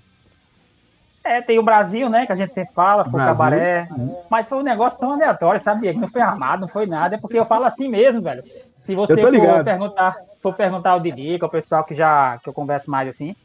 [1.24, 4.16] É, tem o Brasil, né, que a gente sempre fala, Full Cabaré, uhum.
[4.28, 6.00] mas foi um negócio tão aleatório, sabe, Diego?
[6.00, 8.42] Não foi armado, não foi nada, é porque eu falo assim mesmo, velho.
[8.74, 12.48] Se você for perguntar, for perguntar ao Didi, que é o pessoal que já que
[12.48, 13.36] eu converso mais assim,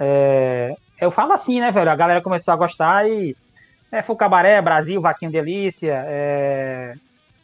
[0.00, 1.90] é, eu falo assim, né, velho?
[1.90, 3.36] A galera começou a gostar e
[3.92, 6.04] É Fucabaré, Brasil, Vaquinho Delícia.
[6.06, 6.94] É...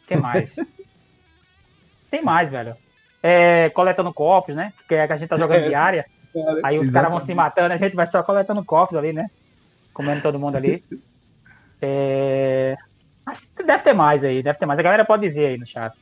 [0.07, 0.55] Quem mais?
[2.09, 2.75] Tem mais, velho.
[3.21, 4.73] É, coletando copos, né?
[4.77, 6.05] Porque é que a gente tá jogando diária.
[6.63, 9.27] Aí os caras vão se matando, a gente vai só coletando copos ali, né?
[9.93, 10.83] Comendo todo mundo ali.
[11.81, 12.75] É...
[13.25, 14.79] Acho que deve ter mais aí, deve ter mais.
[14.79, 15.93] A galera pode dizer aí no chat.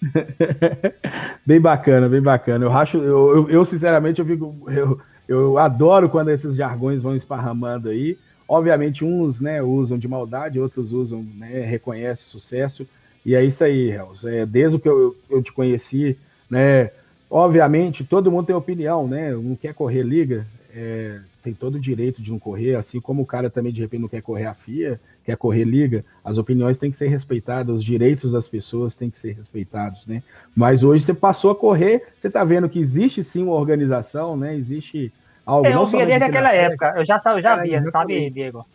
[1.46, 2.66] bem bacana, bem bacana.
[2.66, 4.56] Eu acho, eu, eu, eu sinceramente, eu fico.
[4.70, 8.18] Eu, eu adoro quando esses jargões vão esparramando aí.
[8.48, 12.88] Obviamente, uns né, usam de maldade, outros usam, né, reconhecem sucesso.
[13.26, 14.28] E é isso aí, Hells.
[14.28, 16.18] É, desde que eu, eu te conheci,
[16.50, 16.92] né?
[17.30, 19.32] Obviamente, todo mundo tem opinião, né?
[19.32, 23.26] Não quer correr liga, é, tem todo o direito de não correr, assim como o
[23.26, 26.92] cara também de repente não quer correr a FIA, quer correr liga, as opiniões têm
[26.92, 30.22] que ser respeitadas, os direitos das pessoas têm que ser respeitados, né?
[30.56, 34.56] Mas hoje você passou a correr, você está vendo que existe sim uma organização, né?
[34.56, 35.12] Existe
[35.46, 35.66] algo.
[35.66, 38.66] É, eu via desde aquela época, eu já, eu já via, sabe, Diego?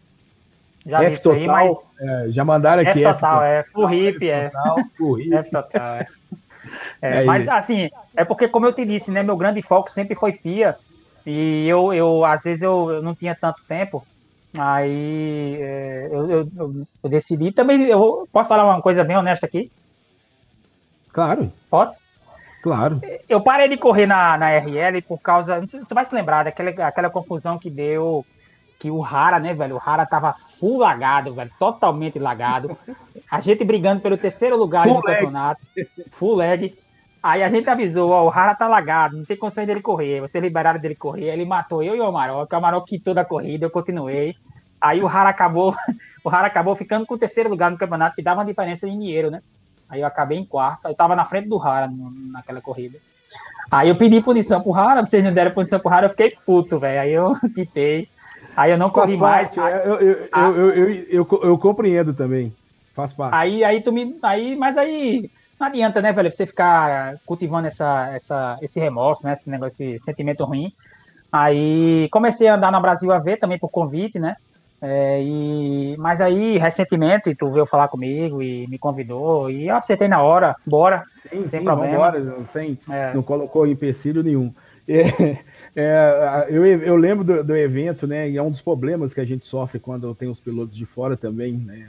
[0.85, 1.77] Já F total, aí, mas...
[2.01, 3.05] É, já mandaram aqui.
[3.05, 3.63] F total, é.
[3.65, 4.51] Full hip, é.
[5.31, 6.07] F total, é.
[7.03, 7.53] é, é mas isso.
[7.53, 9.23] assim, é porque, como eu te disse, né?
[9.23, 10.77] Meu grande foco sempre foi FIA.
[11.27, 14.05] E eu, eu às vezes, eu, eu não tinha tanto tempo.
[14.57, 16.49] Aí é, eu, eu,
[17.03, 17.53] eu, decidi.
[17.53, 19.71] Também, eu posso falar uma coisa bem honesta aqui?
[21.13, 21.53] Claro.
[21.69, 22.01] Posso?
[22.63, 23.01] Claro.
[23.29, 25.65] Eu parei de correr na, na RL por causa.
[25.67, 28.25] Sei se tu vai se lembrar daquela aquela confusão que deu
[28.81, 29.75] que o Rara, né, velho?
[29.75, 32.77] O Rara tava full lagado, velho, totalmente lagado.
[33.31, 35.17] A gente brigando pelo terceiro lugar full do leg.
[35.17, 35.61] campeonato,
[36.11, 36.79] full leg.
[37.23, 40.21] Aí a gente avisou, ó, o Rara tá lagado, não tem condições dele correr.
[40.21, 42.53] Vocês liberaram dele correr, ele matou eu e o Amarok.
[42.53, 44.35] O Amarok quitou da corrida, eu continuei.
[44.81, 45.77] Aí o Rara acabou,
[46.25, 48.93] o Rara acabou ficando com o terceiro lugar no campeonato, que dava uma diferença de
[48.93, 49.43] dinheiro, né?
[49.87, 52.99] Aí eu acabei em quarto, aí eu tava na frente do Rara no, naquela corrida.
[53.71, 56.79] Aí eu pedi punição pro Rara, vocês não deram punição pro Rara, eu fiquei puto,
[56.79, 57.01] velho.
[57.01, 58.09] Aí eu quitei.
[58.57, 59.55] Aí eu não corri mais.
[59.55, 62.55] Eu, eu, eu, eu, eu, compreendo também.
[62.95, 63.35] Faz parte.
[63.35, 64.19] Aí, aí tu me.
[64.23, 65.31] Aí, mas aí
[65.61, 69.35] não adianta, né, velho, você ficar cultivando essa, essa, esse remorso, né?
[69.35, 70.73] Esse negócio, esse sentimento ruim.
[71.31, 74.37] Aí comecei a andar na Brasil a ver também por convite, né?
[74.81, 80.09] É, e, mas aí, recentemente, tu veio falar comigo e me convidou, e eu aceitei
[80.09, 81.99] na hora, bora, sim, sem sim, problema.
[81.99, 83.13] Bora, sem, é.
[83.13, 84.51] Não colocou empecilho nenhum.
[84.89, 85.37] É,
[85.77, 88.31] é, eu, eu lembro do, do, evento, né?
[88.31, 91.19] E é um dos problemas que a gente sofre quando tem os pilotos de fora
[91.19, 91.87] também, né?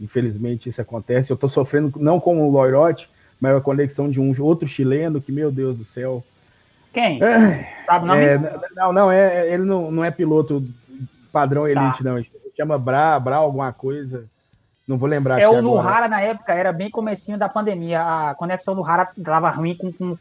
[0.00, 1.30] Infelizmente isso acontece.
[1.30, 3.08] Eu estou sofrendo não com o Loirote,
[3.40, 6.24] mas a conexão de um outro chileno que, meu Deus do céu.
[6.92, 7.22] Quem?
[7.22, 8.24] É, Sabe o nome?
[8.24, 8.38] É,
[8.74, 10.64] não, não, é, ele não, não é piloto
[11.32, 11.70] padrão tá.
[11.70, 12.04] elite, tá.
[12.04, 12.18] não.
[12.18, 14.24] Ele chama Bra, Bra alguma coisa.
[14.86, 15.38] Não vou lembrar.
[15.38, 18.00] É o Nuhara na época, era bem comecinho da pandemia.
[18.02, 20.16] A conexão do Hara estava ruim com, com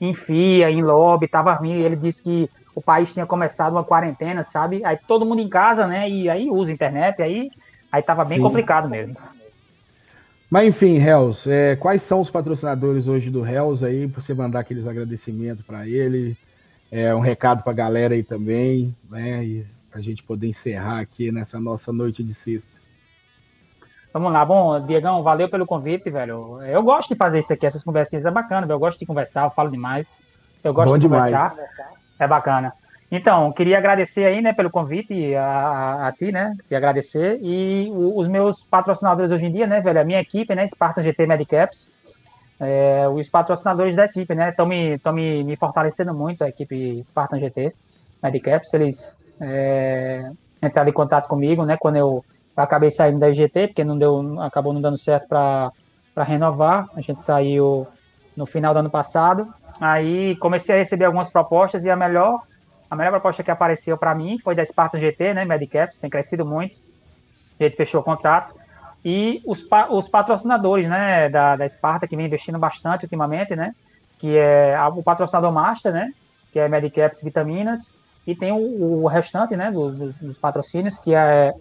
[0.00, 1.80] em FIA, em lobby, estava ruim.
[1.80, 4.84] Ele disse que o país tinha começado uma quarentena, sabe?
[4.84, 6.08] Aí todo mundo em casa, né?
[6.08, 7.50] E aí usa internet, aí,
[7.90, 8.44] aí tava bem Sim.
[8.44, 9.16] complicado mesmo.
[10.50, 14.60] Mas enfim, Hells, é, quais são os patrocinadores hoje do Hells aí, para você mandar
[14.60, 16.36] aqueles agradecimentos para ele,
[16.90, 19.44] é, um recado para a galera aí também, né?
[19.44, 22.78] E a gente poder encerrar aqui nessa nossa noite de sexta.
[24.12, 26.62] Vamos lá, bom, Diegão, valeu pelo convite, velho.
[26.62, 29.50] Eu gosto de fazer isso aqui, essas conversinhas é bacana, eu gosto de conversar, eu
[29.50, 30.16] falo demais.
[30.64, 31.24] Eu gosto bom de demais.
[31.24, 31.54] conversar,
[32.18, 32.72] é bacana.
[33.10, 38.18] Então, queria agradecer aí, né, pelo convite a, a, ti, né, queria agradecer, e o,
[38.18, 41.90] os meus patrocinadores hoje em dia, né, velho, a minha equipe, né, Spartan GT Medicaps,
[42.60, 47.40] é, os patrocinadores da equipe, né, estão me, me, me fortalecendo muito, a equipe Spartan
[47.40, 47.72] GT
[48.22, 50.30] Medicaps, eles é,
[50.62, 52.22] entraram em contato comigo, né, quando eu
[52.58, 55.72] eu acabei saindo da IGT, porque não deu, acabou não dando certo para
[56.24, 56.88] renovar.
[56.96, 57.86] A gente saiu
[58.36, 59.46] no final do ano passado.
[59.80, 62.42] Aí comecei a receber algumas propostas e a melhor,
[62.90, 66.44] a melhor proposta que apareceu para mim foi da Spartan GT, né, Medicaps, tem crescido
[66.44, 66.78] muito.
[67.58, 68.54] A gente fechou o contrato.
[69.04, 73.74] E os, os patrocinadores, né, da, da Sparta, que vem investindo bastante ultimamente, né,
[74.18, 76.12] que é o patrocinador master, né,
[76.52, 77.94] que é Medicaps Vitaminas,
[78.26, 81.54] e tem o, o restante, né, dos, dos patrocínios, que é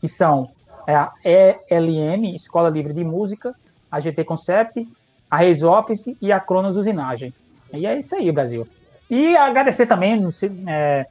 [0.00, 0.50] que são
[0.86, 3.54] é a ELM, Escola Livre de Música,
[3.90, 4.86] a GT Concept,
[5.28, 7.34] a Reis Office e a Cronos Usinagem.
[7.72, 8.68] E é isso aí, Brasil.
[9.08, 10.28] E agradecer também,
[10.66, 11.06] é,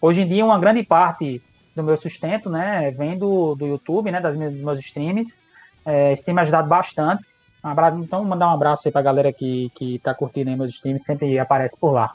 [0.00, 1.42] hoje em dia, uma grande parte
[1.74, 5.38] do meu sustento, né, vem do, do YouTube, né, das minhas, dos meus streams.
[5.84, 7.24] É, isso tem me ajudado bastante.
[7.62, 10.70] Um abraço, então, mandar um abraço aí pra galera que, que tá curtindo aí meus
[10.70, 12.12] streams, sempre aparece por lá.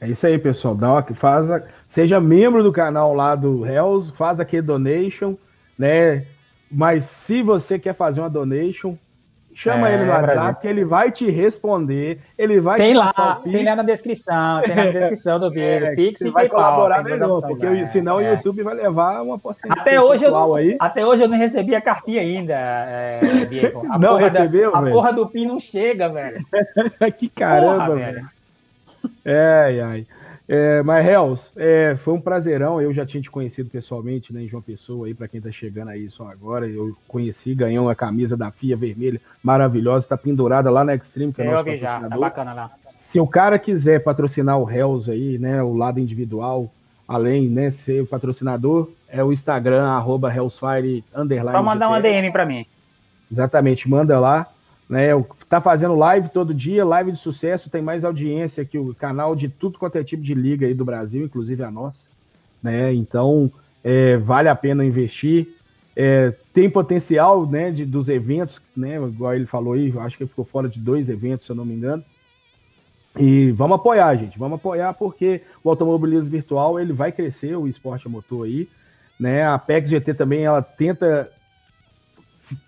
[0.00, 0.74] É isso aí, pessoal.
[0.74, 5.36] Dá uma, faz a, seja membro do canal lá do Hells, faz aqui donation,
[5.78, 6.26] né?
[6.70, 8.96] Mas se você quer fazer uma donation,
[9.54, 13.64] Chama é, ele no WhatsApp que ele vai te responder, ele vai tem lá, tem
[13.64, 17.66] lá na descrição, tem na descrição do vídeo, é, Pix e vai colaborar melhor, porque
[17.66, 18.30] é, senão é.
[18.30, 20.76] o YouTube vai levar uma porcentagem até hoje eu, aí.
[20.80, 23.86] Até hoje eu não recebi a cartinha ainda, é, Diego.
[23.90, 26.44] A não recebeu, da, A porra do PIN não chega, velho.
[27.18, 28.26] que caramba, porra, velho.
[29.24, 30.06] É, ai, ai.
[30.54, 32.78] É, mas, Hells, é, foi um prazerão.
[32.78, 35.88] Eu já tinha te conhecido pessoalmente, né, em João Pessoa, aí, para quem tá chegando
[35.88, 36.68] aí só agora.
[36.68, 41.40] Eu conheci, ganhei uma camisa da FIA vermelha, maravilhosa, tá pendurada lá na Extreme, que
[41.40, 42.02] é nosso patrocinador.
[42.02, 42.70] Já, tá bacana lá.
[43.08, 46.70] Se o cara quiser patrocinar o Hells aí, né, o lado individual,
[47.08, 51.56] além, né, ser o patrocinador, é o Instagram, arroba Hellsfire, underline.
[51.56, 52.66] Só mandar uma DM para mim.
[53.30, 54.46] Exatamente, manda lá.
[54.86, 55.08] Né,
[55.52, 59.50] tá fazendo live todo dia, live de sucesso, tem mais audiência que o canal de
[59.50, 62.00] tudo quanto é tipo de liga aí do Brasil, inclusive a nossa.
[62.62, 62.94] Né?
[62.94, 63.52] Então,
[63.84, 65.48] é, vale a pena investir.
[65.94, 70.46] É, tem potencial né, de, dos eventos, né, igual ele falou aí, acho que ficou
[70.46, 72.02] fora de dois eventos, se eu não me engano.
[73.18, 78.08] E vamos apoiar, gente, vamos apoiar porque o automobilismo virtual ele vai crescer, o esporte
[78.08, 78.66] motor aí.
[79.20, 79.44] Né?
[79.44, 81.30] A PEX GT também ela tenta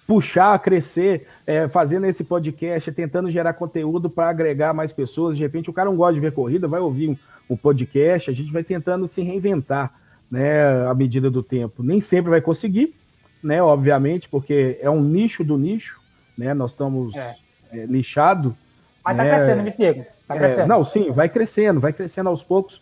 [0.07, 5.37] puxar, crescer, é, fazendo esse podcast, tentando gerar conteúdo para agregar mais pessoas.
[5.37, 7.17] De repente, o cara não gosta de ver corrida, vai ouvir um,
[7.49, 8.31] um podcast.
[8.31, 9.93] A gente vai tentando se reinventar,
[10.31, 11.83] né, à medida do tempo.
[11.83, 12.95] Nem sempre vai conseguir,
[13.43, 16.01] né, obviamente, porque é um nicho do nicho,
[16.37, 16.55] né?
[16.55, 17.37] Nós estamos é.
[17.73, 18.57] É, lixado.
[19.05, 19.31] Mas tá né?
[19.31, 20.07] crescendo, Miss Diego.
[20.27, 20.69] Tá é, crescendo.
[20.69, 22.81] não, sim, vai crescendo, vai crescendo aos poucos.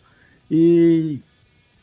[0.49, 1.19] E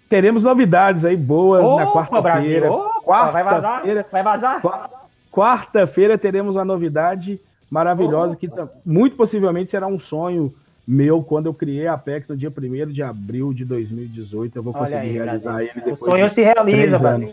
[0.08, 2.68] teremos novidades aí boas Opa, na quarta-feira.
[3.04, 3.82] Quarta vai vazar?
[4.10, 4.99] Vai vazar?
[5.30, 7.40] Quarta-feira teremos uma novidade
[7.70, 8.48] maravilhosa que
[8.84, 10.52] muito possivelmente será um sonho
[10.86, 14.56] meu quando eu criei a Apex no dia 1 de abril de 2018.
[14.56, 15.70] Eu vou conseguir aí, realizar Brasil.
[15.70, 16.02] ele depois.
[16.02, 17.32] O sonho se realiza, Brasil.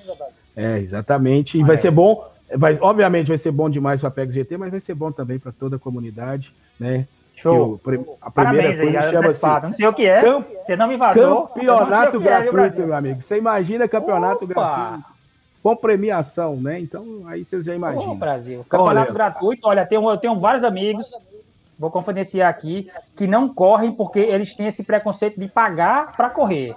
[0.55, 1.57] É, exatamente.
[1.57, 2.29] E vai ser bom.
[2.55, 5.37] Vai, obviamente vai ser bom demais para a Apex GT, mas vai ser bom também
[5.37, 7.05] para toda a comunidade, né?
[7.33, 7.79] Show.
[7.85, 10.21] Eu, a Parabéns aí, chama assim, não sei o que é.
[10.21, 10.47] Camp...
[10.59, 11.47] Você não me vazou.
[11.47, 13.21] Campeonato gratuito, é, meu amigo.
[13.21, 14.53] Você imagina campeonato Opa.
[14.53, 15.16] gratuito
[15.67, 16.79] com premiação, né?
[16.79, 18.11] Então, aí vocês já imaginam.
[18.11, 18.65] Ô, Brasil.
[18.69, 21.09] Campeonato olha, gratuito, olha, tenho, eu tenho vários amigos,
[21.77, 26.73] vou confidenciar aqui, que não correm porque eles têm esse preconceito de pagar para correr.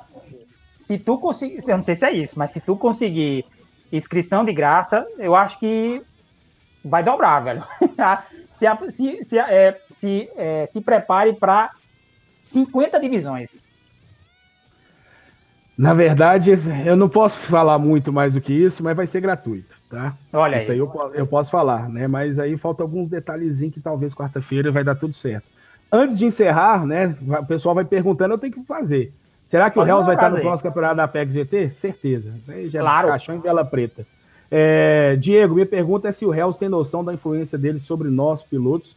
[0.76, 3.44] Se tu conseguir, eu não sei se é isso, mas se tu conseguir
[3.92, 6.02] inscrição de graça, eu acho que
[6.84, 7.64] vai dobrar, velho.
[8.50, 11.70] se, se, se, é, se, é, se prepare para
[12.42, 13.62] 50 divisões.
[15.80, 16.50] Na verdade,
[16.84, 20.14] eu não posso falar muito mais do que isso, mas vai ser gratuito, tá?
[20.30, 22.06] Olha isso aí, aí eu, eu, posso falar, né?
[22.06, 25.46] Mas aí falta alguns detalhezinhos que talvez quarta-feira vai dar tudo certo.
[25.90, 27.16] Antes de encerrar, né?
[27.26, 29.10] O pessoal vai perguntando, eu tenho que fazer.
[29.46, 31.70] Será que Pode o Hells vai estar no próximo campeonato da PEC GT?
[31.78, 32.34] Certeza.
[32.46, 33.08] É claro.
[33.08, 34.06] caixão em vela preta.
[34.50, 38.42] É, Diego, minha pergunta é se o Hells tem noção da influência dele sobre nós,
[38.42, 38.94] pilotos,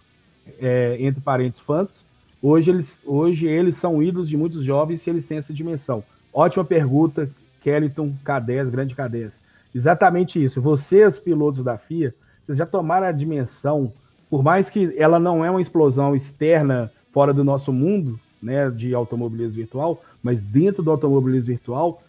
[0.59, 2.05] é, entre parentes fãs.
[2.41, 6.03] Hoje eles, hoje eles são ídolos de muitos jovens se eles têm essa dimensão.
[6.33, 7.29] Ótima pergunta,
[7.61, 9.31] Kellyton K10, grande K10.
[9.73, 10.61] Exatamente isso.
[10.61, 12.13] Vocês, pilotos da FIA,
[12.45, 13.93] vocês já tomaram a dimensão,
[14.29, 18.93] por mais que ela não é uma explosão externa fora do nosso mundo, né, de
[18.93, 22.03] automobilismo virtual, mas dentro do automobilismo virtual,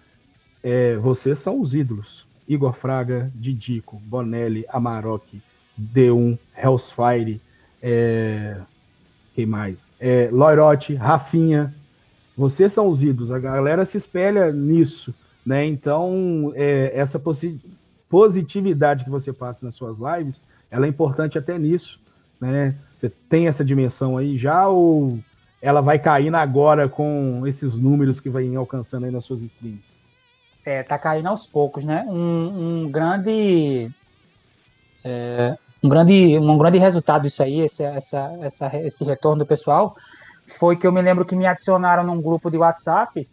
[0.63, 2.27] é, vocês são os ídolos.
[2.49, 5.41] Igor Fraga, Didico, Bonelli, Amarok,
[5.79, 7.41] D1, Hellsfire,
[7.83, 8.57] é,
[9.35, 9.79] quem mais?
[9.99, 11.75] É, Loirotti, Rafinha,
[12.37, 15.65] vocês são os ídolos, a galera se espelha nisso, né?
[15.65, 17.21] Então, é, essa
[18.09, 20.41] positividade que você passa nas suas lives,
[20.71, 22.01] ela é importante até nisso,
[22.41, 22.75] né?
[22.99, 25.19] Você tem essa dimensão aí já ou
[25.61, 29.83] ela vai caindo agora com esses números que vai alcançando aí nas suas streams?
[30.65, 32.05] É, tá caindo aos poucos, né?
[32.09, 33.91] Um, um grande
[35.05, 39.95] é, um grande um grande resultado disso aí, esse, essa, essa, esse retorno do pessoal,
[40.47, 43.29] foi que eu me lembro que me adicionaram num grupo de WhatsApp.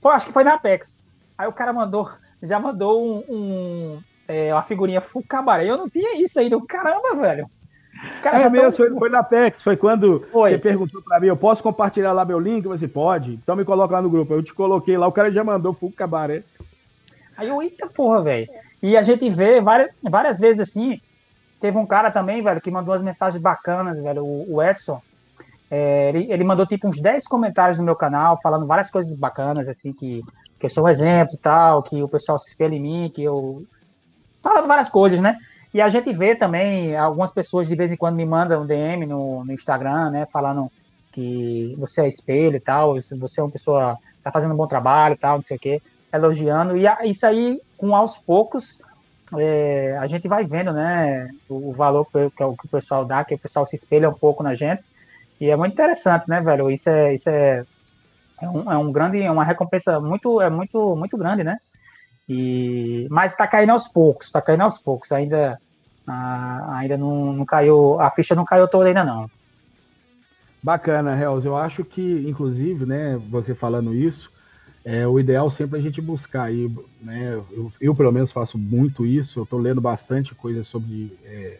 [0.00, 1.00] Foi, acho que foi na Apex.
[1.36, 2.10] Aí o cara mandou,
[2.42, 5.68] já mandou um, um é, uma figurinha full cabaré.
[5.68, 6.58] Eu não tinha isso ainda.
[6.66, 7.48] Caramba, velho.
[8.46, 8.72] é mesmo, tão...
[8.72, 10.50] foi, foi na Apex, foi quando foi.
[10.50, 12.66] você perguntou para mim, eu posso compartilhar lá meu link?
[12.66, 13.34] Você pode?
[13.34, 14.34] Então me coloca lá no grupo.
[14.34, 16.42] Eu te coloquei lá, o cara já mandou full cabaré.
[17.36, 18.48] Aí eu, eita porra, velho.
[18.82, 21.00] E a gente vê várias, várias vezes assim.
[21.60, 25.00] Teve um cara também, velho, que mandou umas mensagens bacanas, velho, o, o Edson.
[25.70, 29.68] É, ele, ele, mandou tipo uns 10 comentários no meu canal, falando várias coisas bacanas,
[29.68, 30.22] assim, que,
[30.58, 33.64] que eu sou um exemplo tal, que o pessoal se espelha em mim, que eu.
[34.42, 35.38] Falando várias coisas, né?
[35.72, 39.06] E a gente vê também, algumas pessoas de vez em quando me mandam um DM
[39.06, 40.26] no, no Instagram, né?
[40.26, 40.70] Falando
[41.10, 45.14] que você é espelho e tal, você é uma pessoa tá fazendo um bom trabalho
[45.14, 45.82] e tal, não sei o quê,
[46.12, 46.76] elogiando.
[46.76, 48.78] E isso aí, com aos poucos,
[49.38, 53.34] é, a gente vai vendo, né, o, o valor que, que, o pessoal dá, que
[53.34, 54.82] o pessoal se espelha um pouco na gente,
[55.40, 56.70] e é muito interessante, né, velho?
[56.70, 57.64] Isso é, isso é,
[58.40, 61.58] é, um, é um grande, é uma recompensa muito, é muito, muito grande, né?
[62.28, 65.60] E, mas está caindo aos poucos, está caindo aos poucos, ainda,
[66.06, 69.28] a, ainda não, não caiu, a ficha não caiu toda ainda não.
[70.62, 71.46] Bacana, Hells.
[71.46, 74.32] Eu acho que, inclusive, né, você falando isso,
[74.84, 76.70] é o ideal sempre é a gente buscar aí,
[77.02, 77.34] né?
[77.50, 79.38] Eu, eu pelo menos faço muito isso.
[79.38, 81.58] Eu estou lendo bastante coisa sobre é,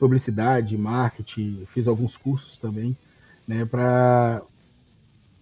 [0.00, 2.96] publicidade, marketing, fiz alguns cursos também,
[3.46, 3.64] né?
[3.64, 4.42] Para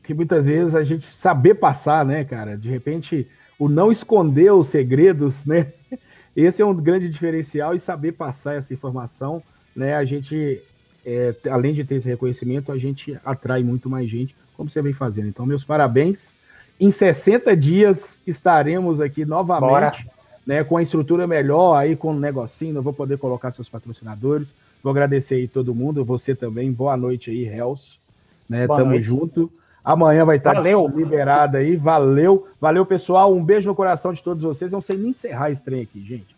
[0.02, 2.56] que muitas vezes a gente saber passar, né, cara?
[2.56, 5.72] De repente, o não esconder os segredos, né?
[6.34, 9.42] Esse é um grande diferencial e saber passar essa informação,
[9.74, 9.94] né?
[9.96, 10.62] A gente,
[11.04, 14.92] é, além de ter esse reconhecimento, a gente atrai muito mais gente, como você vem
[14.92, 15.28] fazendo.
[15.28, 16.32] Então, meus parabéns
[16.80, 19.92] em 60 dias estaremos aqui novamente, Bora.
[20.46, 24.48] né, com a estrutura melhor, aí com um negocinho, eu vou poder colocar seus patrocinadores.
[24.82, 26.72] Vou agradecer aí todo mundo, você também.
[26.72, 27.98] Boa noite aí, Hells.
[28.48, 29.04] Né, Boa tamo noite.
[29.04, 29.50] junto.
[29.84, 30.86] Amanhã vai estar Valeu.
[30.94, 31.76] liberado aí.
[31.76, 32.46] Valeu.
[32.60, 33.34] Valeu, pessoal.
[33.34, 34.70] Um beijo no coração de todos vocês.
[34.72, 36.36] Eu não sei nem encerrar esse trem aqui, gente.